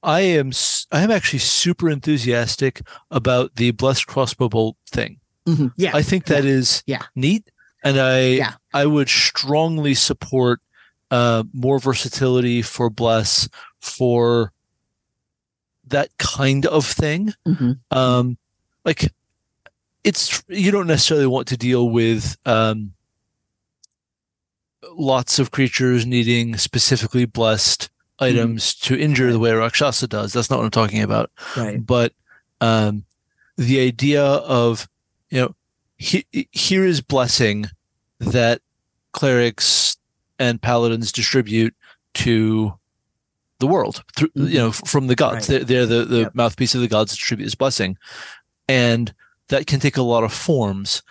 I 0.04 0.22
am 0.22 0.52
I 0.91 1.02
am 1.02 1.12
actually 1.12 1.39
super 1.39 1.89
enthusiastic 1.89 2.82
about 3.10 3.56
the 3.56 3.72
blessed 3.72 4.08
crossbow 4.08 4.50
bolt 4.50 4.76
thing. 4.89 5.20
Mhm. 5.46 5.72
Yeah. 5.78 5.91
I 5.96 6.02
think 6.02 6.26
that 6.26 6.43
is 6.46 6.84
Yeah. 6.86 7.04
neat, 7.15 7.50
and 7.84 7.98
I 8.00 8.20
Yeah. 8.28 8.54
I 8.74 8.86
would 8.86 9.08
strongly 9.10 9.93
support 9.96 10.60
uh, 11.10 11.43
more 11.54 11.80
versatility 11.80 12.62
for 12.62 12.89
Bless 12.89 13.48
for 13.80 14.52
that 15.88 16.10
kind 16.17 16.65
of 16.65 16.86
thing. 16.86 17.34
Mhm. 17.48 17.80
Um, 17.91 18.38
like 18.84 19.13
it's 20.08 20.43
you 20.48 20.72
don't 20.72 20.88
necessarily 20.88 21.28
want 21.28 21.48
to 21.50 21.58
deal 21.58 21.89
with 21.89 22.38
um, 22.46 22.93
lots 24.96 25.39
of 25.39 25.52
creatures 25.52 26.06
needing 26.06 26.58
specifically 26.58 27.26
blessed 27.26 27.89
items 28.20 28.74
to 28.76 28.98
injure 28.98 29.32
the 29.32 29.39
way 29.39 29.52
Rakshasa 29.52 30.08
does. 30.08 30.34
That's 30.34 30.50
not 30.50 30.58
what 30.60 30.65
I'm 30.65 30.72
talking 30.72 31.02
about 31.04 31.30
Right. 31.56 31.86
but 31.86 32.13
um, 32.62 33.06
the 33.58 33.80
idea 33.80 34.24
of 34.24 34.88
you 35.30 35.41
know 35.41 35.56
he, 35.98 36.26
here 36.52 36.86
is 36.86 37.02
blessing 37.02 37.65
that 38.20 38.62
clerics 39.12 39.98
and 40.39 40.62
paladins 40.62 41.12
distribute 41.12 41.76
to 42.15 42.74
the 43.60 43.67
world 43.67 44.04
through 44.15 44.30
you 44.36 44.58
know 44.60 44.72
from 44.72 45.08
the 45.08 45.15
gods 45.15 45.50
Right. 45.50 45.65
they're, 45.67 45.86
they're 45.86 45.86
the, 45.86 46.06
the 46.06 46.20
Yep. 46.22 46.36
mouthpiece 46.36 46.76
of 46.76 46.82
the 46.82 46.88
gods 46.88 47.12
distribute 47.12 47.46
this 47.46 47.56
blessing 47.56 47.98
and 48.67 49.13
that 49.49 49.67
can 49.67 49.79
take 49.79 49.97
a 49.97 50.01
lot 50.01 50.23
of 50.23 50.33
forms 50.33 51.01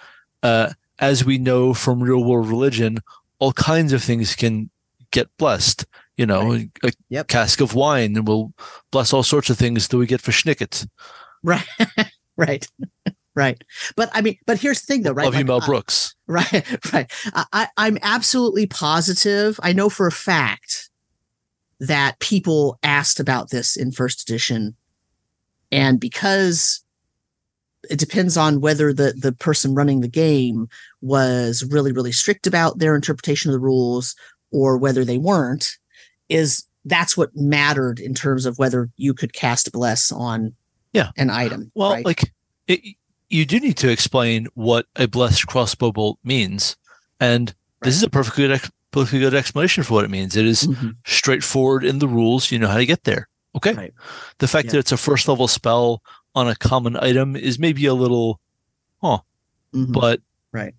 uh, 0.42 0.72
as 0.98 1.24
we 1.24 1.38
know 1.38 1.72
from 1.74 2.02
real 2.02 2.24
world 2.24 2.48
religion 2.48 2.98
all 3.38 3.52
kinds 3.52 3.92
of 3.92 4.02
things 4.02 4.34
can 4.34 4.70
get 5.10 5.28
blessed 5.38 5.84
you 6.16 6.26
know 6.26 6.52
a 6.82 6.92
Yep. 7.10 7.28
cask 7.28 7.60
of 7.60 7.74
wine 7.74 8.24
we'll 8.24 8.52
bless 8.90 9.12
all 9.12 9.22
sorts 9.22 9.50
of 9.50 9.58
things 9.58 9.88
that 9.88 9.96
we 9.96 10.06
get 10.06 10.20
for 10.20 10.32
schnicket 10.32 10.86
Right. 11.42 11.66
right. 12.36 12.66
right. 13.36 13.62
But 13.94 14.10
I 14.12 14.20
mean, 14.20 14.36
but 14.46 14.58
here's 14.58 14.80
the 14.80 14.86
thing 14.86 15.02
though, 15.02 15.12
right? 15.12 15.24
Love 15.26 15.34
you, 15.34 15.40
Like, 15.40 15.46
Mel 15.46 15.62
uh, 15.62 15.66
Brooks. 15.66 16.14
Right, 16.26 16.92
right. 16.92 17.08
I, 17.34 17.44
I- 17.52 17.68
I'm 17.76 17.98
absolutely 18.02 18.66
positive. 18.66 19.60
I 19.62 19.72
know 19.72 19.88
for 19.88 20.06
a 20.08 20.12
fact 20.12 20.90
that 21.78 22.18
people 22.18 22.78
asked 22.82 23.20
about 23.20 23.50
this 23.50 23.76
in 23.76 23.92
first 23.92 24.22
edition, 24.28 24.74
and 25.70 26.00
because 26.00 26.82
it 27.90 27.98
depends 27.98 28.36
on 28.36 28.60
whether 28.60 28.92
the 28.92 29.12
the 29.16 29.32
person 29.32 29.74
running 29.74 30.00
the 30.00 30.08
game 30.08 30.68
was 31.00 31.64
really 31.70 31.92
really 31.92 32.12
strict 32.12 32.46
about 32.46 32.78
their 32.78 32.94
interpretation 32.94 33.50
of 33.50 33.52
the 33.54 33.60
rules 33.60 34.14
or 34.52 34.76
whether 34.78 35.04
they 35.04 35.18
weren't, 35.18 35.76
is 36.28 36.64
that's 36.84 37.16
what 37.16 37.34
mattered 37.34 37.98
in 37.98 38.14
terms 38.14 38.46
of 38.46 38.58
whether 38.58 38.88
you 38.96 39.12
could 39.12 39.32
cast 39.32 39.72
bless 39.72 40.12
on 40.12 40.54
Yeah. 40.92 41.10
an 41.16 41.30
item. 41.30 41.72
Well, 41.74 41.92
right? 41.92 42.04
like 42.04 42.32
it, 42.68 42.80
you 43.28 43.44
do 43.44 43.58
need 43.58 43.76
to 43.78 43.90
explain 43.90 44.46
what 44.54 44.86
a 44.94 45.08
blessed 45.08 45.46
crossbow 45.48 45.90
bolt 45.92 46.18
means, 46.22 46.76
and 47.20 47.48
Right. 47.82 47.88
this 47.88 47.96
is 47.96 48.02
a 48.04 48.10
perfectly 48.10 48.46
good, 48.46 48.60
perfectly 48.92 49.18
good 49.18 49.34
explanation 49.34 49.82
for 49.82 49.94
what 49.94 50.04
it 50.04 50.10
means. 50.10 50.36
It 50.36 50.46
is 50.46 50.62
Mhm. 50.66 50.94
straightforward 51.04 51.84
in 51.84 51.98
the 51.98 52.08
rules. 52.08 52.50
You 52.52 52.58
know 52.60 52.68
how 52.68 52.78
to 52.78 52.86
get 52.86 53.02
there. 53.04 53.28
Okay. 53.56 53.72
Right. 53.74 53.92
The 54.38 54.48
fact 54.48 54.66
Yeah. 54.66 54.72
that 54.72 54.78
it's 54.78 54.92
a 54.92 54.96
first 54.96 55.26
level 55.28 55.48
spell 55.48 56.02
on 56.36 56.46
a 56.48 56.54
common 56.54 56.96
item 56.98 57.34
is 57.34 57.58
maybe 57.58 57.86
a 57.86 57.94
little, 57.94 58.38
Mhm. 59.02 59.22
but 59.92 60.20
Right. 60.52 60.74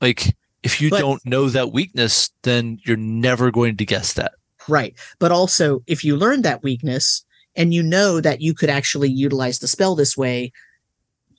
like 0.00 0.34
if 0.62 0.80
you 0.80 0.88
But- 0.90 1.00
don't 1.00 1.24
know 1.26 1.48
that 1.50 1.72
weakness, 1.72 2.30
then 2.42 2.78
you're 2.84 2.96
never 2.96 3.50
going 3.50 3.76
to 3.78 3.84
guess 3.84 4.12
that. 4.14 4.32
Right. 4.68 4.94
But 5.18 5.32
also, 5.32 5.82
if 5.86 6.04
you 6.04 6.16
learn 6.16 6.42
that 6.42 6.62
weakness 6.62 7.24
and 7.56 7.72
you 7.74 7.82
know 7.82 8.20
that 8.20 8.40
you 8.40 8.54
could 8.54 8.70
actually 8.70 9.10
utilize 9.10 9.58
the 9.58 9.68
spell 9.68 9.94
this 9.94 10.16
way, 10.16 10.52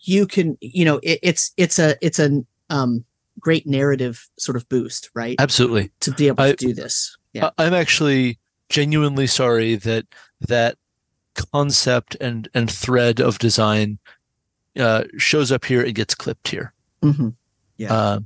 you 0.04 0.26
can, 0.26 0.58
you 0.60 0.84
know, 0.86 1.00
it, 1.04 1.20
it's 1.22 1.52
it's 1.58 1.78
a 1.80 1.96
it's 2.02 2.20
a 2.20 2.44
um 2.70 3.06
great 3.40 3.66
narrative 3.68 4.28
sort 4.38 4.56
of 4.56 4.68
boost, 4.70 5.10
right? 5.14 5.36
Absolutely. 5.40 5.92
to 6.02 6.12
be 6.12 6.28
able 6.28 6.44
I- 6.44 6.52
to 6.52 6.56
do 6.58 6.74
this. 6.74 7.16
Yeah. 7.34 7.52
I- 7.58 7.66
I'm 7.66 7.74
actually 7.74 8.40
genuinely 8.70 9.28
sorry 9.28 9.76
that 9.76 10.06
that 10.42 10.78
concept 11.36 12.16
and 12.22 12.48
and 12.54 12.70
thread 12.70 13.20
of 13.20 13.40
design 13.40 14.00
uh, 14.78 15.04
shows 15.18 15.52
up 15.52 15.66
here 15.66 15.84
and 15.84 15.96
gets 15.96 16.16
clipped 16.16 16.48
here. 16.48 16.74
hmm 17.02 17.30
Yeah. 17.78 17.94
Uh, 17.94 18.20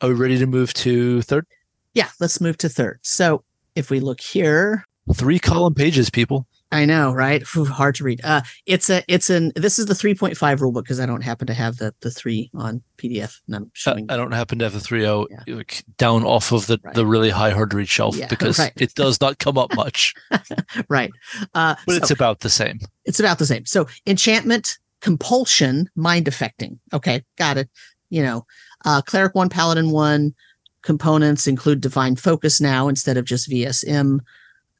are 0.00 0.08
we 0.08 0.14
ready 0.14 0.38
to 0.38 0.46
move 0.46 0.72
to 0.74 1.22
third? 1.22 1.46
Yeah. 1.94 2.08
Let's 2.20 2.40
move 2.40 2.58
to 2.58 2.68
third. 2.68 2.98
So 3.02 3.44
if 3.74 3.90
we 3.90 4.00
look 4.00 4.20
here, 4.20 4.84
Three 5.14 5.38
column 5.38 5.74
pages, 5.74 6.08
people. 6.08 6.46
I 6.74 6.84
know, 6.86 7.12
right? 7.12 7.42
Hard 7.44 7.94
to 7.96 8.04
read. 8.04 8.20
Uh, 8.24 8.42
it's 8.66 8.90
a, 8.90 9.02
it's 9.06 9.30
an, 9.30 9.52
this 9.54 9.78
is 9.78 9.86
the 9.86 9.94
3.5 9.94 10.60
rule 10.60 10.72
book 10.72 10.84
because 10.84 10.98
I 11.00 11.06
don't 11.06 11.20
happen 11.22 11.46
to 11.46 11.54
have 11.54 11.76
the, 11.76 11.94
the 12.00 12.10
three 12.10 12.50
on 12.54 12.82
PDF 12.98 13.38
and 13.46 13.56
I'm 13.56 13.70
showing. 13.74 14.06
I 14.10 14.16
don't 14.16 14.32
happen 14.32 14.58
to 14.58 14.64
have 14.64 14.72
the 14.72 14.80
3.0 14.80 15.26
Yeah. 15.46 15.62
down 15.98 16.24
off 16.24 16.50
of 16.52 16.66
the, 16.66 16.78
Right. 16.82 16.94
the 16.94 17.06
really 17.06 17.30
high 17.30 17.50
hard 17.50 17.70
to 17.70 17.76
read 17.76 17.88
shelf 17.88 18.16
Yeah, 18.16 18.26
because 18.26 18.58
right. 18.58 18.72
it 18.76 18.94
does 18.94 19.20
not 19.20 19.38
come 19.38 19.56
up 19.56 19.74
much, 19.76 20.14
right. 20.88 21.10
Uh, 21.54 21.76
but 21.86 21.92
so- 21.92 21.96
it's 21.98 22.10
about 22.10 22.40
the 22.40 22.50
same. 22.50 22.80
it's 23.04 23.20
about 23.20 23.38
the 23.38 23.46
same. 23.46 23.64
So 23.66 23.86
enchantment, 24.06 24.78
compulsion, 25.00 25.88
mind 25.94 26.26
affecting. 26.28 26.80
Okay, 26.92 27.22
got 27.38 27.56
it. 27.56 27.68
You 28.10 28.22
know, 28.22 28.46
uh, 28.84 29.00
cleric 29.02 29.34
one, 29.34 29.48
paladin 29.48 29.90
one. 29.90 30.34
Components 30.82 31.46
include 31.46 31.80
divine 31.80 32.16
focus 32.16 32.60
now 32.60 32.88
instead 32.88 33.16
of 33.16 33.24
just 33.24 33.48
VSM. 33.50 34.18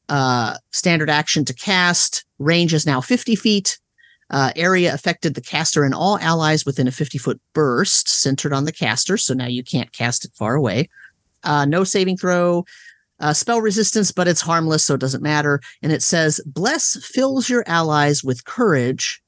Uh, 0.08 0.56
standard 0.72 1.10
action 1.10 1.44
to 1.44 1.54
cast. 1.54 2.24
Range 2.38 2.72
is 2.72 2.86
now 2.86 3.00
50 3.00 3.36
feet. 3.36 3.78
Uh, 4.30 4.52
area 4.56 4.92
affected 4.92 5.34
the 5.34 5.40
caster 5.40 5.84
and 5.84 5.94
all 5.94 6.18
allies 6.18 6.64
within 6.64 6.88
a 6.88 6.92
50 6.92 7.18
foot 7.18 7.40
burst 7.52 8.08
centered 8.08 8.52
on 8.52 8.64
the 8.64 8.72
caster. 8.72 9.16
So 9.16 9.34
now 9.34 9.46
you 9.46 9.62
can't 9.62 9.92
cast 9.92 10.24
it 10.24 10.32
far 10.34 10.54
away. 10.54 10.88
Uh, 11.42 11.64
no 11.64 11.84
saving 11.84 12.16
throw. 12.16 12.64
Uh, 13.20 13.32
spell 13.32 13.60
resistance, 13.60 14.10
but 14.10 14.26
it's 14.26 14.40
harmless, 14.40 14.84
so 14.84 14.94
it 14.94 15.00
doesn't 15.00 15.22
matter. 15.22 15.60
And 15.82 15.92
it 15.92 16.02
says, 16.02 16.40
Bless 16.46 16.96
fills 17.04 17.48
your 17.48 17.62
allies 17.66 18.24
with 18.24 18.44
courage. 18.44 19.22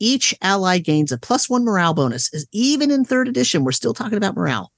Each 0.00 0.34
ally 0.42 0.78
gains 0.78 1.12
a 1.12 1.18
plus 1.18 1.48
one 1.48 1.64
morale 1.64 1.94
bonus. 1.94 2.30
Even 2.52 2.90
in 2.90 3.04
third 3.04 3.28
edition, 3.28 3.64
we're 3.64 3.72
still 3.72 3.94
talking 3.94 4.18
about 4.18 4.34
morale. 4.34 4.72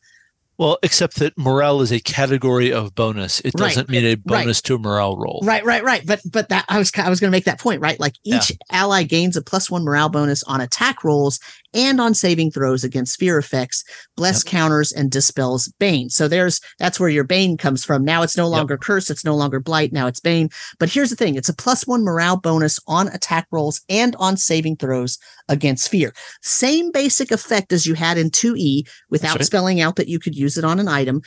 Well, 0.61 0.77
except 0.83 1.17
that 1.21 1.39
morale 1.39 1.81
is 1.81 1.91
a 1.91 2.01
category 2.01 2.71
of 2.71 2.95
bonus. 2.95 3.41
It 3.41 3.55
doesn't 3.55 3.89
mean 3.89 4.05
a 4.05 4.09
Right. 4.11 4.45
bonus 4.45 4.61
to 4.61 4.75
a 4.75 4.79
morale 4.79 5.17
roll. 5.17 5.41
Right, 5.43 5.65
right, 5.65 5.83
right. 5.83 6.05
But 6.05 6.21
but 6.31 6.51
that 6.51 6.67
I 6.69 6.79
was 6.79 6.93
I 6.99 7.09
was 7.09 7.19
going 7.19 7.31
to 7.31 7.35
make 7.35 7.47
that 7.47 7.59
point, 7.59 7.81
right? 7.81 7.99
Like 7.99 8.17
each 8.25 8.53
ally 8.71 9.05
gains 9.05 9.39
a 9.39 9.43
plus 9.43 9.71
one 9.71 9.85
morale 9.85 10.11
bonus 10.11 10.43
on 10.43 10.61
attack 10.61 11.03
rolls 11.03 11.41
and 11.73 11.99
on 11.99 12.13
saving 12.13 12.51
throws 12.51 12.85
against 12.85 13.19
fear 13.19 13.39
effects, 13.39 13.85
bless 14.19 14.45
Yep. 14.45 14.51
counters, 14.51 14.93
and 14.93 15.11
dispels 15.11 15.73
bane. 15.79 16.11
So 16.11 16.29
there's 16.29 16.61
that's 16.79 17.01
where 17.01 17.09
your 17.09 17.25
bane 17.25 17.57
comes 17.57 17.83
from. 17.83 18.05
Now 18.05 18.23
it's 18.23 18.37
no 18.37 18.47
longer 18.47 18.77
curse, 18.77 19.09
it's 19.09 19.25
no 19.25 19.37
longer 19.37 19.61
blight. 19.61 19.95
Now 19.95 20.09
it's 20.09 20.21
bane. 20.21 20.51
But 20.79 20.91
here's 20.91 21.09
the 21.09 21.17
thing: 21.17 21.37
it's 21.37 21.49
a 21.49 21.55
plus 21.57 21.87
one 21.87 22.05
morale 22.05 22.37
bonus 22.37 22.79
on 22.87 23.09
attack 23.09 23.47
rolls 23.51 23.81
and 23.89 24.15
on 24.17 24.37
saving 24.37 24.77
throws 24.77 25.19
against 25.49 25.89
fear. 25.89 26.13
Same 26.43 26.93
basic 26.93 27.31
effect 27.31 27.73
as 27.73 27.87
you 27.87 27.95
had 27.95 28.19
in 28.19 28.29
2e 28.31 28.87
without 29.09 29.37
right. 29.39 29.45
spelling 29.47 29.81
out 29.81 29.97
that 29.97 30.09
you 30.09 30.19
could 30.19 30.37
use 30.37 30.50
it 30.57 30.65
on 30.65 30.79
an 30.81 30.89
item. 30.89 31.23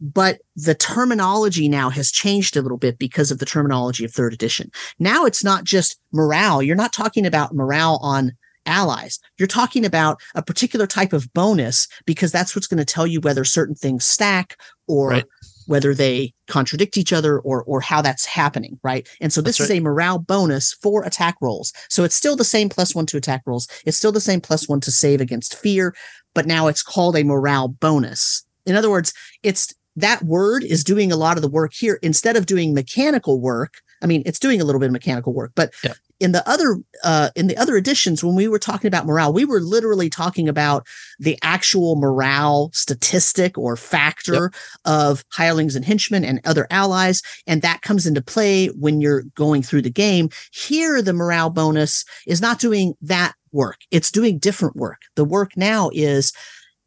But 0.00 0.40
the 0.56 0.74
terminology 0.74 1.68
now 1.68 1.88
has 1.88 2.10
changed 2.10 2.56
a 2.56 2.62
little 2.62 2.76
bit 2.76 2.98
because 2.98 3.30
of 3.30 3.38
the 3.38 3.46
terminology 3.46 4.04
of 4.04 4.12
third 4.12 4.34
edition. 4.34 4.70
Now 4.98 5.24
it's 5.24 5.42
not 5.42 5.64
just 5.64 5.98
morale. 6.12 6.62
You're 6.62 6.76
not 6.76 6.92
talking 6.92 7.24
about 7.24 7.54
morale 7.54 7.98
on 8.02 8.32
allies. 8.66 9.18
You're 9.38 9.46
talking 9.46 9.84
about 9.86 10.20
a 10.34 10.42
particular 10.42 10.86
type 10.86 11.12
of 11.14 11.32
bonus 11.32 11.88
because 12.04 12.30
that's 12.30 12.54
what's 12.54 12.66
going 12.66 12.78
to 12.78 12.84
tell 12.84 13.06
you 13.06 13.20
whether 13.20 13.44
certain 13.44 13.74
things 13.74 14.04
stack 14.04 14.58
or 14.86 15.08
Right. 15.10 15.24
whether 15.66 15.94
they 15.94 16.34
contradict 16.46 16.96
each 16.96 17.12
other 17.12 17.38
or 17.40 17.64
or 17.64 17.80
how 17.80 18.02
that's 18.02 18.24
happening, 18.26 18.78
right? 18.82 19.08
And 19.20 19.32
so 19.32 19.40
this 19.40 19.58
That's 19.58 19.70
is 19.70 19.76
a 19.78 19.80
morale 19.80 20.18
bonus 20.18 20.74
for 20.74 21.04
attack 21.04 21.36
rolls. 21.40 21.72
So 21.88 22.04
it's 22.04 22.14
still 22.14 22.36
the 22.36 22.44
same 22.44 22.68
plus 22.68 22.94
1 22.94 23.06
to 23.06 23.16
attack 23.16 23.42
rolls. 23.46 23.66
It's 23.86 23.96
still 23.96 24.12
the 24.12 24.20
same 24.20 24.40
plus 24.40 24.68
1 24.68 24.80
to 24.82 24.90
save 24.92 25.20
against 25.20 25.56
fear, 25.56 25.94
but 26.36 26.46
now 26.46 26.68
it's 26.68 26.82
called 26.84 27.16
a 27.16 27.24
morale 27.24 27.66
bonus. 27.68 28.44
In 28.64 28.76
other 28.76 28.90
words, 28.90 29.12
it's 29.42 29.74
that 29.96 30.22
word 30.22 30.62
is 30.62 30.84
doing 30.84 31.10
a 31.10 31.16
lot 31.16 31.36
of 31.36 31.42
the 31.42 31.48
work 31.48 31.72
here 31.74 31.98
instead 32.02 32.36
of 32.36 32.46
doing 32.46 32.74
mechanical 32.74 33.40
work. 33.40 33.74
I 34.02 34.06
mean, 34.06 34.22
it's 34.26 34.38
doing 34.38 34.60
a 34.60 34.64
little 34.64 34.78
bit 34.78 34.86
of 34.86 34.92
mechanical 34.92 35.32
work, 35.32 35.52
but 35.54 35.72
Yeah. 35.82 35.94
in 36.20 36.32
the 36.32 36.46
other 36.48 36.76
uh, 37.02 37.30
in 37.34 37.46
the 37.46 37.56
other 37.56 37.76
editions, 37.76 38.22
when 38.22 38.34
we 38.34 38.46
were 38.48 38.58
talking 38.58 38.88
about 38.88 39.06
morale, 39.06 39.32
we 39.32 39.44
were 39.46 39.60
literally 39.60 40.10
talking 40.10 40.48
about 40.48 40.86
the 41.18 41.38
actual 41.42 41.96
morale 41.96 42.70
statistic 42.74 43.56
or 43.56 43.76
factor 43.76 44.50
of 44.84 45.24
hirelings 45.30 45.76
and 45.76 45.84
henchmen 45.84 46.24
and 46.24 46.40
other 46.44 46.66
allies, 46.70 47.22
and 47.46 47.62
that 47.62 47.80
comes 47.82 48.06
into 48.06 48.20
play 48.22 48.66
when 48.68 49.00
you're 49.00 49.22
going 49.34 49.62
through 49.62 49.82
the 49.82 49.90
game. 49.90 50.28
Here, 50.52 51.00
the 51.00 51.12
morale 51.14 51.50
bonus 51.50 52.04
is 52.26 52.40
not 52.42 52.58
doing 52.58 52.94
that 53.00 53.32
work; 53.56 53.78
it's 53.90 54.12
doing 54.12 54.38
different 54.38 54.76
work. 54.76 55.00
The 55.16 55.24
work 55.24 55.56
now 55.56 55.90
is 55.92 56.32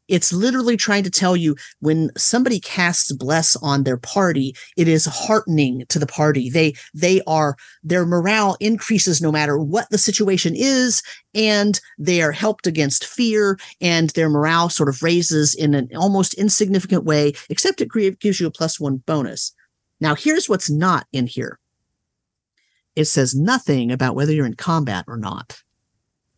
it's 0.10 0.34
literally 0.34 0.76
trying 0.76 1.04
to 1.04 1.12
tell 1.12 1.38
you 1.38 1.56
when 1.80 2.10
somebody 2.18 2.60
casts 2.60 3.12
bless 3.14 3.56
on 3.58 3.84
their 3.84 3.98
party, 3.98 4.56
it 4.76 4.88
is 4.88 5.06
heartening 5.06 5.86
to 5.90 6.00
the 6.00 6.08
party. 6.08 6.50
They 6.50 6.74
they 6.94 7.22
are 7.28 7.56
their 7.84 8.06
morale 8.06 8.58
increases 8.60 9.22
no 9.22 9.32
matter 9.32 9.58
what 9.58 9.90
the 9.92 9.98
situation 9.98 10.54
is, 10.56 11.04
and 11.34 11.80
they 11.98 12.22
are 12.22 12.32
helped 12.32 12.66
against 12.66 13.06
fear, 13.06 13.58
and 13.80 14.10
their 14.12 14.30
morale 14.30 14.70
sort 14.70 14.90
of 14.90 15.04
raises 15.04 15.54
in 15.54 15.76
an 15.76 15.90
almost 15.96 16.34
insignificant 16.34 17.06
way, 17.06 17.34
except 17.50 17.80
it 17.80 18.20
gives 18.20 18.40
you 18.40 18.48
a 18.48 18.52
plus 18.52 18.80
one 18.80 18.98
bonus. 19.06 19.54
Now, 20.02 20.16
here's 20.16 20.50
what's 20.50 20.72
not 20.72 21.06
in 21.14 21.28
here. 21.28 21.60
It 22.96 23.06
says 23.06 23.36
nothing 23.36 23.92
about 23.92 24.16
whether 24.16 24.34
you're 24.34 24.46
in 24.46 24.56
combat 24.56 25.06
or 25.08 25.18
not. 25.18 25.62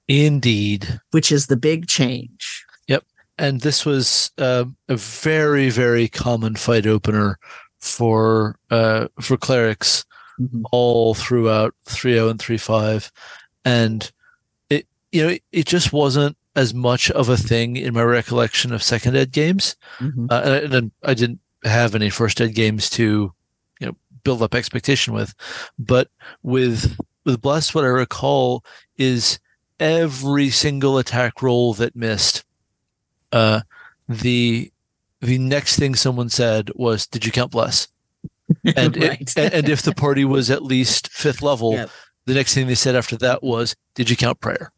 Indeed. 0.08 1.00
Which 1.12 1.32
is 1.32 1.48
the 1.48 1.58
big 1.58 1.88
change 1.88 2.66
Yep. 2.88 3.04
and 3.38 3.62
this 3.62 3.86
was 3.86 4.32
uh, 4.38 4.66
a 4.90 4.96
very 4.96 5.70
very 5.70 6.08
common 6.08 6.56
fight 6.56 6.86
opener 6.86 7.40
for 7.80 8.58
uh, 8.70 9.08
for 9.20 9.38
clerics 9.38 10.06
mm-hmm. 10.40 10.64
all 10.72 11.14
throughout 11.14 11.74
3.0 11.86 12.32
and 12.32 12.40
3.5 12.40 13.12
and 13.66 14.12
it 14.70 14.88
you 15.12 15.24
know 15.24 15.30
it, 15.30 15.44
it, 15.52 15.66
just 15.66 15.92
wasn't 15.92 16.38
as 16.56 16.74
much 16.74 17.10
of 17.12 17.30
a 17.30 17.38
thing 17.38 17.76
in 17.78 17.94
my 17.94 18.04
recollection 18.04 18.74
of 18.74 18.84
second 18.84 19.16
ed 19.16 19.32
games 19.32 19.76
mm-hmm. 20.00 20.28
uh, 20.30 20.42
and, 20.42 20.74
and 20.74 20.92
I 21.04 21.14
didn't 21.14 21.40
have 21.64 21.96
any 21.96 22.10
first 22.10 22.42
ed 22.42 22.54
games 22.54 22.90
to 22.92 23.34
you 23.80 23.88
know 23.88 23.96
build 24.24 24.42
up 24.42 24.56
expectation 24.56 25.14
with 25.14 25.34
but 25.80 26.10
with 26.44 26.98
with 27.26 27.42
bless 27.42 27.74
what 27.74 27.84
i 27.84 27.88
recall 27.88 28.64
is 28.98 29.40
every 29.82 30.52
single 30.52 31.00
attack 31.00 31.42
roll 31.42 31.74
that 31.74 31.96
missed 31.96 32.46
uh, 33.34 33.62
the 34.08 34.72
the 35.20 35.38
next 35.38 35.78
thing 35.78 35.96
someone 35.96 36.30
said 36.30 36.70
was, 36.76 37.08
"Did 37.08 37.26
you 37.26 37.32
count 37.32 37.52
bless?" 37.52 37.88
And 38.76 38.98
right. 38.98 39.22
it, 39.22 39.54
and 39.54 39.70
if 39.70 39.82
the 39.82 39.94
party 39.94 40.26
was 40.26 40.52
at 40.52 40.62
least 40.62 41.10
fifth 41.10 41.42
level, 41.42 41.74
yep. 41.74 41.90
the 42.26 42.34
next 42.34 42.54
thing 42.54 42.68
they 42.68 42.76
said 42.76 42.96
after 42.96 43.16
that 43.18 43.42
was, 43.42 43.76
"Did 43.96 44.10
you 44.10 44.16
count 44.16 44.40
prayer?" 44.40 44.72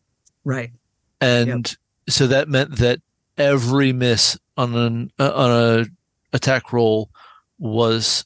Right. 0.44 0.72
And 1.20 1.68
yep. 1.68 2.14
so 2.14 2.28
that 2.28 2.48
meant 2.48 2.78
that 2.78 3.00
every 3.38 3.92
miss 3.92 4.38
on 4.58 4.76
an 4.76 5.12
uh, 5.20 5.34
on 5.34 5.52
a 5.52 5.86
attack 6.34 6.72
roll 6.72 7.10
was 7.58 8.26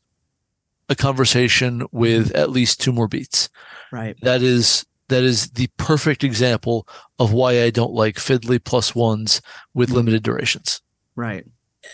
a 0.89 0.95
conversation 0.95 1.85
with 1.91 2.31
at 2.35 2.49
least 2.49 2.81
two 2.81 2.91
more 2.91 3.07
beats. 3.07 3.49
Right. 3.91 4.17
That 4.21 4.41
is 4.41 4.85
that 5.09 5.23
is 5.23 5.49
the 5.51 5.67
perfect 5.77 6.23
example 6.23 6.87
of 7.19 7.33
why 7.33 7.63
I 7.63 7.69
don't 7.69 7.93
like 7.93 8.15
fiddly 8.15 8.63
plus 8.63 8.93
ones 8.93 9.41
with 9.73 9.89
mm-hmm. 9.89 9.97
limited 9.97 10.23
durations. 10.23 10.81
Right. 11.15 11.45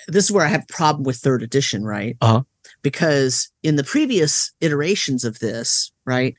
This 0.07 0.25
is 0.25 0.31
where 0.31 0.45
I 0.45 0.49
have 0.49 0.63
a 0.69 0.73
problem 0.73 1.03
with 1.03 1.17
third 1.17 1.43
edition, 1.43 1.83
right? 1.83 2.17
Uh-huh. 2.21 2.43
Because 2.81 3.51
in 3.61 3.75
the 3.75 3.83
previous 3.83 4.51
iterations 4.59 5.23
of 5.23 5.39
this, 5.39 5.91
right, 6.05 6.35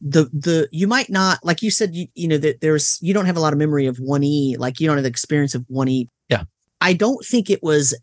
the 0.00 0.24
the 0.32 0.68
you 0.72 0.86
might 0.86 1.10
not 1.10 1.38
like 1.44 1.62
you 1.62 1.70
said 1.70 1.94
you 1.94 2.06
you 2.14 2.26
know 2.26 2.38
that 2.38 2.60
there's 2.60 2.98
you 3.02 3.12
don't 3.12 3.26
have 3.26 3.36
a 3.36 3.40
lot 3.40 3.52
of 3.52 3.58
memory 3.58 3.86
of 3.86 3.98
1e 3.98 4.58
like 4.58 4.80
you 4.80 4.86
don't 4.86 4.96
have 4.96 5.04
the 5.04 5.10
experience 5.10 5.54
of 5.54 5.62
1e 5.70 6.08
yeah 6.30 6.44
i 6.80 6.94
don't 6.94 7.24
think 7.24 7.50
it 7.50 7.62
was 7.62 7.94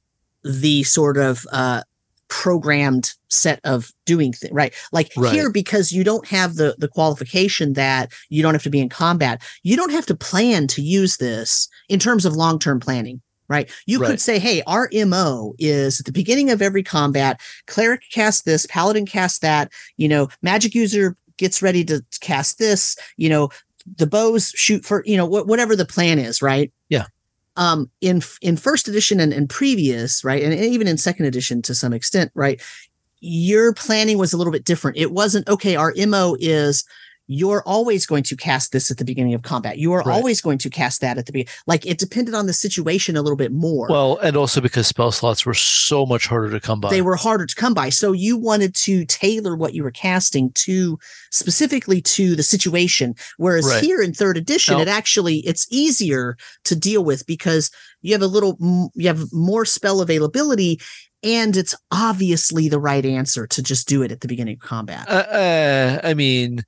the 0.43 0.83
sort 0.83 1.17
of 1.17 1.45
uh 1.51 1.81
programmed 2.29 3.13
set 3.29 3.59
of 3.63 3.91
doing 4.05 4.33
things 4.33 4.53
right? 4.53 4.73
Like 4.91 5.11
right. 5.15 5.33
here 5.33 5.51
because 5.51 5.91
you 5.91 6.03
don't 6.03 6.27
have 6.27 6.55
the 6.55 6.75
the 6.77 6.87
qualification 6.87 7.73
that 7.73 8.11
you 8.29 8.41
don't 8.41 8.53
have 8.53 8.63
to 8.63 8.69
be 8.69 8.79
in 8.79 8.89
combat 8.89 9.41
you 9.63 9.75
don't 9.75 9.91
have 9.91 10.05
to 10.07 10.15
plan 10.15 10.67
to 10.67 10.81
use 10.81 11.17
this 11.17 11.67
in 11.89 11.99
terms 11.99 12.25
of 12.25 12.35
long-term 12.35 12.79
planning 12.79 13.21
right? 13.49 13.71
You 13.85 13.99
right. 13.99 14.07
could 14.07 14.21
say 14.21 14.39
hey 14.39 14.61
our 14.67 14.89
mo 15.05 15.53
is 15.57 15.99
at 15.99 16.05
the 16.05 16.11
beginning 16.11 16.49
of 16.51 16.61
every 16.61 16.83
combat. 16.83 17.39
Cleric 17.67 18.03
cast 18.11 18.45
this 18.45 18.65
paladin 18.65 19.05
cast 19.05 19.41
that 19.41 19.71
you 19.97 20.07
know 20.07 20.27
magic 20.41 20.73
user 20.75 21.15
gets 21.37 21.61
ready 21.61 21.83
to 21.85 22.03
cast 22.19 22.57
this 22.57 22.97
you 23.15 23.29
know 23.29 23.49
the 23.97 24.07
bows 24.07 24.49
shoot 24.49 24.83
for 24.85 25.03
you 25.05 25.15
know 25.15 25.27
wh- 25.27 25.47
whatever 25.47 25.75
the 25.75 25.85
plan 25.85 26.19
is 26.19 26.41
right? 26.41 26.71
Yeah 26.89 27.05
um, 27.57 27.89
in 27.99 28.21
in 28.41 28.55
first 28.55 28.87
edition 28.87 29.19
and, 29.19 29.33
and 29.33 29.49
previous, 29.49 30.23
right, 30.23 30.41
and 30.41 30.53
even 30.53 30.87
in 30.87 30.97
second 30.97 31.25
edition 31.25 31.61
to 31.63 31.75
some 31.75 31.91
extent, 31.91 32.31
right, 32.35 32.61
your 33.19 33.73
planning 33.73 34.17
was 34.17 34.31
a 34.31 34.37
little 34.37 34.53
bit 34.53 34.63
different. 34.63 34.97
It 34.97 35.11
wasn't 35.11 35.49
okay. 35.49 35.75
Our 35.75 35.93
mo 36.07 36.37
is 36.39 36.85
you're 37.27 37.61
always 37.63 38.05
going 38.05 38.23
to 38.23 38.35
cast 38.35 38.71
this 38.71 38.89
at 38.89 38.97
the 38.97 39.03
beginning 39.03 39.33
of 39.33 39.41
combat. 39.41 39.77
You 39.77 39.91
are 39.93 40.01
right. 40.01 40.15
always 40.15 40.39
going 40.41 40.57
to 40.59 40.69
cast 40.69 41.01
that 41.01 41.17
at 41.17 41.25
the 41.25 41.33
beginning. 41.33 41.53
Like 41.67 41.85
it 41.85 41.97
depended 41.97 42.33
on 42.33 42.47
the 42.47 42.53
situation 42.53 43.17
a 43.17 43.21
little 43.21 43.35
bit 43.35 43.51
more. 43.51 43.87
Well, 43.89 44.17
and 44.17 44.37
also 44.37 44.61
because 44.61 44.87
spell 44.87 45.11
slots 45.11 45.45
were 45.45 45.53
so 45.53 46.05
much 46.05 46.25
harder 46.25 46.49
to 46.51 46.59
come 46.61 46.79
by. 46.79 46.89
They 46.89 47.01
were 47.01 47.17
harder 47.17 47.45
to 47.45 47.55
come 47.55 47.73
by. 47.73 47.89
So 47.89 48.13
you 48.13 48.37
wanted 48.37 48.73
to 48.75 49.05
tailor 49.05 49.55
what 49.55 49.73
you 49.73 49.83
were 49.83 49.91
casting 49.91 50.51
to 50.53 50.97
specifically 51.31 52.01
to 52.01 52.35
the 52.35 52.43
situation. 52.43 53.13
Whereas 53.37 53.67
right. 53.67 53.83
here 53.83 54.01
in 54.01 54.13
third 54.13 54.37
edition, 54.37 54.75
now, 54.75 54.81
it 54.81 54.87
actually 54.87 55.39
it's 55.39 55.67
easier 55.69 56.37
to 56.63 56.75
deal 56.75 57.03
with 57.03 57.27
because 57.27 57.71
you 58.01 58.13
have 58.13 58.21
a 58.21 58.27
little 58.27 58.57
you 58.95 59.07
have 59.07 59.33
more 59.33 59.65
spell 59.65 59.99
availability 59.99 60.79
and 61.23 61.57
it's 61.57 61.75
obviously 61.91 62.69
the 62.69 62.79
right 62.79 63.05
answer 63.05 63.47
to 63.47 63.61
just 63.61 63.87
do 63.87 64.03
it 64.03 64.11
at 64.11 64.21
the 64.21 64.27
beginning 64.27 64.55
of 64.55 64.59
combat. 64.61 65.09
Uh, 65.09 65.11
uh, 65.11 65.99
I 66.03 66.13
mean, 66.13 66.63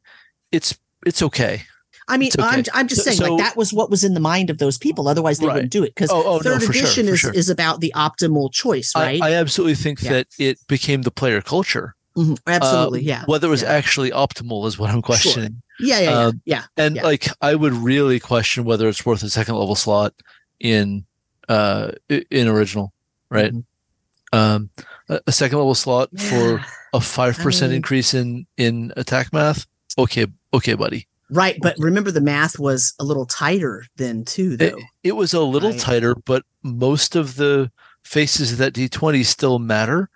it's 0.52 0.78
it's 1.06 1.22
okay. 1.22 1.64
I 2.10 2.18
mean, 2.18 2.32
okay. 2.38 2.48
I'm, 2.48 2.64
I'm 2.74 2.88
just 2.88 3.04
saying, 3.04 3.18
so, 3.18 3.36
like 3.36 3.44
that 3.44 3.56
was 3.56 3.72
what 3.72 3.92
was 3.92 4.04
in 4.04 4.16
the 4.16 4.20
mind 4.20 4.50
of 4.50 4.58
those 4.58 4.80
people. 4.80 5.08
Otherwise, 5.08 5.38
they 5.38 5.46
right. 5.46 5.54
wouldn't 5.54 5.72
do 5.72 5.84
it 5.84 5.94
because 5.94 6.10
oh, 6.10 6.24
oh, 6.26 6.40
third 6.40 6.62
no, 6.62 6.68
edition 6.68 7.06
sure, 7.06 7.14
is 7.14 7.20
sure. 7.20 7.34
is 7.34 7.50
about 7.50 7.82
the 7.82 7.94
optimal 7.96 8.52
choice, 8.52 8.94
right? 8.96 9.22
I, 9.22 9.30
I 9.30 9.34
absolutely 9.34 9.76
think 9.76 10.02
yeah. 10.02 10.12
that 10.14 10.28
it 10.40 10.58
became 10.68 11.04
the 11.04 11.12
player 11.12 11.40
culture. 11.42 11.96
Mm-hmm. 12.18 12.34
Absolutely, 12.48 13.02
uh, 13.02 13.04
yeah. 13.04 13.24
Whether 13.28 13.48
it 13.48 13.52
was 13.52 13.62
yeah. 13.62 13.70
actually 13.70 14.10
optimal 14.10 14.66
is 14.66 14.80
what 14.80 14.90
I'm 14.90 15.04
questioning. 15.04 15.62
Sure. 15.78 15.88
Yeah, 15.88 16.00
yeah, 16.00 16.12
um, 16.12 16.42
yeah, 16.46 16.64
And 16.76 16.98
yeah. 16.98 17.04
like, 17.04 17.28
I 17.42 17.56
would 17.56 17.74
really 17.74 18.20
question 18.20 18.66
whether 18.66 18.90
it's 18.90 19.06
worth 19.06 19.24
a 19.24 19.30
second 19.30 19.56
level 19.56 19.76
slot 19.76 20.14
in 20.60 21.06
uh 21.48 21.92
in 22.10 22.48
original, 22.48 22.92
right? 23.30 23.54
Mm-hmm. 23.54 24.38
Um, 24.38 24.70
a, 25.08 25.22
a, 25.28 25.32
second 25.32 25.58
level 25.58 25.74
slot 25.74 26.10
for 26.20 26.64
a 26.94 27.02
five 27.02 27.38
percent 27.38 27.70
I 27.70 27.72
mean, 27.72 27.76
increase 27.78 28.14
in 28.14 28.46
in 28.58 28.94
attack 28.98 29.32
math. 29.32 29.66
Okay, 29.98 30.28
okay, 30.54 30.74
buddy. 30.74 31.08
Right, 31.32 31.58
but 31.62 31.76
remember 31.78 32.10
the 32.10 32.22
math 32.22 32.58
was 32.58 32.94
a 33.00 33.04
little 33.04 33.26
tighter 33.26 33.86
then 33.98 34.26
too, 34.26 34.58
though. 34.58 34.66
It, 34.66 34.76
it 35.04 35.12
was 35.12 35.34
a 35.34 35.42
little 35.42 35.72
right. 35.72 35.80
tighter, 35.80 36.16
but 36.16 36.44
most 36.64 37.16
of 37.16 37.36
the 37.36 37.72
faces 38.04 38.54
of 38.54 38.58
that 38.58 38.74
D20 38.74 39.24
still 39.26 39.60
matter. 39.60 40.10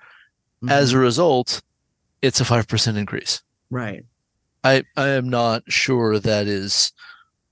Mm-hmm. 0.63 0.69
As 0.69 0.93
a 0.93 0.98
result, 0.98 1.62
it's 2.22 2.39
a 2.39 2.46
five 2.46 2.67
percent 2.67 2.98
increase. 2.98 3.43
Right. 3.69 4.06
I 4.63 4.84
I 4.96 5.10
am 5.10 5.30
not 5.30 5.63
sure 5.67 6.17
that 6.19 6.48
is 6.48 6.93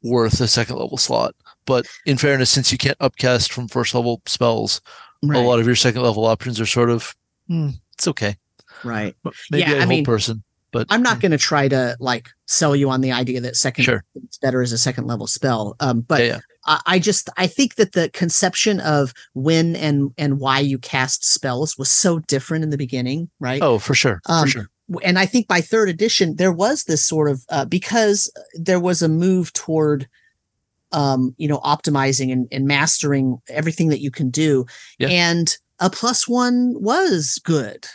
worth 0.02 0.39
a 0.41 0.48
second 0.48 0.78
level 0.78 0.98
slot. 0.98 1.36
But 1.65 1.86
in 2.06 2.17
fairness, 2.17 2.50
since 2.50 2.72
you 2.72 2.78
can't 2.78 2.98
upcast 3.00 3.54
from 3.54 3.67
first 3.67 3.94
level 3.94 4.22
spells, 4.26 4.82
right. 5.22 5.38
a 5.38 5.48
lot 5.48 5.60
of 5.60 5.67
your 5.67 5.76
second 5.76 6.02
level 6.02 6.26
options 6.26 6.60
are 6.60 6.65
sort 6.65 6.89
of 6.89 7.15
hmm, 7.48 7.70
it's 7.94 8.08
okay. 8.08 8.38
Right. 8.84 9.15
Maybe 9.52 9.70
yeah, 9.70 9.74
a 9.74 9.78
I 9.78 9.80
whole 9.82 9.88
mean, 9.88 10.06
person. 10.06 10.44
But 10.71 10.88
I'm 10.89 11.03
not 11.03 11.19
going 11.19 11.31
to 11.31 11.38
try 11.38 11.67
to 11.67 11.97
like 11.99 12.29
sell 12.47 12.75
you 12.75 12.89
on 12.89 13.01
the 13.01 13.12
idea 13.12 13.41
that 13.41 13.55
second 13.55 13.84
sure. 13.84 14.03
it's 14.15 14.38
better 14.38 14.62
as 14.62 14.71
a 14.71 14.77
second 14.77 15.05
level 15.05 15.27
spell. 15.27 15.75
Um, 15.79 16.01
but 16.01 16.21
yeah, 16.21 16.27
yeah. 16.27 16.39
I, 16.65 16.81
I 16.86 16.99
just 16.99 17.29
I 17.38 17.47
think 17.47 17.75
that 17.75 17.91
the 17.91 18.10
conception 18.10 18.79
of 18.79 19.13
when 19.34 19.75
and 19.75 20.12
and 20.17 20.39
why 20.39 20.60
you 20.60 20.77
cast 20.79 21.25
spells 21.25 21.77
was 21.77 21.91
so 21.91 22.19
different 22.19 22.63
in 22.63 22.69
the 22.69 22.77
beginning, 22.77 23.29
right? 23.39 23.62
Oh, 23.62 23.79
for 23.79 23.93
sure, 23.93 24.21
um, 24.27 24.45
for 24.45 24.49
sure. 24.49 24.69
And 25.03 25.17
I 25.17 25.25
think 25.25 25.47
by 25.47 25.62
third 25.62 25.89
edition 25.89 26.36
there 26.36 26.51
was 26.51 26.86
this 26.86 27.03
sort 27.03 27.29
of 27.29 27.45
uh, 27.49 27.65
because 27.65 28.31
there 28.55 28.79
was 28.79 29.01
a 29.01 29.10
move 29.10 29.53
toward 29.53 30.07
um, 30.91 31.34
you 31.38 31.47
know, 31.47 31.60
optimizing 31.60 32.31
and, 32.31 32.47
and 32.51 32.65
mastering 32.65 33.41
everything 33.49 33.89
that 33.89 34.01
you 34.01 34.12
can 34.12 34.29
do. 34.29 34.65
Yeah. 34.99 35.07
And 35.10 35.57
a 35.79 35.89
plus 35.89 36.27
one 36.27 36.75
was 36.81 37.39
good. 37.43 37.88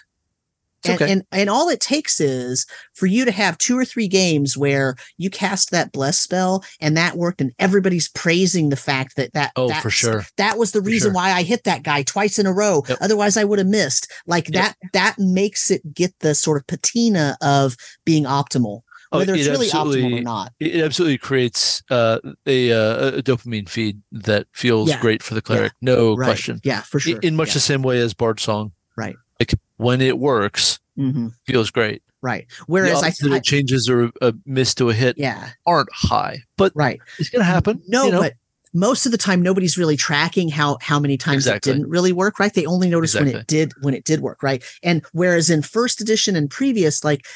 And, 0.88 1.02
okay. 1.02 1.12
and, 1.12 1.22
and 1.32 1.50
all 1.50 1.68
it 1.68 1.80
takes 1.80 2.20
is 2.20 2.66
for 2.94 3.06
you 3.06 3.24
to 3.24 3.32
have 3.32 3.58
two 3.58 3.78
or 3.78 3.84
three 3.84 4.08
games 4.08 4.56
where 4.56 4.96
you 5.18 5.30
cast 5.30 5.70
that 5.70 5.92
bless 5.92 6.18
spell 6.18 6.64
and 6.80 6.96
that 6.96 7.16
worked, 7.16 7.40
and 7.40 7.52
everybody's 7.58 8.08
praising 8.08 8.68
the 8.68 8.76
fact 8.76 9.16
that 9.16 9.32
that 9.34 9.52
oh 9.56 9.68
for 9.80 9.90
sure 9.90 10.24
that 10.36 10.58
was 10.58 10.72
the 10.72 10.80
reason 10.80 11.08
sure. 11.08 11.14
why 11.14 11.32
I 11.32 11.42
hit 11.42 11.64
that 11.64 11.82
guy 11.82 12.02
twice 12.02 12.38
in 12.38 12.46
a 12.46 12.52
row. 12.52 12.82
Yep. 12.88 12.98
Otherwise, 13.00 13.36
I 13.36 13.44
would 13.44 13.58
have 13.58 13.68
missed. 13.68 14.12
Like 14.26 14.48
yep. 14.52 14.74
that 14.80 14.92
that 14.92 15.18
makes 15.18 15.70
it 15.70 15.94
get 15.94 16.18
the 16.20 16.34
sort 16.34 16.60
of 16.60 16.66
patina 16.66 17.36
of 17.40 17.76
being 18.04 18.24
optimal. 18.24 18.82
Oh, 19.12 19.18
whether 19.18 19.34
it's 19.34 19.46
really 19.46 19.68
optimal 19.68 20.18
or 20.18 20.22
not. 20.22 20.52
It 20.58 20.82
absolutely 20.82 21.18
creates 21.18 21.80
uh, 21.90 22.18
a, 22.44 22.72
uh, 22.72 23.18
a, 23.18 23.22
dopamine 23.22 23.68
feed 23.68 24.02
that 24.10 24.48
feels 24.52 24.88
yeah. 24.88 25.00
great 25.00 25.22
for 25.22 25.34
the 25.34 25.42
cleric. 25.42 25.72
Yeah. 25.80 25.94
No 25.94 26.16
right. 26.16 26.26
question. 26.26 26.60
Yeah, 26.64 26.80
for 26.80 26.98
sure. 26.98 27.18
In, 27.18 27.28
in 27.28 27.36
much 27.36 27.50
yeah. 27.50 27.54
the 27.54 27.60
same 27.60 27.82
way 27.82 28.00
as 28.00 28.14
Bard 28.14 28.40
Song. 28.40 28.72
Right 28.96 29.14
when 29.76 30.00
it 30.00 30.18
works, 30.18 30.78
mm-hmm. 30.98 31.28
feels 31.46 31.70
great. 31.70 32.02
Right. 32.22 32.46
Whereas 32.66 33.02
I 33.02 33.10
think 33.10 33.44
changes 33.44 33.88
or 33.88 34.10
a 34.20 34.34
miss 34.44 34.74
to 34.76 34.90
a 34.90 34.94
hit 34.94 35.16
yeah. 35.16 35.50
aren't 35.66 35.92
high, 35.92 36.38
but 36.56 36.72
right, 36.74 37.00
it's 37.18 37.28
gonna 37.28 37.44
happen. 37.44 37.82
No, 37.86 38.06
you 38.06 38.12
know? 38.12 38.20
but 38.20 38.34
most 38.76 39.06
of 39.06 39.12
the 39.12 39.18
time 39.18 39.40
nobody's 39.42 39.78
really 39.78 39.96
tracking 39.96 40.48
how 40.48 40.76
how 40.80 41.00
many 41.00 41.16
times 41.16 41.46
Exactly. 41.46 41.70
it 41.70 41.74
didn't 41.74 41.88
really 41.88 42.12
work 42.12 42.38
right 42.38 42.52
they 42.52 42.66
only 42.66 42.90
notice 42.90 43.14
when 43.14 43.28
it 43.28 43.46
did 43.46 43.72
when 43.80 43.94
it 43.94 44.04
did 44.04 44.20
work 44.20 44.42
right 44.42 44.62
and 44.82 45.04
whereas 45.12 45.48
in 45.48 45.62
first 45.62 46.00
edition 46.00 46.36
and 46.36 46.50
previous 46.50 47.02
like 47.02 47.26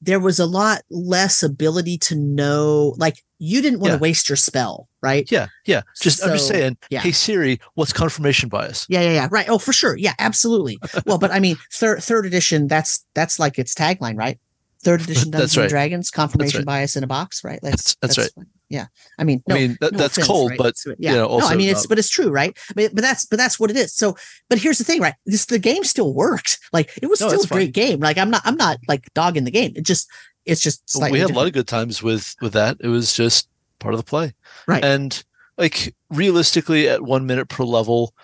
there 0.00 0.20
was 0.20 0.38
a 0.38 0.46
lot 0.46 0.82
less 0.90 1.42
ability 1.42 1.98
to 1.98 2.14
know 2.14 2.94
like 2.98 3.22
you 3.38 3.60
didn't 3.62 3.80
want 3.80 3.92
to 3.92 3.98
waste 3.98 4.28
your 4.28 4.36
spell 4.36 4.88
right 5.02 5.30
Yeah, 5.30 5.46
yeah. 5.64 5.82
Just 6.00 6.24
I'm 6.24 6.30
just 6.32 6.48
saying. 6.48 6.76
yeah. 6.90 7.00
Hey 7.00 7.12
Siri, 7.12 7.60
what's 7.74 7.92
confirmation 7.92 8.48
bias? 8.48 8.86
yeah 8.88 9.00
yeah 9.00 9.12
yeah 9.12 9.28
right 9.30 9.48
oh 9.48 9.58
for 9.58 9.72
sure 9.72 9.96
yeah 9.96 10.14
absolutely 10.18 10.78
well 11.06 11.18
but 11.18 11.30
i 11.30 11.38
mean 11.40 11.56
third 11.72 12.02
third 12.02 12.26
edition 12.26 12.66
that's 12.68 13.04
that's 13.14 13.38
like 13.38 13.58
its 13.58 13.74
tagline 13.74 14.16
right 14.16 14.38
third 14.82 15.00
edition 15.02 15.30
That's 15.30 15.54
dungeons 15.54 15.56
and 15.56 15.68
dragons 15.70 16.10
confirmation 16.10 16.60
right. 16.60 16.66
bias 16.66 16.96
in 16.96 17.04
a 17.04 17.08
box 17.08 17.42
right 17.44 17.60
That's- 17.62 17.96
that's 18.00 18.18
right. 18.18 18.30
Yeah 18.70 18.86
i 19.18 19.24
mean 19.24 19.42
no, 19.48 19.54
I 19.54 19.58
mean, 19.58 19.78
that, 19.80 19.92
no 19.92 19.98
that's 19.98 20.18
offense, 20.18 20.28
cold, 20.28 20.50
right? 20.50 20.58
but 20.58 20.74
yeah, 20.98 21.12
you 21.12 21.16
know, 21.16 21.26
also 21.26 21.48
no, 21.48 21.52
I 21.52 21.56
mean 21.56 21.68
it's 21.70 21.86
but 21.86 21.98
it's 21.98 22.08
true, 22.08 22.30
right? 22.30 22.56
But 22.74 22.94
but 22.94 23.02
that's 23.02 23.24
but 23.24 23.38
that's 23.38 23.58
what 23.58 23.70
it 23.70 23.76
is. 23.76 23.94
So, 23.94 24.16
but 24.48 24.58
here's 24.58 24.78
the 24.78 24.84
thing, 24.84 25.00
right? 25.00 25.14
This 25.26 25.46
the 25.46 25.58
game 25.58 25.84
still 25.84 26.12
worked. 26.14 26.58
Like 26.72 26.90
it 27.02 27.06
was 27.06 27.20
No, 27.20 27.28
still 27.28 27.42
a 27.44 27.46
great 27.46 27.72
game. 27.72 28.00
Like 28.00 28.18
I'm 28.18 28.30
not 28.30 28.42
I'm 28.44 28.56
not 28.56 28.78
like 28.88 29.12
dogging 29.14 29.44
the 29.44 29.50
game. 29.50 29.72
It 29.74 29.84
just 29.84 30.08
it's 30.44 30.60
just 30.60 30.88
slightly 30.88 31.16
we 31.16 31.20
had 31.20 31.30
a 31.30 31.34
lot 31.34 31.46
of 31.46 31.52
good 31.52 31.66
times 31.66 32.02
with 32.02 32.34
with 32.40 32.52
that. 32.52 32.76
It 32.80 32.88
was 32.88 33.14
just 33.14 33.48
part 33.78 33.94
of 33.94 33.98
the 33.98 34.04
play, 34.04 34.34
Right. 34.66 34.84
And 34.84 35.22
like 35.56 35.94
realistically, 36.10 36.88
at 36.88 37.02
one 37.02 37.26
minute 37.26 37.48
per 37.48 37.64
level, 37.64 38.14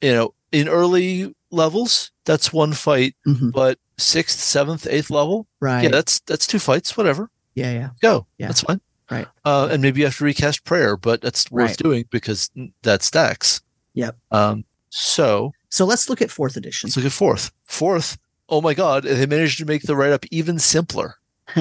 you 0.00 0.12
know, 0.12 0.34
in 0.52 0.68
early 0.68 1.34
levels, 1.50 2.12
that's 2.24 2.52
one 2.52 2.72
fight. 2.72 3.14
Mhm. 3.26 3.52
But 3.52 3.78
sixth, 3.98 4.38
seventh, 4.40 4.86
eighth 4.88 5.10
level, 5.10 5.46
right. 5.60 5.82
yeah, 5.84 5.90
that's 5.90 6.20
that's 6.20 6.46
two 6.46 6.58
fights. 6.58 6.96
Whatever, 6.96 7.30
yeah, 7.54 7.72
yeah. 7.72 7.90
go. 8.00 8.26
Yeah. 8.38 8.48
That's 8.48 8.60
fine. 8.62 8.80
Right. 9.10 9.26
Uh, 9.44 9.68
and 9.70 9.82
maybe 9.82 10.00
you 10.00 10.06
have 10.06 10.16
to 10.18 10.24
recast 10.24 10.64
prayer, 10.64 10.96
but 10.96 11.20
that's 11.20 11.50
worth 11.50 11.68
Right. 11.70 11.76
doing 11.76 12.04
because 12.10 12.50
that 12.82 13.02
stacks. 13.02 13.60
Yep. 13.94 14.16
Um. 14.32 14.64
So 14.90 15.52
So 15.68 15.84
let's 15.84 16.08
look 16.08 16.20
at 16.22 16.30
fourth 16.30 16.56
edition. 16.56 16.88
let's 16.88 16.96
look 16.96 17.06
at 17.06 17.12
fourth. 17.12 17.50
Fourth. 17.64 18.18
Oh 18.48 18.60
my 18.60 18.74
God! 18.74 19.02
They 19.04 19.26
managed 19.26 19.58
to 19.58 19.64
make 19.64 19.82
the 19.82 19.96
write 19.96 20.12
up 20.12 20.24
even 20.30 20.58
simpler. 20.58 21.16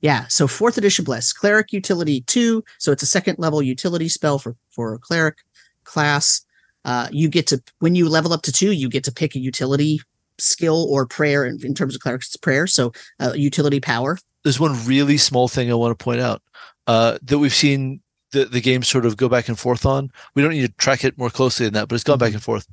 yeah. 0.00 0.26
So 0.28 0.46
fourth 0.46 0.78
edition 0.78 1.04
bless 1.04 1.32
cleric 1.32 1.72
utility 1.72 2.20
two. 2.22 2.62
So 2.78 2.92
it's 2.92 3.02
a 3.02 3.06
second 3.06 3.38
level 3.38 3.62
utility 3.62 4.08
spell 4.08 4.38
for 4.38 4.56
for 4.70 4.94
a 4.94 4.98
cleric 4.98 5.38
class. 5.84 6.42
Uh, 6.84 7.08
you 7.10 7.28
get 7.28 7.46
to 7.48 7.60
when 7.80 7.94
you 7.94 8.08
level 8.08 8.32
up 8.32 8.42
to 8.42 8.52
two, 8.52 8.72
you 8.72 8.88
get 8.88 9.04
to 9.04 9.12
pick 9.12 9.34
a 9.34 9.38
utility 9.40 10.00
skill 10.38 10.86
or 10.90 11.06
prayer. 11.06 11.44
In, 11.44 11.58
in 11.64 11.74
terms 11.74 11.94
of 11.94 12.00
clerics, 12.00 12.36
prayer. 12.36 12.66
So 12.66 12.92
uh, 13.20 13.32
utility 13.34 13.80
power. 13.80 14.18
there's 14.44 14.60
one 14.60 14.76
really 14.86 15.16
small 15.16 15.48
thing 15.48 15.70
I 15.70 15.74
want 15.74 15.96
to 15.98 16.02
point 16.04 16.20
out 16.20 16.42
uh, 16.86 17.18
that 17.22 17.38
we've 17.38 17.54
seen 17.54 18.00
the, 18.32 18.44
the 18.44 18.60
game 18.60 18.82
sort 18.82 19.06
of 19.06 19.16
go 19.16 19.28
back 19.28 19.48
and 19.48 19.58
forth 19.58 19.86
on. 19.86 20.10
We 20.34 20.42
don't 20.42 20.52
need 20.52 20.66
to 20.66 20.72
track 20.74 21.04
it 21.04 21.16
more 21.18 21.30
closely 21.30 21.66
than 21.66 21.74
that, 21.74 21.88
but 21.88 21.94
it's 21.94 22.04
gone 22.04 22.18
back 22.18 22.32
and 22.32 22.42
forth. 22.42 22.66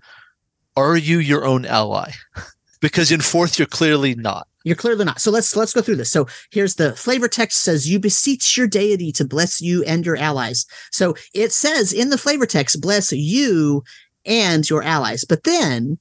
Are 0.76 0.98
you 0.98 1.20
your 1.20 1.46
own 1.46 1.66
ally? 1.66 2.12
because 2.82 3.12
in 3.12 3.22
fourth, 3.22 3.58
you're 3.60 3.66
clearly 3.68 4.16
not. 4.16 4.48
You're 4.66 4.76
clearly 4.78 5.04
not. 5.06 5.20
So 5.20 5.30
let's 5.30 5.56
let's 5.56 5.74
go 5.74 5.82
through 5.82 5.98
this. 5.98 6.10
So 6.10 6.26
here's 6.52 6.76
the 6.76 6.96
flavor 6.96 7.28
text 7.28 7.64
says 7.64 7.90
you 7.90 8.00
beseech 8.00 8.56
your 8.58 8.68
deity 8.68 9.12
to 9.14 9.26
bless 9.26 9.62
you 9.62 9.84
and 9.84 10.06
your 10.06 10.16
allies. 10.16 10.66
So 10.92 11.16
it 11.34 11.52
says 11.52 11.92
in 11.92 12.10
the 12.10 12.18
flavor 12.18 12.46
text 12.46 12.82
bless 12.82 13.12
you 13.12 13.84
and 14.26 14.68
your 14.70 14.82
allies. 14.82 15.26
But 15.26 15.44
then 15.44 16.00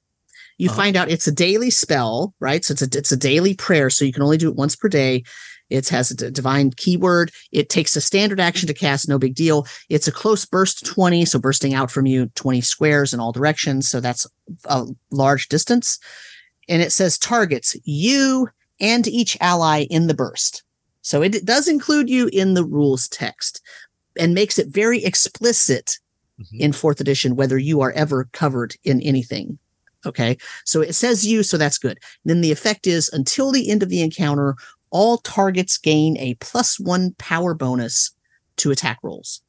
you 0.58 0.68
Uh-huh. 0.68 0.76
find 0.76 0.96
out 0.96 1.10
it's 1.10 1.26
a 1.26 1.32
daily 1.32 1.70
spell, 1.70 2.34
right? 2.38 2.64
So 2.64 2.72
it's 2.72 2.82
a 2.82 2.88
it's 2.96 3.10
a 3.10 3.16
daily 3.16 3.54
prayer 3.54 3.90
so 3.90 4.04
you 4.04 4.12
can 4.12 4.22
only 4.22 4.36
do 4.38 4.48
it 4.48 4.54
once 4.54 4.76
per 4.76 4.88
day. 4.88 5.24
It 5.72 5.88
has 5.88 6.10
a 6.10 6.30
divine 6.30 6.70
keyword. 6.72 7.32
It 7.50 7.68
takes 7.68 7.96
a 7.96 8.00
standard 8.00 8.38
action 8.40 8.66
to 8.66 8.74
cast, 8.74 9.08
no 9.08 9.18
big 9.18 9.34
deal. 9.34 9.66
It's 9.88 10.08
a 10.08 10.12
close 10.12 10.44
burst 10.44 10.84
20, 10.84 11.24
so 11.24 11.38
bursting 11.38 11.74
out 11.74 11.90
from 11.90 12.06
you 12.06 12.26
20 12.34 12.60
squares 12.60 13.14
in 13.14 13.20
all 13.20 13.32
directions. 13.32 13.88
So 13.88 14.00
that's 14.00 14.26
a 14.66 14.86
large 15.10 15.48
distance 15.48 15.98
and 16.68 16.80
it 16.82 16.92
says 16.92 17.18
targets 17.18 17.76
you 17.84 18.48
and 18.80 19.06
each 19.08 19.36
ally 19.40 19.86
in 19.90 20.06
the 20.06 20.14
burst. 20.14 20.62
So 21.02 21.22
it 21.22 21.44
does 21.44 21.68
include 21.68 22.08
you 22.08 22.28
in 22.32 22.54
the 22.54 22.64
rules 22.64 23.08
text 23.08 23.60
and 24.18 24.34
makes 24.34 24.58
it 24.58 24.68
very 24.68 25.04
explicit 25.04 25.98
Mhm. 26.40 26.60
in 26.60 26.72
fourth 26.72 27.00
edition 27.00 27.36
whether 27.36 27.58
you 27.58 27.80
are 27.80 27.92
ever 27.92 28.28
covered 28.32 28.74
in 28.84 29.00
anything. 29.02 29.58
Okay. 30.06 30.36
So 30.64 30.80
it 30.80 30.94
says 30.94 31.26
you, 31.26 31.42
so 31.42 31.56
that's 31.56 31.78
good. 31.78 31.98
Then 32.24 32.40
the 32.40 32.50
effect 32.52 32.86
is 32.86 33.08
until 33.12 33.52
the 33.52 33.70
end 33.70 33.82
of 33.82 33.88
the 33.88 34.00
encounter, 34.02 34.56
all 34.92 35.18
targets 35.18 35.76
gain 35.78 36.16
a 36.18 36.34
plus 36.34 36.78
one 36.78 37.14
power 37.18 37.54
bonus 37.54 38.12
to 38.58 38.70
attack 38.70 38.98
rolls. 39.02 39.40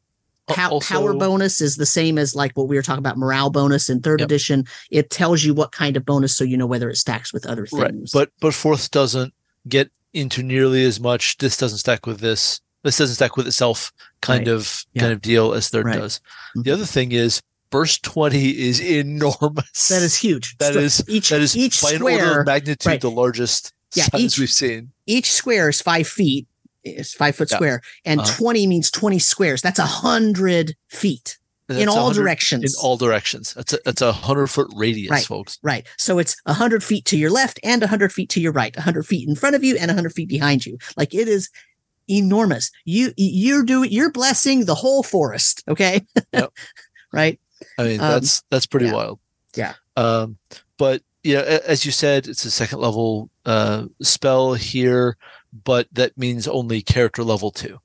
Al- 0.50 0.56
Pow- 0.56 0.70
also- 0.72 0.94
power 0.96 1.14
bonus 1.14 1.62
is 1.62 1.76
the 1.78 1.86
same 1.86 2.18
as 2.18 2.34
like 2.36 2.52
what 2.58 2.68
we 2.68 2.76
were 2.76 2.82
talking 2.82 3.00
about 3.00 3.18
morale 3.18 3.50
bonus 3.50 3.90
in 3.90 4.02
third 4.02 4.20
Yep. 4.22 4.28
edition. 4.28 4.66
It 4.90 5.10
tells 5.10 5.44
you 5.44 5.54
what 5.54 5.72
kind 5.72 5.96
of 5.96 6.06
bonus 6.06 6.36
so 6.36 6.44
you 6.44 6.58
know 6.58 6.66
whether 6.66 6.90
it 6.90 6.98
stacks 6.98 7.32
with 7.32 7.46
other 7.46 7.66
things. 7.68 7.82
Right. 7.82 8.12
But 8.14 8.30
but 8.42 8.54
fourth 8.54 8.90
doesn't 8.92 9.34
get 9.68 9.92
into 10.14 10.42
nearly 10.44 10.84
as 10.86 11.00
much. 11.00 11.38
This 11.38 11.56
doesn't 11.58 11.78
stack 11.80 12.06
with 12.06 12.20
this. 12.20 12.60
This 12.84 12.98
doesn't 12.98 13.16
stack 13.16 13.38
with 13.38 13.48
itself 13.48 13.94
kind 14.22 14.48
Right. 14.48 14.54
of 14.56 14.86
Yeah. 14.94 15.02
kind 15.04 15.14
of 15.14 15.22
deal 15.22 15.54
as 15.54 15.70
third 15.70 15.86
Right. 15.86 16.00
does. 16.00 16.20
Mhm. 16.58 16.64
The 16.66 16.72
other 16.72 16.86
thing 16.86 17.12
is 17.14 17.42
burst 17.70 18.04
20 18.04 18.50
is 18.50 18.80
enormous. 19.28 19.88
that 19.88 20.04
is 20.04 20.16
huge. 20.18 20.58
that 20.60 20.74
So 20.74 20.80
is 20.80 21.04
each 21.08 21.30
that 21.30 21.42
is 21.42 21.56
each 21.56 21.82
by 21.82 21.92
an 21.94 22.02
order 22.02 22.16
square 22.18 22.40
of 22.42 22.46
magnitude 22.48 22.86
right. 22.86 23.02
the 23.02 23.10
largest 23.12 23.74
Yeah, 23.96 24.08
each- 24.18 24.38
we've 24.40 24.52
seen. 24.52 24.92
each 25.06 25.32
square 25.32 25.70
is 25.70 25.82
five 25.82 26.08
feet. 26.08 26.48
It's 26.84 27.14
five 27.14 27.36
foot 27.36 27.50
Yeah. 27.52 27.58
square, 27.58 27.82
and 28.06 28.20
Uh-huh. 28.20 28.36
twenty 28.36 28.68
means 28.68 28.92
twenty 28.92 29.20
squares. 29.20 29.62
That's 29.62 29.80
a 29.80 29.86
hundred 29.86 30.76
feet 30.90 31.38
in 31.70 31.88
all 31.88 32.12
directions. 32.12 32.64
In 32.76 32.80
all 32.82 32.98
directions. 32.98 33.54
That's 33.54 33.72
a 33.74 33.80
that's 33.86 34.02
a 34.02 34.12
hundred 34.12 34.48
foot 34.48 34.68
radius, 34.76 35.10
Right. 35.10 35.26
folks. 35.26 35.60
Right. 35.64 35.88
So 35.98 36.20
it's 36.20 36.36
a 36.46 36.52
100 36.54 36.84
feet 36.84 37.06
to 37.06 37.18
your 37.18 37.30
left 37.32 37.58
and 37.64 37.82
a 37.82 37.86
100 37.88 38.12
feet 38.12 38.30
to 38.32 38.42
your 38.42 38.52
right, 38.52 38.76
a 38.76 38.80
100 38.82 39.08
feet 39.08 39.28
in 39.30 39.36
front 39.36 39.56
of 39.56 39.64
you 39.64 39.78
and 39.78 39.90
a 39.90 39.94
100 39.94 40.12
feet 40.14 40.28
behind 40.28 40.66
you. 40.66 40.78
Like 40.98 41.14
it 41.16 41.28
is 41.30 41.50
enormous. 42.10 42.70
You 42.84 43.14
you're 43.16 43.64
doing 43.64 43.90
you're 43.92 44.12
blessing 44.12 44.66
the 44.66 44.76
whole 44.76 45.04
forest, 45.04 45.64
okay? 45.70 46.06
Yep. 46.34 46.52
right? 47.14 47.40
I 47.78 47.84
mean, 47.84 48.02
Um, 48.02 48.12
that's 48.12 48.44
that's 48.52 48.66
pretty 48.66 48.88
yeah. 48.88 48.94
wild. 48.94 49.20
Yeah. 49.56 49.74
Um, 49.96 50.38
but 50.78 51.02
yeah, 51.24 51.60
as 51.66 51.86
you 51.86 51.92
said, 51.92 52.28
it's 52.28 52.46
a 52.46 52.52
second 52.52 52.80
level 52.80 53.30
uh, 53.46 53.86
spell 54.02 54.54
here, 54.54 55.18
but 55.64 55.88
that 55.94 56.18
means 56.18 56.48
only 56.48 56.82
character 56.82 57.24
level 57.24 57.50
two. 57.50 57.80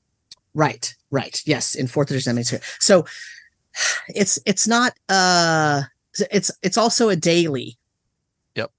Right. 0.55 0.95
Right. 1.11 1.41
Yes, 1.47 1.75
in 1.75 1.87
4th 1.87 2.11
edition 2.11 2.31
that 2.31 2.37
means 2.37 2.53
it. 2.53 2.63
So 2.81 3.07
it's 4.09 4.39
it's 4.45 4.67
not 4.67 4.93
uh 5.09 5.83
it's 6.31 6.51
it's 6.63 6.77
also 6.77 7.09
a 7.09 7.17
daily. 7.17 7.79
Yep. 8.57 8.73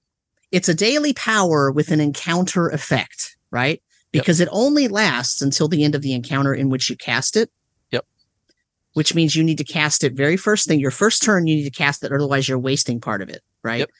It's 0.52 0.68
a 0.68 0.74
daily 0.74 1.14
power 1.14 1.70
with 1.70 1.90
an 1.90 2.00
encounter 2.00 2.68
effect, 2.68 3.36
right? 3.50 3.82
Yep. 4.12 4.22
Because 4.22 4.40
it 4.40 4.48
only 4.52 4.88
lasts 4.88 5.40
until 5.40 5.68
the 5.68 5.84
end 5.84 5.94
of 5.94 6.02
the 6.02 6.12
encounter 6.12 6.52
in 6.52 6.68
which 6.68 6.90
you 6.90 6.96
cast 6.96 7.36
it. 7.36 7.50
Yep. 7.92 8.04
Which 8.92 9.14
means 9.14 9.34
you 9.34 9.42
need 9.42 9.58
to 9.58 9.64
cast 9.64 10.04
it 10.04 10.12
very 10.12 10.36
first 10.36 10.68
thing. 10.68 10.80
Your 10.80 10.90
first 10.90 11.22
turn, 11.22 11.46
you 11.46 11.56
need 11.56 11.64
to 11.64 11.70
cast 11.70 12.04
it, 12.04 12.12
otherwise 12.12 12.48
you're 12.48 12.58
wasting 12.58 13.00
part 13.00 13.22
of 13.22 13.30
it, 13.30 13.42
right? 13.62 13.80
Yep. 13.80 13.90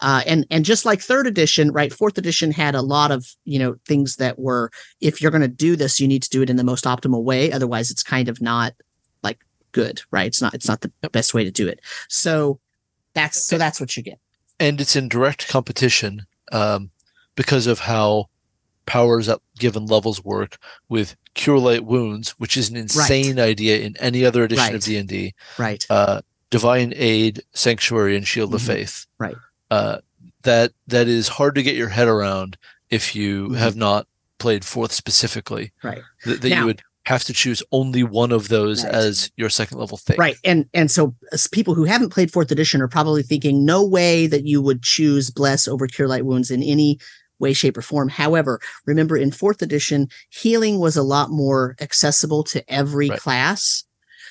Uh, 0.00 0.22
and 0.26 0.46
and 0.50 0.64
just 0.64 0.84
like 0.84 1.00
third 1.00 1.26
edition, 1.26 1.72
right? 1.72 1.92
Fourth 1.92 2.18
edition 2.18 2.50
had 2.52 2.74
a 2.74 2.82
lot 2.82 3.10
of 3.10 3.26
you 3.44 3.58
know 3.58 3.76
things 3.86 4.16
that 4.16 4.38
were 4.38 4.70
if 5.00 5.20
you're 5.22 5.30
going 5.30 5.40
to 5.42 5.48
do 5.48 5.74
this, 5.76 5.98
you 6.00 6.06
need 6.08 6.22
to 6.22 6.28
do 6.30 6.42
it 6.42 6.50
in 6.50 6.56
the 6.56 6.64
most 6.64 6.84
optimal 6.84 7.22
way. 7.22 7.50
Otherwise, 7.52 7.90
it's 7.90 8.02
kind 8.02 8.28
of 8.28 8.40
not 8.42 8.74
like 9.22 9.38
good, 9.72 10.02
right? 10.10 10.26
It's 10.26 10.42
not 10.42 10.52
it's 10.54 10.68
not 10.68 10.82
the 10.82 10.92
best 11.12 11.32
way 11.34 11.44
to 11.44 11.50
do 11.50 11.66
it. 11.66 11.80
So 12.08 12.60
that's 13.14 13.40
so 13.42 13.56
that's 13.56 13.80
what 13.80 13.96
you 13.96 14.02
get. 14.02 14.18
and 14.60 14.80
it's 14.80 14.96
in 14.96 15.08
direct 15.08 15.48
competition 15.48 16.26
um, 16.52 16.90
because 17.34 17.66
of 17.66 17.78
how 17.80 18.26
powers 18.84 19.28
at 19.28 19.40
given 19.58 19.86
levels 19.86 20.22
work 20.24 20.58
with 20.88 21.16
cure 21.34 21.58
light 21.58 21.84
wounds, 21.84 22.30
which 22.38 22.56
is 22.56 22.68
an 22.70 22.76
insane 22.76 23.38
idea 23.40 23.78
in 23.78 23.96
any 23.98 24.24
other 24.24 24.44
edition 24.44 24.64
Right. 24.64 24.74
of 24.74 24.82
D 24.84 24.96
and 24.98 25.08
D. 25.08 25.34
Right. 25.58 25.84
Uh, 25.90 26.20
Divine 26.50 26.92
Aid, 26.96 27.42
Sanctuary, 27.54 28.16
and 28.16 28.26
Shield 28.26 28.54
of 28.54 28.60
Mhm. 28.62 28.66
Faith. 28.66 29.06
Right. 29.18 29.34
Uh, 29.70 29.98
that 30.42 30.72
that 30.86 31.08
is 31.08 31.28
hard 31.28 31.54
to 31.56 31.62
get 31.62 31.76
your 31.76 31.88
head 31.88 32.08
around 32.08 32.56
if 32.90 33.16
you 33.16 33.48
Mhm. 33.48 33.56
have 33.56 33.74
not 33.76 34.06
played 34.38 34.64
fourth 34.64 34.92
specifically. 34.92 35.72
Right. 35.82 36.02
That, 36.24 36.40
that 36.42 36.48
Now- 36.50 36.60
you 36.60 36.66
would 36.66 36.82
have 37.06 37.24
to 37.24 37.32
choose 37.32 37.62
only 37.72 38.02
one 38.02 38.32
of 38.32 38.48
those 38.48 38.82
Right. 38.84 38.92
as 38.94 39.30
your 39.36 39.48
second 39.48 39.78
level 39.78 39.96
thing. 39.96 40.16
Right. 40.18 40.36
And 40.44 40.66
and 40.74 40.90
so 40.90 41.14
as 41.32 41.46
people 41.48 41.74
who 41.74 41.84
haven't 41.84 42.10
played 42.10 42.32
fourth 42.32 42.50
edition 42.50 42.80
are 42.80 42.88
probably 42.88 43.22
thinking 43.22 43.64
no 43.64 43.84
way 43.84 44.26
that 44.26 44.44
you 44.46 44.60
would 44.60 44.82
choose 44.82 45.30
bless 45.30 45.66
over 45.68 45.86
cure 45.86 46.08
light 46.08 46.24
wounds 46.26 46.50
in 46.50 46.62
any 46.62 46.98
way, 47.38 47.52
shape, 47.52 47.76
or 47.76 47.82
form. 47.82 48.08
However, 48.08 48.60
remember 48.86 49.16
in 49.16 49.30
fourth 49.30 49.62
edition, 49.62 50.08
healing 50.30 50.78
was 50.78 50.96
a 50.96 51.02
lot 51.02 51.30
more 51.30 51.76
accessible 51.80 52.42
to 52.44 52.62
every 52.72 53.10
Right. 53.10 53.20
class. 53.20 53.84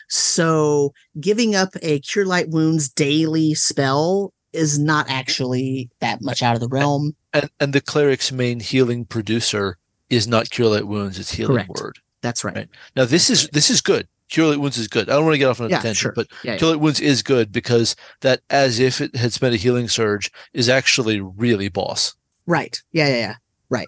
So 0.10 0.94
giving 1.20 1.56
up 1.56 1.70
a 1.82 2.00
cure 2.00 2.26
light 2.26 2.50
wounds 2.50 2.90
daily 2.90 3.54
spell 3.54 4.34
is 4.56 4.80
not 4.80 5.06
actually 5.10 5.90
that 6.00 6.22
much 6.22 6.42
out 6.42 6.56
of 6.56 6.62
the 6.62 6.68
realm. 6.68 7.16
And 7.34 7.50
and 7.60 7.74
the 7.74 7.82
cleric's 7.82 8.32
main 8.32 8.60
healing 8.60 9.06
producer 9.06 9.78
is 10.10 10.28
not 10.28 10.50
cure 10.50 10.70
light 10.70 10.88
wounds; 10.88 11.20
it's 11.20 11.32
healing 11.32 11.56
Correct. 11.58 11.70
word. 11.82 12.00
That's 12.22 12.44
right. 12.44 12.56
Right. 12.56 12.70
Now 12.96 13.06
this 13.06 13.30
is 13.30 13.48
this 13.50 13.70
is 13.70 13.82
good. 13.82 14.08
Cure 14.28 14.48
Light 14.50 14.60
Wounds 14.60 14.80
is 14.80 14.88
good. 14.88 15.08
I 15.08 15.14
don't 15.14 15.24
want 15.26 15.36
to 15.36 15.38
get 15.38 15.48
off 15.50 15.62
on 15.62 15.68
a 15.68 15.70
Yeah, 15.70 15.82
tangent, 15.82 15.98
sure. 15.98 16.12
but 16.14 16.26
Yeah. 16.44 16.58
Cure 16.58 16.72
Light 16.72 16.80
Wounds 16.80 17.00
is 17.00 17.22
good 17.22 17.52
because 17.52 17.96
that 18.22 18.42
as 18.50 18.80
if 18.80 19.00
it 19.00 19.16
had 19.16 19.32
spent 19.34 19.54
a 19.54 19.58
healing 19.58 19.88
surge 19.88 20.32
is 20.52 20.68
actually 20.68 21.22
really 21.22 21.70
boss. 21.70 22.16
Right. 22.48 22.82
Yeah, 22.92 23.08
yeah, 23.10 23.16
yeah. 23.18 23.36
Right. 23.70 23.88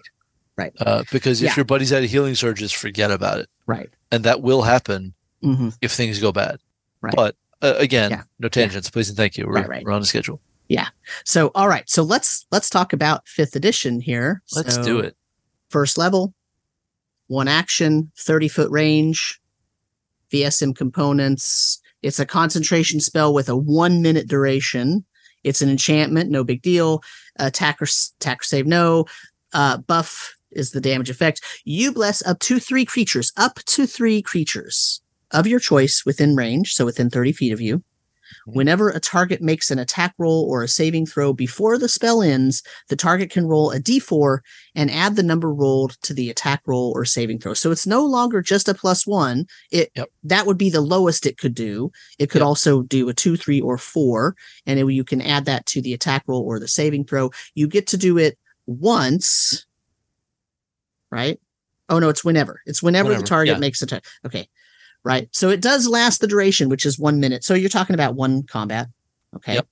Right. 0.56 0.72
Uh, 0.78 1.02
because 1.10 1.42
if 1.42 1.56
your 1.56 1.64
buddy's 1.64 1.90
at 1.92 2.04
a 2.04 2.06
healing 2.06 2.36
surge, 2.36 2.60
just 2.60 2.76
forget 2.76 3.10
about 3.10 3.38
it, 3.40 3.48
Right. 3.66 3.90
and 4.12 4.22
that 4.24 4.40
will 4.40 4.62
happen 4.62 5.12
hmm 5.42 5.70
if 5.82 5.90
things 5.90 6.20
go 6.20 6.30
bad. 6.30 6.60
Right. 7.00 7.14
But 7.16 7.34
uh, 7.60 7.74
again, 7.78 8.22
no 8.38 8.48
tangents, 8.48 8.90
please 8.90 9.08
and 9.08 9.16
thank 9.16 9.36
you. 9.36 9.44
We're, 9.46 9.54
Right, 9.54 9.68
right. 9.68 9.84
we're 9.84 9.90
on 9.92 10.02
a 10.02 10.04
schedule. 10.06 10.40
So, 11.24 11.50
all 11.54 11.68
right. 11.68 11.88
So 11.88 12.02
let's 12.02 12.46
let's 12.50 12.70
talk 12.70 12.92
about 12.92 13.26
fifth 13.26 13.56
edition 13.56 14.00
here. 14.00 14.42
Let's 14.54 14.74
So, 14.76 14.82
do 14.82 14.98
it. 15.00 15.16
First 15.70 15.98
level, 15.98 16.34
one 17.26 17.48
action, 17.48 18.10
thirty 18.18 18.48
foot 18.48 18.70
range, 18.70 19.40
VSM 20.32 20.76
components. 20.76 21.80
It's 22.02 22.20
a 22.20 22.26
concentration 22.26 23.00
spell 23.00 23.34
with 23.34 23.48
a 23.48 23.56
one 23.56 24.02
minute 24.02 24.28
duration. 24.28 25.04
It's 25.44 25.62
an 25.62 25.68
enchantment, 25.68 26.30
no 26.30 26.44
big 26.44 26.62
deal. 26.62 27.02
Attacker 27.36 27.86
attacker 28.20 28.44
save 28.44 28.66
no. 28.66 29.06
Uh, 29.52 29.78
buff 29.78 30.34
is 30.50 30.72
the 30.72 30.80
damage 30.80 31.10
effect. 31.10 31.40
You 31.64 31.92
bless 31.92 32.24
up 32.26 32.38
to 32.40 32.58
three 32.58 32.84
creatures, 32.84 33.32
up 33.36 33.56
to 33.66 33.86
three 33.86 34.22
creatures 34.22 35.00
of 35.30 35.46
your 35.46 35.60
choice 35.60 36.04
within 36.04 36.36
range, 36.36 36.74
so 36.74 36.84
within 36.84 37.10
30 37.10 37.32
feet 37.32 37.52
of 37.52 37.60
you. 37.60 37.82
Whenever 38.54 38.88
a 38.88 38.98
target 39.00 39.42
makes 39.42 39.70
an 39.70 39.78
attack 39.78 40.14
roll 40.18 40.44
or 40.48 40.62
a 40.62 40.68
saving 40.68 41.04
throw 41.04 41.32
before 41.32 41.76
the 41.76 41.88
spell 41.88 42.22
ends, 42.22 42.62
the 42.88 42.96
target 42.96 43.30
can 43.30 43.46
roll 43.46 43.70
a 43.70 43.78
d4 43.78 44.38
and 44.74 44.90
add 44.90 45.16
the 45.16 45.22
number 45.22 45.52
rolled 45.52 46.00
to 46.02 46.14
the 46.14 46.30
attack 46.30 46.62
roll 46.66 46.92
or 46.94 47.04
saving 47.04 47.38
throw. 47.38 47.52
So 47.52 47.70
it's 47.70 47.86
no 47.86 48.04
longer 48.04 48.40
just 48.40 48.68
a 48.68 48.74
plus 48.74 49.06
one. 49.06 49.46
It 49.70 49.90
Yep. 49.96 50.08
that 50.24 50.46
would 50.46 50.56
be 50.58 50.70
the 50.70 50.80
lowest 50.80 51.26
it 51.26 51.36
could 51.36 51.54
do. 51.54 51.90
It 52.18 52.30
could 52.30 52.40
Yep. 52.40 52.46
also 52.46 52.82
do 52.82 53.08
a 53.08 53.14
two, 53.14 53.36
three, 53.36 53.60
or 53.60 53.76
four, 53.76 54.34
and 54.66 54.78
it- 54.78 54.88
you 54.92 55.04
can 55.04 55.20
add 55.20 55.44
that 55.44 55.66
to 55.66 55.82
the 55.82 55.92
attack 55.92 56.24
roll 56.26 56.42
or 56.42 56.58
the 56.58 56.68
saving 56.68 57.04
throw. 57.04 57.30
You 57.54 57.66
get 57.68 57.86
to 57.88 57.96
do 57.98 58.16
it 58.16 58.38
once, 58.66 59.66
right? 61.10 61.38
Oh 61.88 61.98
no, 61.98 62.08
it's 62.08 62.24
whenever. 62.24 62.60
It's 62.66 62.82
whenever, 62.82 63.08
Whenever, 63.08 63.22
the 63.22 63.28
target 63.28 63.54
yeah. 63.56 63.60
makes 63.60 63.82
a 63.82 63.84
attack. 63.86 64.04
Okay, 64.24 64.48
right. 65.08 65.28
So 65.32 65.48
it 65.48 65.60
does 65.60 65.88
last 65.88 66.20
the 66.20 66.26
duration, 66.28 66.68
which 66.68 66.86
is 66.86 66.98
one 66.98 67.18
minute. 67.18 67.42
So 67.42 67.54
you're 67.54 67.68
talking 67.70 67.94
about 67.94 68.14
one 68.14 68.42
combat. 68.44 68.86
Okay. 69.34 69.54
Yep. 69.54 69.66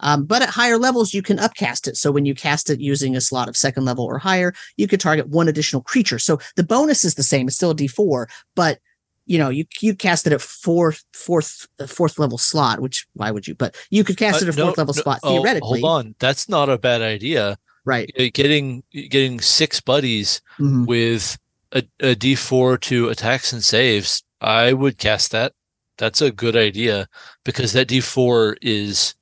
Um, 0.00 0.24
but 0.26 0.42
at 0.42 0.48
higher 0.50 0.78
levels, 0.78 1.12
you 1.12 1.22
can 1.22 1.40
upcast 1.40 1.88
it. 1.88 1.96
So 1.96 2.12
when 2.12 2.24
you 2.24 2.32
cast 2.34 2.70
it 2.70 2.78
using 2.80 3.16
a 3.16 3.20
slot 3.20 3.48
of 3.48 3.56
second 3.56 3.84
level 3.84 4.04
or 4.04 4.16
higher, 4.18 4.54
you 4.76 4.86
could 4.86 5.00
target 5.00 5.28
one 5.28 5.48
additional 5.48 5.82
creature. 5.82 6.20
So 6.20 6.38
the 6.54 6.62
bonus 6.62 7.04
is 7.04 7.16
the 7.16 7.22
same; 7.24 7.48
it's 7.48 7.56
still 7.56 7.72
a 7.72 7.74
D4, 7.74 8.26
but 8.54 8.78
you 9.26 9.38
know 9.38 9.48
you 9.50 9.64
you 9.80 9.94
cast 9.96 10.26
it 10.26 10.32
at 10.32 10.40
fourth 10.40 11.04
fourth 11.12 11.66
fourth 11.88 12.16
level 12.18 12.38
slot. 12.38 12.78
Which 12.80 13.06
why 13.14 13.32
would 13.32 13.48
you? 13.48 13.56
But 13.56 13.76
you 13.90 14.04
could 14.04 14.16
cast 14.16 14.40
Uh, 14.40 14.46
it 14.46 14.48
at 14.50 14.56
no, 14.56 14.66
fourth 14.66 14.78
level 14.78 14.94
no, 14.94 15.00
spot 15.00 15.18
oh, 15.24 15.30
theoretically, 15.32 15.80
hold 15.80 16.06
on. 16.06 16.14
That's 16.20 16.48
not 16.48 16.68
a 16.68 16.78
bad 16.78 17.02
idea. 17.02 17.58
right? 17.84 18.08
Uh, 18.18 18.28
Getting 18.32 18.84
getting 18.92 19.40
six 19.40 19.80
buddies 19.80 20.40
Mhm. 20.60 20.86
with 20.86 21.36
a, 21.72 21.82
a 22.00 22.14
D4 22.14 22.80
to 22.82 23.08
attacks 23.08 23.52
and 23.52 23.64
saves, 23.64 24.22
I 24.40 24.72
would 24.72 24.98
cast 24.98 25.30
that. 25.32 25.52
That's 25.96 26.20
a 26.20 26.30
good 26.30 26.56
idea 26.56 27.08
because 27.44 27.72
that 27.72 27.88
D4 27.88 28.56
is 28.62 29.14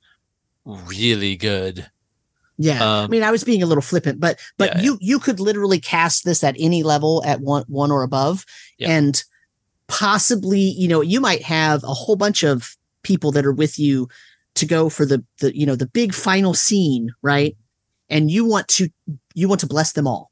really 0.65 1.35
good. 1.35 1.89
Yeah, 2.59 2.83
I 2.83 3.03
Um, 3.03 3.11
mean, 3.11 3.23
I 3.23 3.31
was 3.31 3.43
being 3.43 3.61
a 3.61 3.65
little 3.67 3.81
flippant, 3.83 4.19
but 4.19 4.39
but 4.57 4.75
Yeah, 4.75 4.81
you 4.81 4.97
you 5.01 5.19
could 5.19 5.39
literally 5.39 5.79
cast 5.79 6.23
this 6.25 6.43
at 6.43 6.55
any 6.59 6.81
level 6.83 7.23
at 7.25 7.39
one 7.41 7.63
one 7.67 7.91
or 7.91 8.03
above, 8.03 8.45
Yeah. 8.79 8.89
and 8.91 9.23
possibly 9.87 10.59
you 10.59 10.87
know 10.87 11.01
you 11.01 11.21
might 11.21 11.41
have 11.43 11.83
a 11.83 11.93
whole 11.93 12.15
bunch 12.15 12.43
of 12.43 12.75
people 13.03 13.31
that 13.31 13.45
are 13.45 13.53
with 13.53 13.79
you 13.79 14.09
to 14.55 14.65
go 14.65 14.89
for 14.89 15.05
the 15.05 15.23
the 15.39 15.55
you 15.57 15.65
know 15.65 15.75
the 15.75 15.85
big 15.87 16.13
final 16.13 16.53
scene, 16.53 17.11
right? 17.21 17.55
And 18.09 18.31
you 18.31 18.43
want 18.45 18.67
to 18.69 18.89
you 19.35 19.47
want 19.47 19.61
to 19.61 19.67
bless 19.67 19.93
them 19.93 20.07
all, 20.07 20.31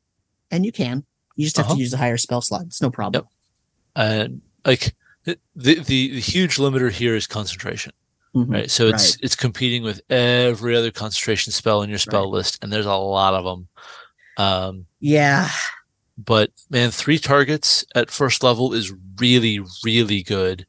and 0.51 0.65
you 0.65 0.71
can. 0.71 1.05
You 1.35 1.45
just 1.45 1.57
have 1.57 1.65
Uh-huh. 1.67 1.75
to 1.75 1.79
use 1.81 1.93
a 1.93 1.97
higher 1.97 2.17
spell 2.17 2.41
slot. 2.41 2.63
It's 2.67 2.81
no 2.81 2.89
problem. 2.89 3.25
And 3.95 4.41
like 4.65 4.93
the, 5.23 5.37
the 5.55 5.79
the 5.79 6.19
huge 6.19 6.57
limiter 6.57 6.91
here 6.91 7.15
is 7.15 7.27
concentration, 7.27 7.91
Mhm. 8.35 8.51
right? 8.51 8.71
So 8.71 8.87
it's 8.87 9.17
it's 9.21 9.35
competing 9.35 9.83
with 9.83 10.01
every 10.09 10.75
other 10.75 10.91
concentration 10.91 11.51
spell 11.51 11.81
in 11.81 11.89
your 11.89 11.99
spell 11.99 12.23
Right. 12.25 12.37
list, 12.37 12.59
and 12.61 12.71
there's 12.71 12.85
a 12.85 12.93
lot 12.95 13.33
of 13.33 13.43
them. 13.45 13.67
Um, 14.37 14.85
Yeah, 14.99 15.49
but 16.17 16.51
man, 16.69 16.91
three 16.91 17.19
targets 17.19 17.85
at 17.95 18.11
first 18.11 18.43
level 18.43 18.73
is 18.73 18.91
really, 19.19 19.59
really 19.83 20.23
good. 20.23 20.65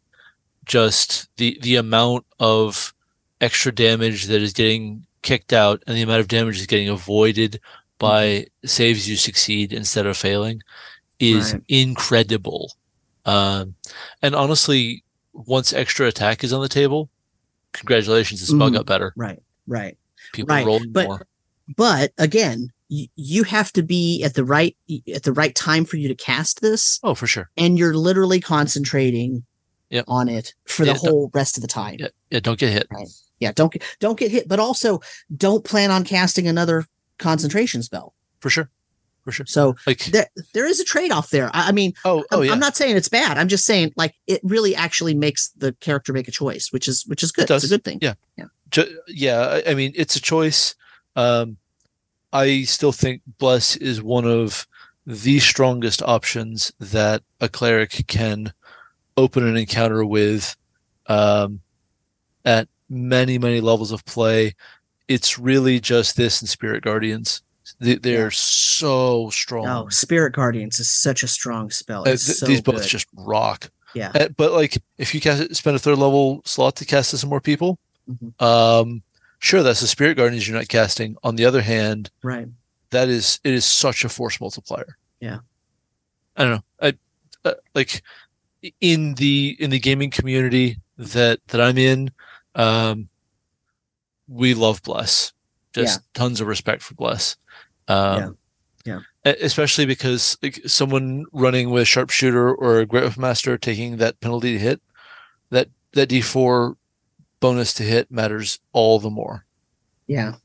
Just 0.65 1.29
the 1.37 1.59
the 1.63 1.77
amount 1.77 2.25
of 2.41 2.93
extra 3.41 3.73
damage 3.73 4.25
that 4.27 4.41
is 4.43 4.53
getting 4.53 5.05
kicked 5.23 5.53
out 5.53 5.83
and 5.87 5.97
the 5.97 6.03
amount 6.03 6.21
of 6.21 6.29
damage 6.29 6.59
is 6.59 6.67
getting 6.67 6.89
avoided 6.89 7.61
by 7.99 8.47
saves 8.65 9.09
you 9.09 9.17
succeed 9.17 9.73
instead 9.73 10.07
of 10.07 10.17
failing 10.17 10.63
is 11.19 11.53
Right. 11.53 11.63
incredible. 11.69 12.73
Um, 13.27 13.75
and 14.23 14.35
honestly, 14.35 15.05
once 15.35 15.73
extra 15.73 16.07
attack 16.07 16.43
is 16.45 16.53
on 16.53 16.63
the 16.63 16.69
table, 16.69 17.11
congratulations, 17.73 18.41
the 18.41 18.47
spell 18.47 18.71
Mhm. 18.71 18.75
got 18.75 18.87
better. 18.87 19.13
right, 19.17 19.43
right. 19.67 19.99
People 20.33 20.55
Right, 20.55 20.67
rolling 20.67 20.93
but- 20.93 21.07
more. 21.07 21.27
But 21.77 22.13
again, 22.19 22.73
y- 22.89 23.09
you 23.17 23.43
have 23.43 23.73
to 23.73 23.83
be 23.83 24.23
at 24.23 24.35
the 24.35 24.45
right 24.45 24.77
at 25.13 25.25
the 25.25 25.33
right 25.33 25.55
time 25.55 25.85
for 25.85 25.97
you 25.97 26.07
to 26.09 26.15
cast 26.15 26.61
this. 26.61 27.01
Oh, 27.03 27.15
for 27.15 27.27
sure. 27.27 27.51
and 27.57 27.77
you're 27.79 27.95
literally 27.97 28.41
concentrating 28.41 29.45
Yep. 29.91 30.05
on 30.09 30.29
it 30.29 30.55
for 30.65 30.85
the 30.85 30.93
Yeah, 30.93 30.99
whole 30.99 31.31
rest 31.35 31.57
of 31.59 31.63
the 31.63 31.69
time. 31.69 31.97
Yeah, 31.99 32.09
yeah, 32.31 32.41
don't 32.41 32.59
get 32.59 32.73
hit. 32.73 32.87
Right. 32.91 33.09
Yeah, 33.41 33.53
don't 33.53 33.73
get 33.73 33.83
don't 34.01 34.19
get 34.19 34.31
hit, 34.31 34.47
but 34.49 34.59
also 34.61 35.01
don't 35.37 35.65
plan 35.65 35.91
on 35.91 36.05
casting 36.05 36.47
another 36.47 36.87
concentration 37.19 37.83
spell. 37.83 38.15
For 38.39 38.51
sure. 38.51 38.71
For 39.27 39.33
sure. 39.33 39.47
So 39.47 39.75
Like, 39.89 40.05
there 40.05 40.29
there 40.55 40.67
is 40.67 40.79
a 40.79 40.85
trade 40.85 41.11
off 41.11 41.31
there. 41.31 41.51
I, 41.53 41.71
I 41.71 41.73
mean, 41.73 41.95
oh, 42.05 42.25
oh, 42.31 42.39
I'm, 42.39 42.45
yeah. 42.45 42.53
I'm 42.53 42.61
not 42.61 42.77
saying 42.77 42.97
it's 42.97 43.09
bad. 43.09 43.39
I'm 43.39 43.49
just 43.49 43.65
saying 43.65 43.93
like 43.97 44.15
it 44.29 44.41
really 44.45 44.73
actually 44.77 45.15
makes 45.15 45.49
the 45.49 45.73
character 45.81 46.13
make 46.13 46.29
a 46.29 46.31
choice, 46.31 46.73
which 46.73 46.87
is 46.87 47.05
which 47.09 47.25
is 47.25 47.33
good. 47.33 47.43
It's 47.43 47.49
does. 47.49 47.65
a 47.65 47.69
good 47.69 47.83
thing. 47.83 47.99
Yeah. 48.01 48.15
Ju- 48.71 49.01
yeah, 49.09 49.61
I, 49.67 49.73
I 49.73 49.75
mean 49.75 49.91
it's 49.97 50.15
a 50.15 50.21
choice. 50.21 50.77
Um, 51.17 51.57
I 52.33 52.63
still 52.63 52.93
think 52.93 53.23
bless 53.39 53.75
is 53.75 54.01
one 54.01 54.27
of 54.27 54.69
the 55.05 55.41
strongest 55.41 56.03
options 56.03 56.73
that 56.79 57.23
a 57.41 57.49
cleric 57.49 58.05
can 58.07 58.53
open 59.17 59.45
an 59.45 59.57
encounter 59.57 60.05
with 60.05 60.55
um, 61.07 61.63
at 62.45 62.69
many 62.89 63.39
many 63.39 63.61
levels 63.61 63.91
of 63.91 64.05
play. 64.05 64.55
It's 65.09 65.37
really 65.37 65.81
just 65.81 66.17
this 66.17 66.41
and 66.41 66.49
Spirit 66.49 66.85
Guardians. 66.85 67.43
They, 67.81 67.97
they're 67.97 68.25
Yeah. 68.25 68.31
so 68.33 69.31
strong. 69.31 69.67
Oh, 69.67 69.89
Spirit 69.89 70.33
Guardians 70.35 70.79
is 70.81 70.89
such 70.89 71.23
a 71.23 71.29
strong 71.29 71.71
spell. 71.71 72.03
Uh, 72.03 72.05
th- 72.17 72.19
so 72.21 72.47
these 72.47 72.61
both 72.61 72.77
good. 72.83 72.89
just 72.89 73.07
rock. 73.15 73.71
yeah. 73.95 74.13
Uh, 74.15 74.29
but 74.29 74.53
like, 74.53 74.79
if 74.99 75.15
you 75.15 75.21
cast 75.21 75.43
it, 75.43 75.57
spend 75.57 75.75
a 75.77 75.79
third 75.79 75.99
level 75.99 76.43
slot 76.45 76.77
to 76.77 76.85
cast 76.85 77.11
to 77.11 77.19
some 77.19 77.31
more 77.31 77.41
people, 77.41 77.79
Mhm. 78.11 78.41
um, 78.43 79.03
sure, 79.41 79.63
that's 79.63 79.81
the 79.81 79.87
spirit 79.87 80.17
guardians 80.17 80.47
you're 80.47 80.57
not 80.57 80.69
casting. 80.69 81.17
On 81.25 81.35
the 81.37 81.45
other 81.45 81.63
hand, 81.63 82.11
Right. 82.23 82.47
that 82.91 83.09
is 83.09 83.41
it 83.43 83.53
is 83.55 83.65
such 83.65 84.05
a 84.05 84.09
force 84.09 84.41
multiplier. 84.41 84.97
Yeah. 85.21 85.39
I 86.37 86.45
don't 86.45 86.53
know. 86.53 86.65
I 86.81 86.93
uh, 87.49 87.55
like 87.75 88.03
in 88.81 89.15
the 89.15 89.57
in 89.59 89.71
the 89.71 89.79
gaming 89.81 90.11
community 90.11 90.79
that 90.99 91.41
that 91.49 91.61
I'm 91.61 91.79
in, 91.79 92.11
um, 92.55 93.09
we 94.29 94.55
love 94.55 94.83
bless. 94.83 95.33
Just 95.85 96.01
tons 96.15 96.41
of 96.41 96.47
respect 96.47 96.83
for 96.83 96.95
bless. 96.95 97.37
Um, 97.89 98.37
Yeah. 98.85 99.01
e- 99.27 99.35
Especially 99.43 99.87
because 99.87 100.37
like, 100.43 100.61
someone 100.67 101.25
running 101.33 101.71
with 101.71 101.87
sharpshooter 101.89 102.53
or 102.55 102.81
a 102.81 102.87
great 102.87 103.17
master 103.17 103.57
taking 103.59 103.97
that 103.99 104.21
penalty 104.21 104.53
to 104.53 104.59
hit, 104.59 104.81
that 105.51 105.69
that 105.93 106.09
D4 106.09 106.77
bonus 107.41 107.73
to 107.75 107.83
hit 107.83 108.11
matters 108.11 108.59
all 108.73 108.99
the 108.99 109.11
more. 109.11 109.45
Yeah. 110.07 110.37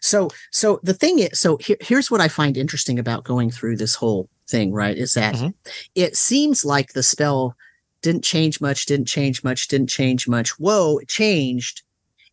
So 0.00 0.30
so 0.50 0.80
the 0.82 0.94
thing 0.94 1.18
is 1.18 1.38
so 1.38 1.56
here, 1.58 1.76
here's 1.80 2.10
what 2.10 2.20
I 2.20 2.28
find 2.28 2.56
interesting 2.56 2.98
about 2.98 3.24
going 3.24 3.50
through 3.50 3.76
this 3.76 3.94
whole 3.94 4.28
thing, 4.48 4.72
right? 4.72 4.96
Is 4.96 5.14
that 5.14 5.34
Mhm. 5.34 5.54
it 5.94 6.16
seems 6.16 6.64
like 6.64 6.92
the 6.92 7.02
spell 7.02 7.56
didn't 8.02 8.24
change 8.24 8.60
much, 8.60 8.86
didn't 8.86 9.06
change 9.08 9.42
much, 9.44 9.68
didn't 9.68 9.88
change 9.88 10.28
much. 10.28 10.50
Whoa, 10.58 10.98
it 10.98 11.08
changed. 11.08 11.82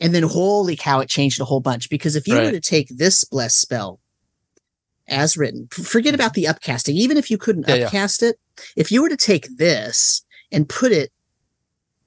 And 0.01 0.13
then 0.15 0.23
holy 0.23 0.75
cow, 0.75 0.99
it 0.99 1.07
changed 1.09 1.39
a 1.39 1.45
whole 1.45 1.59
bunch. 1.61 1.89
Because 1.89 2.15
if 2.15 2.27
you 2.27 2.35
were 2.35 2.51
to 2.51 2.59
take 2.59 2.89
this 2.89 3.23
bless 3.23 3.53
spell 3.55 3.99
as 5.07 5.37
written, 5.37 5.67
forget 5.71 6.15
about 6.15 6.33
the 6.33 6.45
upcasting, 6.45 6.93
even 6.95 7.17
if 7.17 7.29
you 7.31 7.37
couldn't 7.37 7.67
Yeah, 7.67 7.75
yeah. 7.75 7.85
upcast 7.85 8.23
it, 8.23 8.37
if 8.75 8.91
you 8.91 9.01
were 9.03 9.09
to 9.09 9.17
take 9.17 9.47
this 9.57 10.23
and 10.51 10.67
put 10.67 10.91
it 10.91 11.11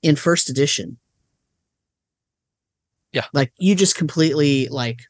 in 0.03 0.17
first 0.17 0.51
edition, 0.51 0.99
Yeah. 3.13 3.27
like 3.33 3.53
you 3.59 3.75
just 3.77 3.95
completely 3.97 4.67
like 4.69 5.03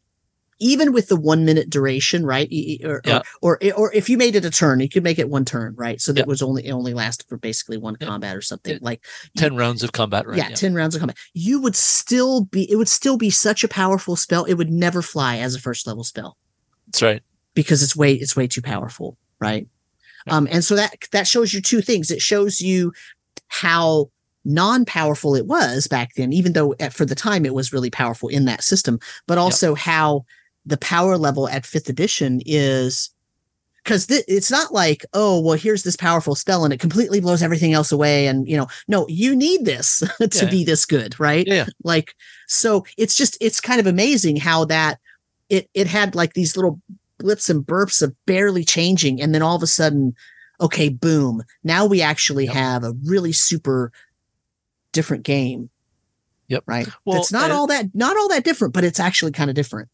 even 0.61 0.93
with 0.93 1.09
the 1.09 1.17
one 1.17 1.45
minute 1.45 1.71
duration, 1.71 2.25
right? 2.25 2.49
Or, 2.85 3.01
Yeah. 3.05 3.23
or, 3.43 3.59
or 3.63 3.73
or 3.75 3.93
if 3.95 4.09
you 4.09 4.17
made 4.17 4.37
it 4.37 4.45
a 4.45 4.51
turn, 4.51 4.81
you 4.81 4.89
could 4.89 5.03
make 5.03 5.19
it 5.19 5.29
one 5.29 5.45
turn, 5.45 5.75
right? 5.77 6.01
So 6.01 6.13
that 6.13 6.21
Yeah. 6.23 6.27
was 6.27 6.43
only 6.43 6.67
it 6.67 6.71
only 6.71 6.95
lasted 6.95 7.27
for 7.29 7.37
basically 7.37 7.77
one 7.77 7.97
Yeah. 8.01 8.07
combat 8.07 8.37
or 8.37 8.43
something. 8.43 8.79
Like 8.81 9.05
10 9.37 9.57
rounds 9.57 9.83
of 9.83 9.93
combat, 9.93 10.27
right? 10.27 10.39
yeah, 10.39 10.49
10 10.51 10.75
rounds 10.75 10.95
of 10.95 11.01
combat. 11.01 11.17
You 11.33 11.61
would 11.61 11.77
still 11.77 12.45
be 12.45 12.71
it 12.71 12.77
would 12.77 12.89
still 12.89 13.17
be 13.17 13.31
such 13.31 13.65
a 13.65 13.69
powerful 13.69 14.17
spell. 14.17 14.45
It 14.45 14.55
would 14.55 14.71
never 14.71 15.03
fly 15.03 15.39
as 15.39 15.55
a 15.55 15.61
first 15.61 15.87
level 15.87 16.05
spell 16.05 16.37
That's 16.87 17.03
right. 17.03 17.23
because 17.55 17.83
it's 17.83 17.97
way 17.97 18.15
it's 18.15 18.37
way 18.37 18.47
too 18.47 18.63
powerful, 18.63 19.17
right? 19.41 19.67
Um, 20.29 20.49
and 20.51 20.65
so 20.65 20.75
that 20.77 20.95
that 21.13 21.27
shows 21.27 21.53
you 21.53 21.61
two 21.61 21.83
things. 21.83 22.11
It 22.11 22.23
shows 22.23 22.61
you 22.61 22.93
how 23.49 24.11
non-powerful 24.47 25.35
it 25.35 25.47
was 25.47 25.87
back 25.87 26.15
then, 26.17 26.33
even 26.33 26.53
though 26.53 26.75
at, 26.81 26.93
for 26.93 27.05
the 27.05 27.15
time 27.15 27.45
it 27.47 27.55
was 27.55 27.73
really 27.73 27.91
powerful 27.91 28.29
in 28.29 28.45
that 28.45 28.63
system, 28.63 28.99
but 29.27 29.39
also 29.39 29.75
how 29.75 30.25
the 30.67 30.77
power 30.79 31.17
level 31.19 31.49
at 31.49 31.67
fifth 31.67 31.89
edition 31.89 32.41
is 32.47 33.11
because 33.83 34.07
th- 34.07 34.25
it's 34.27 34.51
not 34.51 34.73
like 34.73 35.05
oh 35.13 35.41
well 35.41 35.59
here's 35.59 35.83
this 35.83 35.97
powerful 35.97 36.35
spell 36.35 36.65
and 36.65 36.73
it 36.73 36.81
completely 36.81 37.21
blows 37.21 37.43
everything 37.43 37.73
else 37.75 37.93
away 37.93 38.27
and 38.27 38.49
you 38.49 38.57
know 38.57 38.67
no 38.89 39.07
you 39.09 39.37
need 39.37 39.65
this 39.67 40.03
to 40.31 40.45
Yeah. 40.45 40.51
be 40.51 40.65
this 40.65 40.87
good 40.87 41.19
right 41.21 41.47
Yeah. 41.47 41.67
like 41.85 42.15
so 42.49 42.87
it's 42.97 43.15
just 43.15 43.37
it's 43.41 43.61
kind 43.61 43.81
of 43.81 43.87
amazing 43.87 44.37
how 44.37 44.65
that 44.67 44.99
it 45.51 45.69
it 45.75 45.87
had 45.87 46.15
like 46.15 46.33
these 46.33 46.57
little 46.57 46.81
blips 47.19 47.51
and 47.51 47.63
burps 47.65 48.03
of 48.03 48.15
barely 48.27 48.65
changing 48.65 49.21
and 49.21 49.35
then 49.35 49.43
all 49.43 49.55
of 49.57 49.63
a 49.63 49.67
sudden 49.67 50.15
okay 50.61 50.89
boom 50.89 51.43
now 51.63 51.85
we 51.85 52.01
actually 52.01 52.47
Yep. 52.47 52.55
have 52.55 52.85
a 52.85 52.95
really 53.05 53.33
super 53.33 53.93
different 54.93 55.25
game 55.25 55.69
Yep. 56.49 56.65
right 56.67 56.89
Well, 57.05 57.21
it's 57.21 57.33
not 57.33 57.51
all 57.51 57.67
that 57.69 57.87
not 57.95 58.17
all 58.17 58.29
that 58.29 58.45
different 58.45 58.73
but 58.75 58.85
it's 58.85 59.01
actually 59.01 59.33
kind 59.33 59.51
of 59.51 59.57
different 59.57 59.89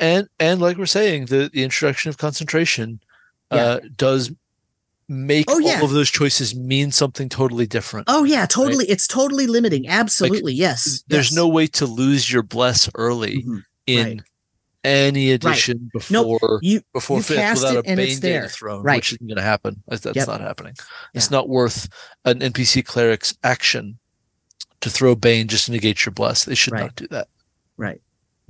And 0.00 0.28
and 0.40 0.60
like 0.60 0.76
we're 0.78 0.86
saying, 0.86 1.26
the, 1.26 1.50
the 1.52 1.62
introduction 1.62 2.08
of 2.08 2.16
concentration 2.18 3.00
uh, 3.50 3.80
does 3.96 4.32
make 5.08 5.46
Oh, 5.50 5.58
yeah. 5.58 5.78
all 5.78 5.84
of 5.84 5.90
those 5.90 6.10
choices 6.10 6.54
mean 6.54 6.90
something 6.92 7.28
totally 7.28 7.66
different. 7.66 8.06
oh 8.08 8.22
yeah 8.22 8.46
totally 8.46 8.86
it's 8.88 9.08
totally 9.08 9.48
limiting 9.48 9.88
absolutely 9.88 10.52
yes 10.54 11.02
There's 11.08 11.30
yes. 11.30 11.34
no 11.36 11.48
way 11.48 11.66
to 11.66 11.84
lose 11.84 12.30
your 12.30 12.44
bless 12.44 12.88
early 12.94 13.42
Mhm. 13.42 13.64
in 13.88 14.06
right. 14.18 14.20
any 14.84 15.32
edition 15.32 15.90
Nope. 16.10 16.38
before 16.38 16.60
you 16.62 16.80
before 16.94 17.16
you 17.16 17.22
fifth 17.24 17.54
without 17.54 17.78
a 17.88 17.96
bane 17.96 18.20
data 18.20 18.48
throne, 18.48 18.84
Right. 18.84 18.98
which 18.98 19.14
isn't 19.14 19.26
going 19.26 19.36
to 19.36 19.42
happen. 19.42 19.82
That's, 19.88 20.02
that's 20.02 20.16
Yep. 20.16 20.28
not 20.28 20.40
happening. 20.40 20.74
It's 21.12 21.30
not 21.32 21.48
worth 21.48 21.88
an 22.24 22.38
NPC 22.40 22.84
cleric's 22.84 23.36
action 23.42 23.98
to 24.80 24.88
throw 24.90 25.16
bane 25.16 25.48
just 25.48 25.66
to 25.66 25.72
negate 25.72 26.06
your 26.06 26.12
bless. 26.12 26.44
They 26.44 26.54
should 26.54 26.72
Right. 26.72 26.82
not 26.82 26.94
do 26.96 27.08
that. 27.08 27.26
right 27.76 28.00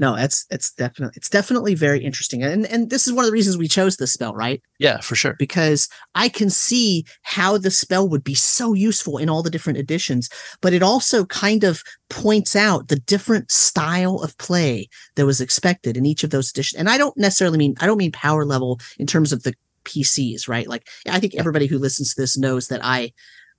no 0.01 0.17
it's 0.17 0.47
it's 0.51 0.73
definitely 0.73 1.13
it's 1.17 1.29
definitely 1.29 1.75
very 1.77 2.03
interesting 2.03 2.43
and 2.43 2.67
and 2.67 2.91
this 2.91 3.07
is 3.07 3.13
one 3.13 3.25
of 3.25 3.29
the 3.31 3.33
reasons 3.33 3.57
we 3.57 3.69
chose 3.69 3.97
this 3.97 4.13
spell 4.13 4.35
right 4.35 4.61
Yeah, 4.81 4.99
for 5.01 5.15
sure. 5.15 5.37
because 5.39 5.89
I 6.15 6.29
can 6.29 6.51
see 6.51 7.05
how 7.23 7.59
the 7.59 7.71
spell 7.71 8.09
would 8.09 8.25
be 8.25 8.35
so 8.35 8.73
useful 8.75 9.19
in 9.19 9.29
all 9.31 9.43
the 9.45 9.51
different 9.51 9.79
editions, 9.79 10.29
but 10.61 10.73
it 10.73 10.83
also 10.83 11.25
kind 11.27 11.63
of 11.65 11.83
points 12.09 12.57
out 12.57 12.89
the 12.89 12.99
different 13.15 13.51
style 13.51 14.17
of 14.25 14.37
play 14.39 14.89
that 15.17 15.27
was 15.27 15.41
expected 15.41 15.97
in 15.97 16.07
each 16.07 16.25
of 16.25 16.31
those 16.31 16.51
editions. 16.51 16.81
And 16.81 16.89
I 16.89 16.99
don't 16.99 17.17
necessarily 17.17 17.59
mean 17.59 17.75
I 17.81 17.87
don't 17.87 17.99
mean 17.99 18.13
power 18.13 18.45
level 18.45 18.81
in 18.99 19.07
terms 19.07 19.33
of 19.33 19.43
the 19.45 19.55
PCs, 19.85 20.49
right? 20.49 20.69
Like 20.69 20.89
I 21.09 21.21
think 21.21 21.35
everybody 21.35 21.67
who 21.67 21.79
listens 21.79 22.15
to 22.15 22.21
this 22.21 22.37
knows 22.39 22.69
that 22.69 22.81
I 22.85 23.13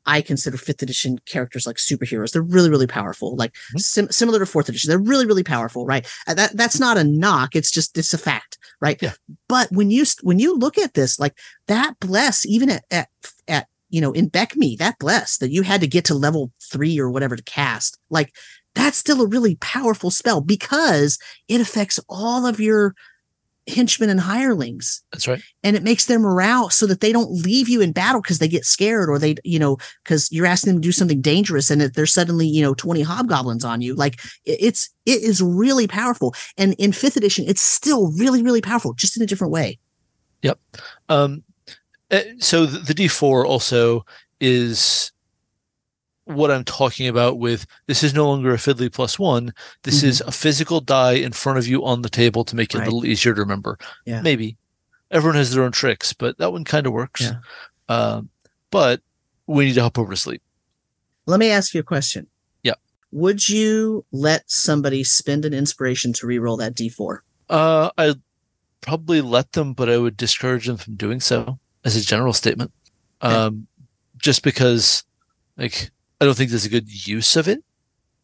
I 0.06 0.22
consider 0.22 0.58
fifth 0.58 0.82
edition 0.82 1.20
characters 1.26 1.68
like 1.68 1.78
superheroes. 1.78 2.32
They're 2.32 2.42
really, 2.42 2.70
really 2.70 2.88
powerful. 2.88 3.36
Like 3.36 3.54
Mhm. 3.76 3.82
sim- 3.82 4.12
similar 4.12 4.40
to 4.40 4.46
fourth 4.46 4.68
edition, 4.70 4.90
they're 4.90 4.98
really, 5.00 5.26
really 5.26 5.44
powerful, 5.44 5.86
right? 5.86 6.06
Uh, 6.28 6.34
That 6.34 6.58
that's 6.58 6.80
not 6.80 6.98
a 6.98 7.04
knock. 7.04 7.56
It's 7.56 7.72
just 7.72 7.98
it's 7.98 8.14
a 8.14 8.18
fact, 8.18 8.58
right? 8.80 8.98
Yeah. 9.02 9.14
But 9.48 9.72
when 9.72 9.92
you 9.92 10.06
when 10.22 10.40
you 10.40 10.56
look 10.58 10.78
at 10.78 10.94
this, 10.94 11.20
like 11.20 11.38
that 11.68 12.00
bless, 12.00 12.46
even 12.46 12.70
at 12.70 12.84
at, 12.92 13.10
at 13.48 13.68
you 13.90 14.02
know 14.02 14.12
in 14.14 14.30
BECMI, 14.30 14.78
that 14.78 14.98
bless 15.00 15.38
that 15.38 15.52
you 15.52 15.62
had 15.64 15.82
to 15.82 15.88
get 15.88 16.06
to 16.06 16.14
level 16.16 16.52
three 16.62 17.00
or 17.00 17.10
whatever 17.10 17.36
to 17.36 17.44
cast, 17.44 17.98
like 18.10 18.34
that's 18.74 18.98
still 18.98 19.22
a 19.22 19.28
really 19.28 19.56
powerful 19.56 20.10
spell 20.10 20.40
because 20.42 21.20
it 21.50 21.60
affects 21.62 22.00
all 22.08 22.46
of 22.46 22.60
your 22.60 22.96
henchmen 23.68 24.10
and 24.10 24.20
hirelings 24.20 25.04
That's 25.12 25.28
right. 25.28 25.42
and 25.64 25.76
it 25.76 25.84
makes 25.84 26.06
their 26.08 26.20
morale 26.20 26.70
so 26.70 26.88
that 26.88 27.00
they 27.00 27.12
don't 27.12 27.32
leave 27.32 27.70
you 27.70 27.80
in 27.82 27.92
battle 27.92 28.22
because 28.22 28.40
they 28.40 28.48
get 28.48 28.66
scared 28.66 29.10
or 29.10 29.20
they 29.20 29.36
you 29.44 29.60
know 29.60 29.78
because 30.04 30.32
you're 30.32 30.48
asking 30.48 30.74
them 30.74 30.82
to 30.82 30.88
do 30.88 30.92
something 30.92 31.22
dangerous 31.22 31.70
and 31.70 31.80
that 31.80 31.94
there's 31.96 32.12
suddenly 32.12 32.48
you 32.48 32.62
know 32.62 32.74
20 32.74 33.02
hobgoblins 33.02 33.64
on 33.64 33.82
you 33.82 33.94
like 33.94 34.20
it's 34.46 34.90
it 35.06 35.22
is 35.22 35.42
really 35.42 35.88
powerful 35.88 36.34
and 36.58 36.74
in 36.80 36.92
fifth 36.92 37.18
edition 37.18 37.46
it's 37.48 37.62
still 37.62 38.12
really 38.14 38.42
really 38.42 38.62
powerful 38.62 38.94
just 38.94 39.16
in 39.16 39.24
a 39.24 39.28
different 39.28 39.54
way 39.54 39.78
Yep. 40.42 40.60
Um, 41.10 41.44
uh, 42.10 42.22
so 42.40 42.66
the, 42.66 42.80
the 42.80 42.94
D4 42.94 43.46
also 43.46 44.06
is 44.40 45.12
what 46.34 46.52
I'm 46.52 46.64
talking 46.64 47.08
about 47.08 47.40
with 47.40 47.66
this 47.88 48.04
is 48.04 48.14
no 48.14 48.28
longer 48.28 48.54
a 48.54 48.58
fiddly 48.58 48.92
plus 48.92 49.18
one. 49.20 49.54
This 49.84 50.02
Mhm. 50.02 50.08
is 50.08 50.22
a 50.22 50.32
physical 50.32 50.80
die 50.82 51.14
in 51.14 51.32
front 51.32 51.58
of 51.60 51.68
you 51.68 51.84
on 51.86 52.02
the 52.02 52.10
table 52.10 52.44
to 52.46 52.56
make 52.56 52.74
it 52.74 52.80
Right. 52.80 52.88
a 52.88 52.90
little 52.92 53.06
easier 53.06 53.34
to 53.34 53.42
remember. 53.42 53.78
Yeah. 54.06 54.22
Maybe 54.22 54.58
everyone 55.12 55.36
has 55.38 55.52
their 55.52 55.64
own 55.64 55.72
tricks, 55.72 56.14
but 56.14 56.38
that 56.38 56.52
one 56.52 56.64
kind 56.64 56.88
of 56.88 56.94
works. 56.94 57.22
Yeah. 57.22 57.36
Um, 57.90 58.30
but 58.70 59.02
we 59.48 59.66
need 59.66 59.74
to 59.76 59.82
hop 59.84 59.98
over 60.00 60.14
to 60.14 60.18
sleep. 60.20 60.42
let 61.28 61.40
me 61.40 61.50
ask 61.50 61.74
you 61.74 61.80
a 61.80 61.84
question 61.84 62.28
Yeah. 62.64 62.74
would 63.12 63.48
you 63.48 64.04
let 64.12 64.50
somebody 64.50 65.04
spend 65.04 65.46
an 65.46 65.54
inspiration 65.54 66.14
to 66.14 66.26
re-roll 66.26 66.58
that 66.58 66.74
d4 66.76 67.20
Uh, 67.50 67.90
I'd 67.98 68.22
probably 68.82 69.22
let 69.22 69.52
them, 69.52 69.74
but 69.74 69.88
I 69.90 69.98
would 69.98 70.18
discourage 70.18 70.66
them 70.66 70.78
from 70.78 70.96
doing 70.96 71.20
so 71.20 71.60
as 71.86 71.96
a 71.96 72.02
general 72.02 72.34
statement. 72.34 72.72
Okay. 73.22 73.34
Um, 73.36 73.68
just 74.18 74.42
because, 74.42 75.04
like, 75.58 75.92
I 76.22 76.26
don't 76.26 76.36
think 76.38 76.52
there's 76.52 76.66
a 76.66 76.70
good 76.70 76.88
use 77.08 77.36
of 77.36 77.48
it, 77.50 77.64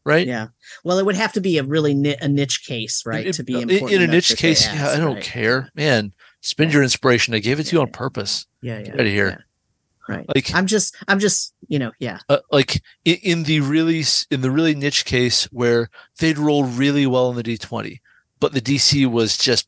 right? 0.06 0.26
yeah 0.28 0.48
well 0.86 1.00
it 1.00 1.06
would 1.06 1.16
have 1.16 1.34
to 1.34 1.42
be 1.42 1.58
a 1.58 1.64
really 1.64 1.94
ni- 1.94 2.16
a 2.22 2.28
niche 2.30 2.64
case 2.66 3.04
right 3.06 3.26
In- 3.28 3.34
to 3.34 3.44
be 3.44 3.56
in- 3.56 3.70
important 3.70 4.02
in 4.02 4.10
a 4.10 4.12
niche 4.14 4.36
case, 4.38 4.66
yeah, 4.68 4.92
I 4.92 4.98
don't 4.98 5.16
right? 5.16 5.24
care, 5.24 5.70
man. 5.76 6.14
Spend 6.42 6.72
your 6.72 6.84
inspiration. 6.84 7.34
I 7.34 7.40
gave 7.40 7.60
it 7.60 7.64
to 7.66 7.76
you 7.76 7.82
on 7.82 7.92
purpose. 7.92 8.46
yeah 8.62 8.78
yeah 8.78 8.84
Get 8.86 8.94
outta 9.00 9.10
here. 9.10 9.28
yeah. 9.30 10.16
right 10.16 10.26
Like, 10.34 10.54
i'm 10.54 10.68
just 10.68 10.96
i'm 11.10 11.20
just 11.20 11.54
you 11.68 11.80
know 11.80 11.92
yeah 12.00 12.20
uh, 12.30 12.38
like 12.52 12.82
in, 13.04 13.18
in 13.24 13.44
the 13.44 13.60
really 13.60 14.04
in 14.32 14.40
the 14.42 14.52
really 14.52 14.74
niche 14.76 15.04
case 15.04 15.46
where 15.52 15.90
they'd 16.20 16.38
roll 16.38 16.64
really 16.64 17.06
well 17.08 17.28
on 17.28 17.36
the 17.36 17.44
d20, 17.44 18.00
but 18.40 18.54
the 18.54 18.62
DC 18.62 19.06
was 19.12 19.36
just 19.38 19.68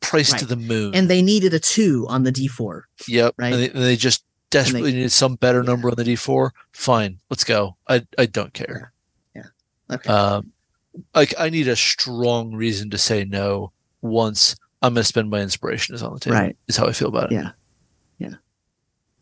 priced 0.00 0.38
to 0.38 0.44
the 0.46 0.54
moon. 0.56 0.94
and 0.94 1.08
they 1.10 1.22
needed 1.22 1.52
a 1.54 1.58
two 1.58 2.06
on 2.08 2.22
the 2.22 2.30
d4 2.30 2.82
Yep. 3.08 3.34
Right. 3.38 3.52
And 3.52 3.62
they, 3.62 3.68
and 3.70 3.82
they 3.82 3.96
just 3.96 4.22
desperately 4.50 4.92
needed 4.92 5.12
some 5.12 5.34
better 5.36 5.62
Yeah. 5.62 5.70
number 5.70 5.88
on 5.88 5.96
the 5.96 6.04
D4. 6.04 6.50
Fine, 6.72 7.20
let's 7.30 7.44
go. 7.44 7.76
I 7.88 8.06
I 8.18 8.26
don't 8.26 8.52
care. 8.52 8.92
Yeah. 9.34 9.42
Okay 9.90 10.08
Um, 10.10 10.52
like 11.14 11.34
I 11.38 11.50
need 11.50 11.68
a 11.68 11.76
strong 11.76 12.54
reason 12.54 12.90
to 12.90 12.98
say 12.98 13.24
no 13.24 13.72
once 14.02 14.56
I'm 14.82 14.94
going 14.94 15.02
to 15.02 15.04
spend 15.08 15.30
my 15.30 15.40
inspiration 15.40 15.94
is 15.94 16.02
on 16.02 16.12
the 16.14 16.20
table. 16.20 16.36
Right. 16.36 16.56
Is 16.68 16.76
how 16.76 16.86
I 16.86 16.92
feel 16.92 17.08
about 17.08 17.32
it. 17.32 17.34
Yeah. 17.34 17.50
Yeah. 18.18 18.34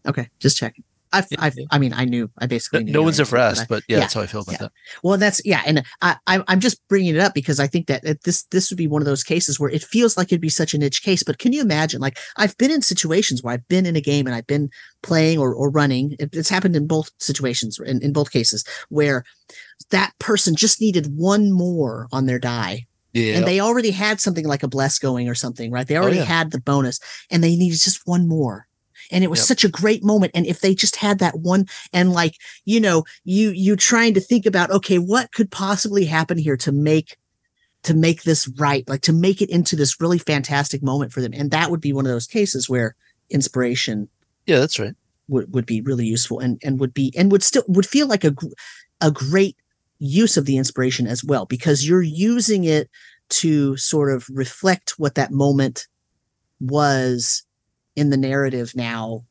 Okay, 0.06 0.28
just 0.40 0.56
checking. 0.58 0.84
I've, 1.14 1.26
I've. 1.38 1.54
I 1.70 1.78
mean, 1.78 1.92
I 1.92 2.04
knew, 2.04 2.30
I 2.38 2.46
basically 2.46 2.84
knew 2.84 2.92
no 2.92 3.02
one's 3.02 3.20
ever 3.20 3.36
but 3.36 3.42
asked, 3.42 3.62
I- 3.62 3.66
but 3.68 3.82
yeah, 3.88 3.96
yeah, 3.96 4.00
that's 4.00 4.14
how 4.14 4.20
I 4.22 4.26
feel 4.26 4.42
about 4.42 4.52
yeah. 4.52 4.58
that. 4.58 4.72
well, 5.02 5.16
that's 5.18 5.40
yeah, 5.44 5.62
and 5.66 5.78
uh, 5.78 5.82
I, 6.02 6.16
I, 6.26 6.44
I'm 6.48 6.60
just 6.60 6.86
bringing 6.88 7.14
it 7.14 7.20
up 7.20 7.34
because 7.34 7.60
I 7.60 7.66
think 7.66 7.86
that 7.86 8.02
this, 8.24 8.42
this 8.44 8.70
would 8.70 8.76
be 8.78 8.86
one 8.86 9.02
of 9.02 9.06
those 9.06 9.22
cases 9.24 9.58
where 9.58 9.70
it 9.70 9.82
feels 9.82 10.16
like 10.16 10.28
it'd 10.28 10.40
be 10.40 10.48
such 10.48 10.74
a 10.74 10.78
niche 10.78 11.02
case. 11.02 11.22
But 11.22 11.38
can 11.38 11.52
you 11.52 11.62
imagine? 11.62 12.00
Like, 12.00 12.18
I've 12.36 12.56
been 12.58 12.70
in 12.70 12.82
situations 12.82 13.42
where 13.42 13.54
I've 13.54 13.68
been 13.68 13.86
in 13.86 13.96
a 13.96 14.00
game 14.00 14.26
and 14.26 14.34
I've 14.34 14.46
been 14.46 14.68
playing 15.02 15.38
or, 15.38 15.54
or 15.54 15.70
running. 15.70 16.16
It, 16.18 16.30
it's 16.34 16.48
happened 16.50 16.76
in 16.76 16.86
both 16.86 17.10
situations, 17.20 17.78
in, 17.84 18.02
in 18.02 18.12
both 18.12 18.30
cases, 18.30 18.64
where 18.88 19.24
that 19.90 20.12
person 20.18 20.54
just 20.56 20.80
needed 20.80 21.06
one 21.16 21.52
more 21.52 22.08
on 22.12 22.26
their 22.26 22.38
die 22.38 22.86
Yeah. 23.12 23.34
and 23.36 23.46
they 23.46 23.60
already 23.60 23.90
had 23.90 24.20
something 24.20 24.46
like 24.46 24.62
a 24.62 24.68
bless 24.68 24.98
going 24.98 25.28
or 25.28 25.34
something, 25.34 25.70
right? 25.70 25.86
They 25.86 25.96
oh, 25.96 26.02
already 26.02 26.18
Oh, 26.18 26.22
yeah. 26.22 26.26
had 26.26 26.50
the 26.52 26.60
bonus 26.60 27.00
and 27.30 27.42
they 27.42 27.56
needed 27.56 27.78
just 27.80 28.00
one 28.06 28.26
more. 28.28 28.66
And 29.14 29.24
it 29.24 29.30
was 29.30 29.38
Yep. 29.38 29.46
such 29.46 29.64
a 29.64 29.70
great 29.70 30.04
moment. 30.04 30.32
And 30.34 30.44
if 30.44 30.60
they 30.60 30.74
just 30.74 30.96
had 30.96 31.20
that 31.20 31.38
one 31.38 31.66
and 31.92 32.12
like, 32.12 32.34
you 32.66 32.80
know, 32.80 33.04
you, 33.24 33.50
you 33.50 33.76
trying 33.76 34.12
to 34.14 34.20
think 34.20 34.44
about, 34.44 34.70
okay, 34.70 34.98
what 34.98 35.32
could 35.32 35.50
possibly 35.50 36.04
happen 36.04 36.36
here 36.36 36.56
to 36.58 36.72
make, 36.72 37.16
to 37.84 37.94
make 37.94 38.24
this 38.24 38.48
right, 38.58 38.86
like 38.88 39.02
to 39.02 39.12
make 39.12 39.40
it 39.40 39.48
into 39.48 39.76
this 39.76 40.00
really 40.00 40.18
fantastic 40.18 40.82
moment 40.82 41.12
for 41.12 41.22
them. 41.22 41.32
And 41.32 41.50
that 41.52 41.70
would 41.70 41.80
be 41.80 41.92
one 41.92 42.04
of 42.04 42.12
those 42.12 42.26
cases 42.26 42.68
where 42.68 42.96
inspiration 43.30 44.08
yeah, 44.46 44.58
that's 44.58 44.78
right. 44.78 44.94
would, 45.28 45.54
would 45.54 45.66
be 45.66 45.80
really 45.80 46.06
useful 46.06 46.40
and, 46.40 46.60
and 46.62 46.80
would 46.80 46.92
be, 46.92 47.12
and 47.16 47.32
would 47.32 47.42
still, 47.42 47.64
would 47.68 47.86
feel 47.86 48.06
like 48.06 48.24
a, 48.24 48.34
a 49.00 49.10
great 49.10 49.56
use 50.00 50.36
of 50.36 50.44
the 50.44 50.56
inspiration 50.58 51.06
as 51.06 51.22
well, 51.22 51.46
because 51.46 51.88
you're 51.88 52.02
using 52.02 52.64
it 52.64 52.90
to 53.28 53.76
sort 53.76 54.12
of 54.12 54.26
reflect 54.28 54.98
what 54.98 55.14
that 55.14 55.30
moment 55.30 55.86
was 56.60 57.44
in 57.96 58.10
the 58.10 58.16
narrative 58.16 58.74
now 58.74 59.24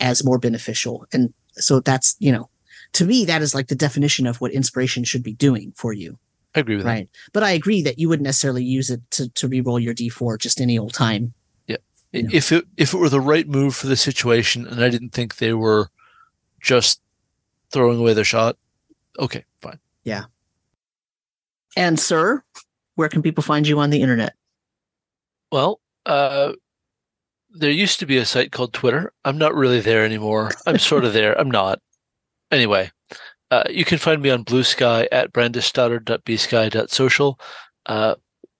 as 0.00 0.24
more 0.24 0.38
beneficial. 0.38 1.06
And 1.12 1.32
so 1.52 1.80
that's, 1.80 2.16
you 2.18 2.32
know, 2.32 2.48
to 2.94 3.04
me, 3.04 3.24
that 3.24 3.42
is 3.42 3.54
like 3.54 3.68
the 3.68 3.74
definition 3.74 4.26
of 4.26 4.40
what 4.40 4.52
inspiration 4.52 5.04
should 5.04 5.22
be 5.22 5.34
doing 5.34 5.72
for 5.76 5.92
you. 5.92 6.18
I 6.54 6.60
agree 6.60 6.76
with 6.76 6.86
right. 6.86 7.08
But 7.32 7.44
I 7.44 7.50
agree 7.50 7.82
that 7.82 7.98
you 7.98 8.08
wouldn't 8.08 8.24
necessarily 8.24 8.64
use 8.64 8.90
it 8.90 9.00
to, 9.12 9.28
to 9.30 9.46
re-roll 9.46 9.78
your 9.78 9.94
d4 9.94 10.38
just 10.38 10.60
any 10.60 10.78
old 10.78 10.92
time. 10.92 11.32
Yeah. 11.68 11.76
You 12.12 12.24
know. 12.24 12.30
If 12.32 12.50
it 12.50 12.64
if 12.76 12.92
it 12.92 12.98
were 12.98 13.08
the 13.08 13.20
right 13.20 13.46
move 13.46 13.76
for 13.76 13.86
the 13.86 13.96
situation 13.96 14.66
and 14.66 14.82
I 14.82 14.88
didn't 14.88 15.10
think 15.10 15.36
they 15.36 15.52
were 15.52 15.90
just 16.60 17.00
throwing 17.70 18.00
away 18.00 18.14
their 18.14 18.24
shot, 18.24 18.56
okay, 19.18 19.44
fine. 19.62 19.78
Yeah. 20.02 20.24
And 21.76 22.00
sir, 22.00 22.42
where 22.96 23.08
can 23.08 23.22
people 23.22 23.44
find 23.44 23.66
you 23.66 23.78
on 23.78 23.90
the 23.90 24.02
internet? 24.02 24.34
Well, 25.52 25.80
uh, 26.04 26.54
there 27.52 27.70
used 27.70 28.00
to 28.00 28.06
be 28.06 28.16
a 28.16 28.24
site 28.24 28.52
called 28.52 28.72
Twitter. 28.72 29.12
I'm 29.24 29.38
not 29.38 29.54
really 29.54 29.80
there 29.80 30.04
anymore. 30.04 30.50
I'm 30.66 30.78
sort 30.78 31.04
of 31.04 31.12
there. 31.12 31.38
I'm 31.38 31.50
not. 31.50 31.80
Anyway, 32.50 32.90
uh, 33.50 33.64
you 33.70 33.84
can 33.84 33.98
find 33.98 34.22
me 34.22 34.30
on 34.30 34.42
Blue 34.42 34.64
Sky 34.64 35.06
at 35.12 35.32
brandesstoddard.bsky.social. 35.32 37.38
Uh, 37.86 38.14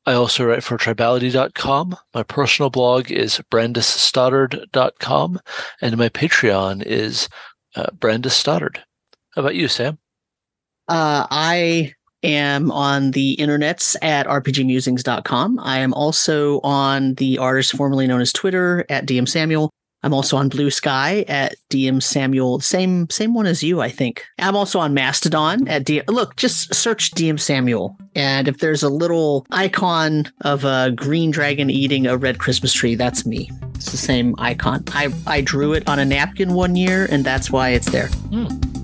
I 0.07 0.15
also 0.15 0.45
write 0.45 0.65
for 0.65 0.79
tribality.com. 0.79 1.97
My 2.15 2.23
personal 2.23 2.71
blog 2.71 3.11
is 3.11 3.41
brandesstoddard.com, 3.51 5.41
and 5.83 5.97
my 5.97 6.09
Patreon 6.09 6.85
is 6.85 7.29
uh, 7.77 7.87
Brandes 7.93 8.33
Stoddard. 8.33 8.83
How 9.35 9.43
about 9.43 9.55
you, 9.55 9.69
Sam? 9.69 9.99
Uh, 10.89 11.27
I 11.31 11.95
am 12.23 12.71
on 12.71 13.13
the 13.13 13.37
internets 13.39 13.97
at 14.03 14.27
rpgmusings.com. 14.27 15.59
I 15.61 15.79
am 15.79 15.95
also 15.95 16.61
on 16.61 17.15
the 17.15 17.39
artist 17.39 17.77
formerly 17.77 18.07
known 18.07 18.21
as 18.21 18.33
Twitter 18.33 18.85
at 18.89 19.07
DM 19.07 19.29
Samuel. 19.29 19.71
I'm 20.03 20.15
also 20.15 20.37
on 20.39 20.49
Blue 20.49 20.71
Sky 20.71 21.27
at 21.29 21.57
DM 21.69 22.03
Samuel, 22.03 22.61
same 22.61 23.09
same 23.11 23.35
one 23.35 23.47
as 23.47 23.63
you, 23.63 23.83
I 23.83 23.91
think. 23.91 24.25
I'm 24.39 24.57
also 24.57 24.79
on 24.79 24.95
Mastodon 24.95 25.69
at 25.69 25.85
DM. 25.85 26.09
Look, 26.09 26.37
just 26.37 26.75
search 26.75 27.11
DM 27.11 27.39
Samuel, 27.39 27.97
and 28.15 28.49
if 28.49 28.59
there's 28.59 28.83
a 28.83 28.89
little 28.89 29.47
icon 29.51 30.33
of 30.41 30.65
a 30.65 30.93
green 30.93 31.31
dragon 31.31 31.69
eating 31.69 32.07
a 32.07 32.17
red 32.17 32.39
Christmas 32.39 32.73
tree, 32.73 32.95
that's 32.95 33.27
me. 33.27 33.51
It's 33.75 33.91
the 33.91 33.99
same 33.99 34.35
icon. 34.39 34.85
I 34.89 35.13
I 35.27 35.43
drew 35.43 35.75
it 35.75 35.87
on 35.87 35.99
a 35.99 36.05
napkin 36.07 36.55
one 36.55 36.77
year, 36.77 37.07
and 37.11 37.23
that's 37.23 37.51
why 37.51 37.71
it's 37.71 37.91
there. 37.91 38.09
Hmm. 38.09 38.80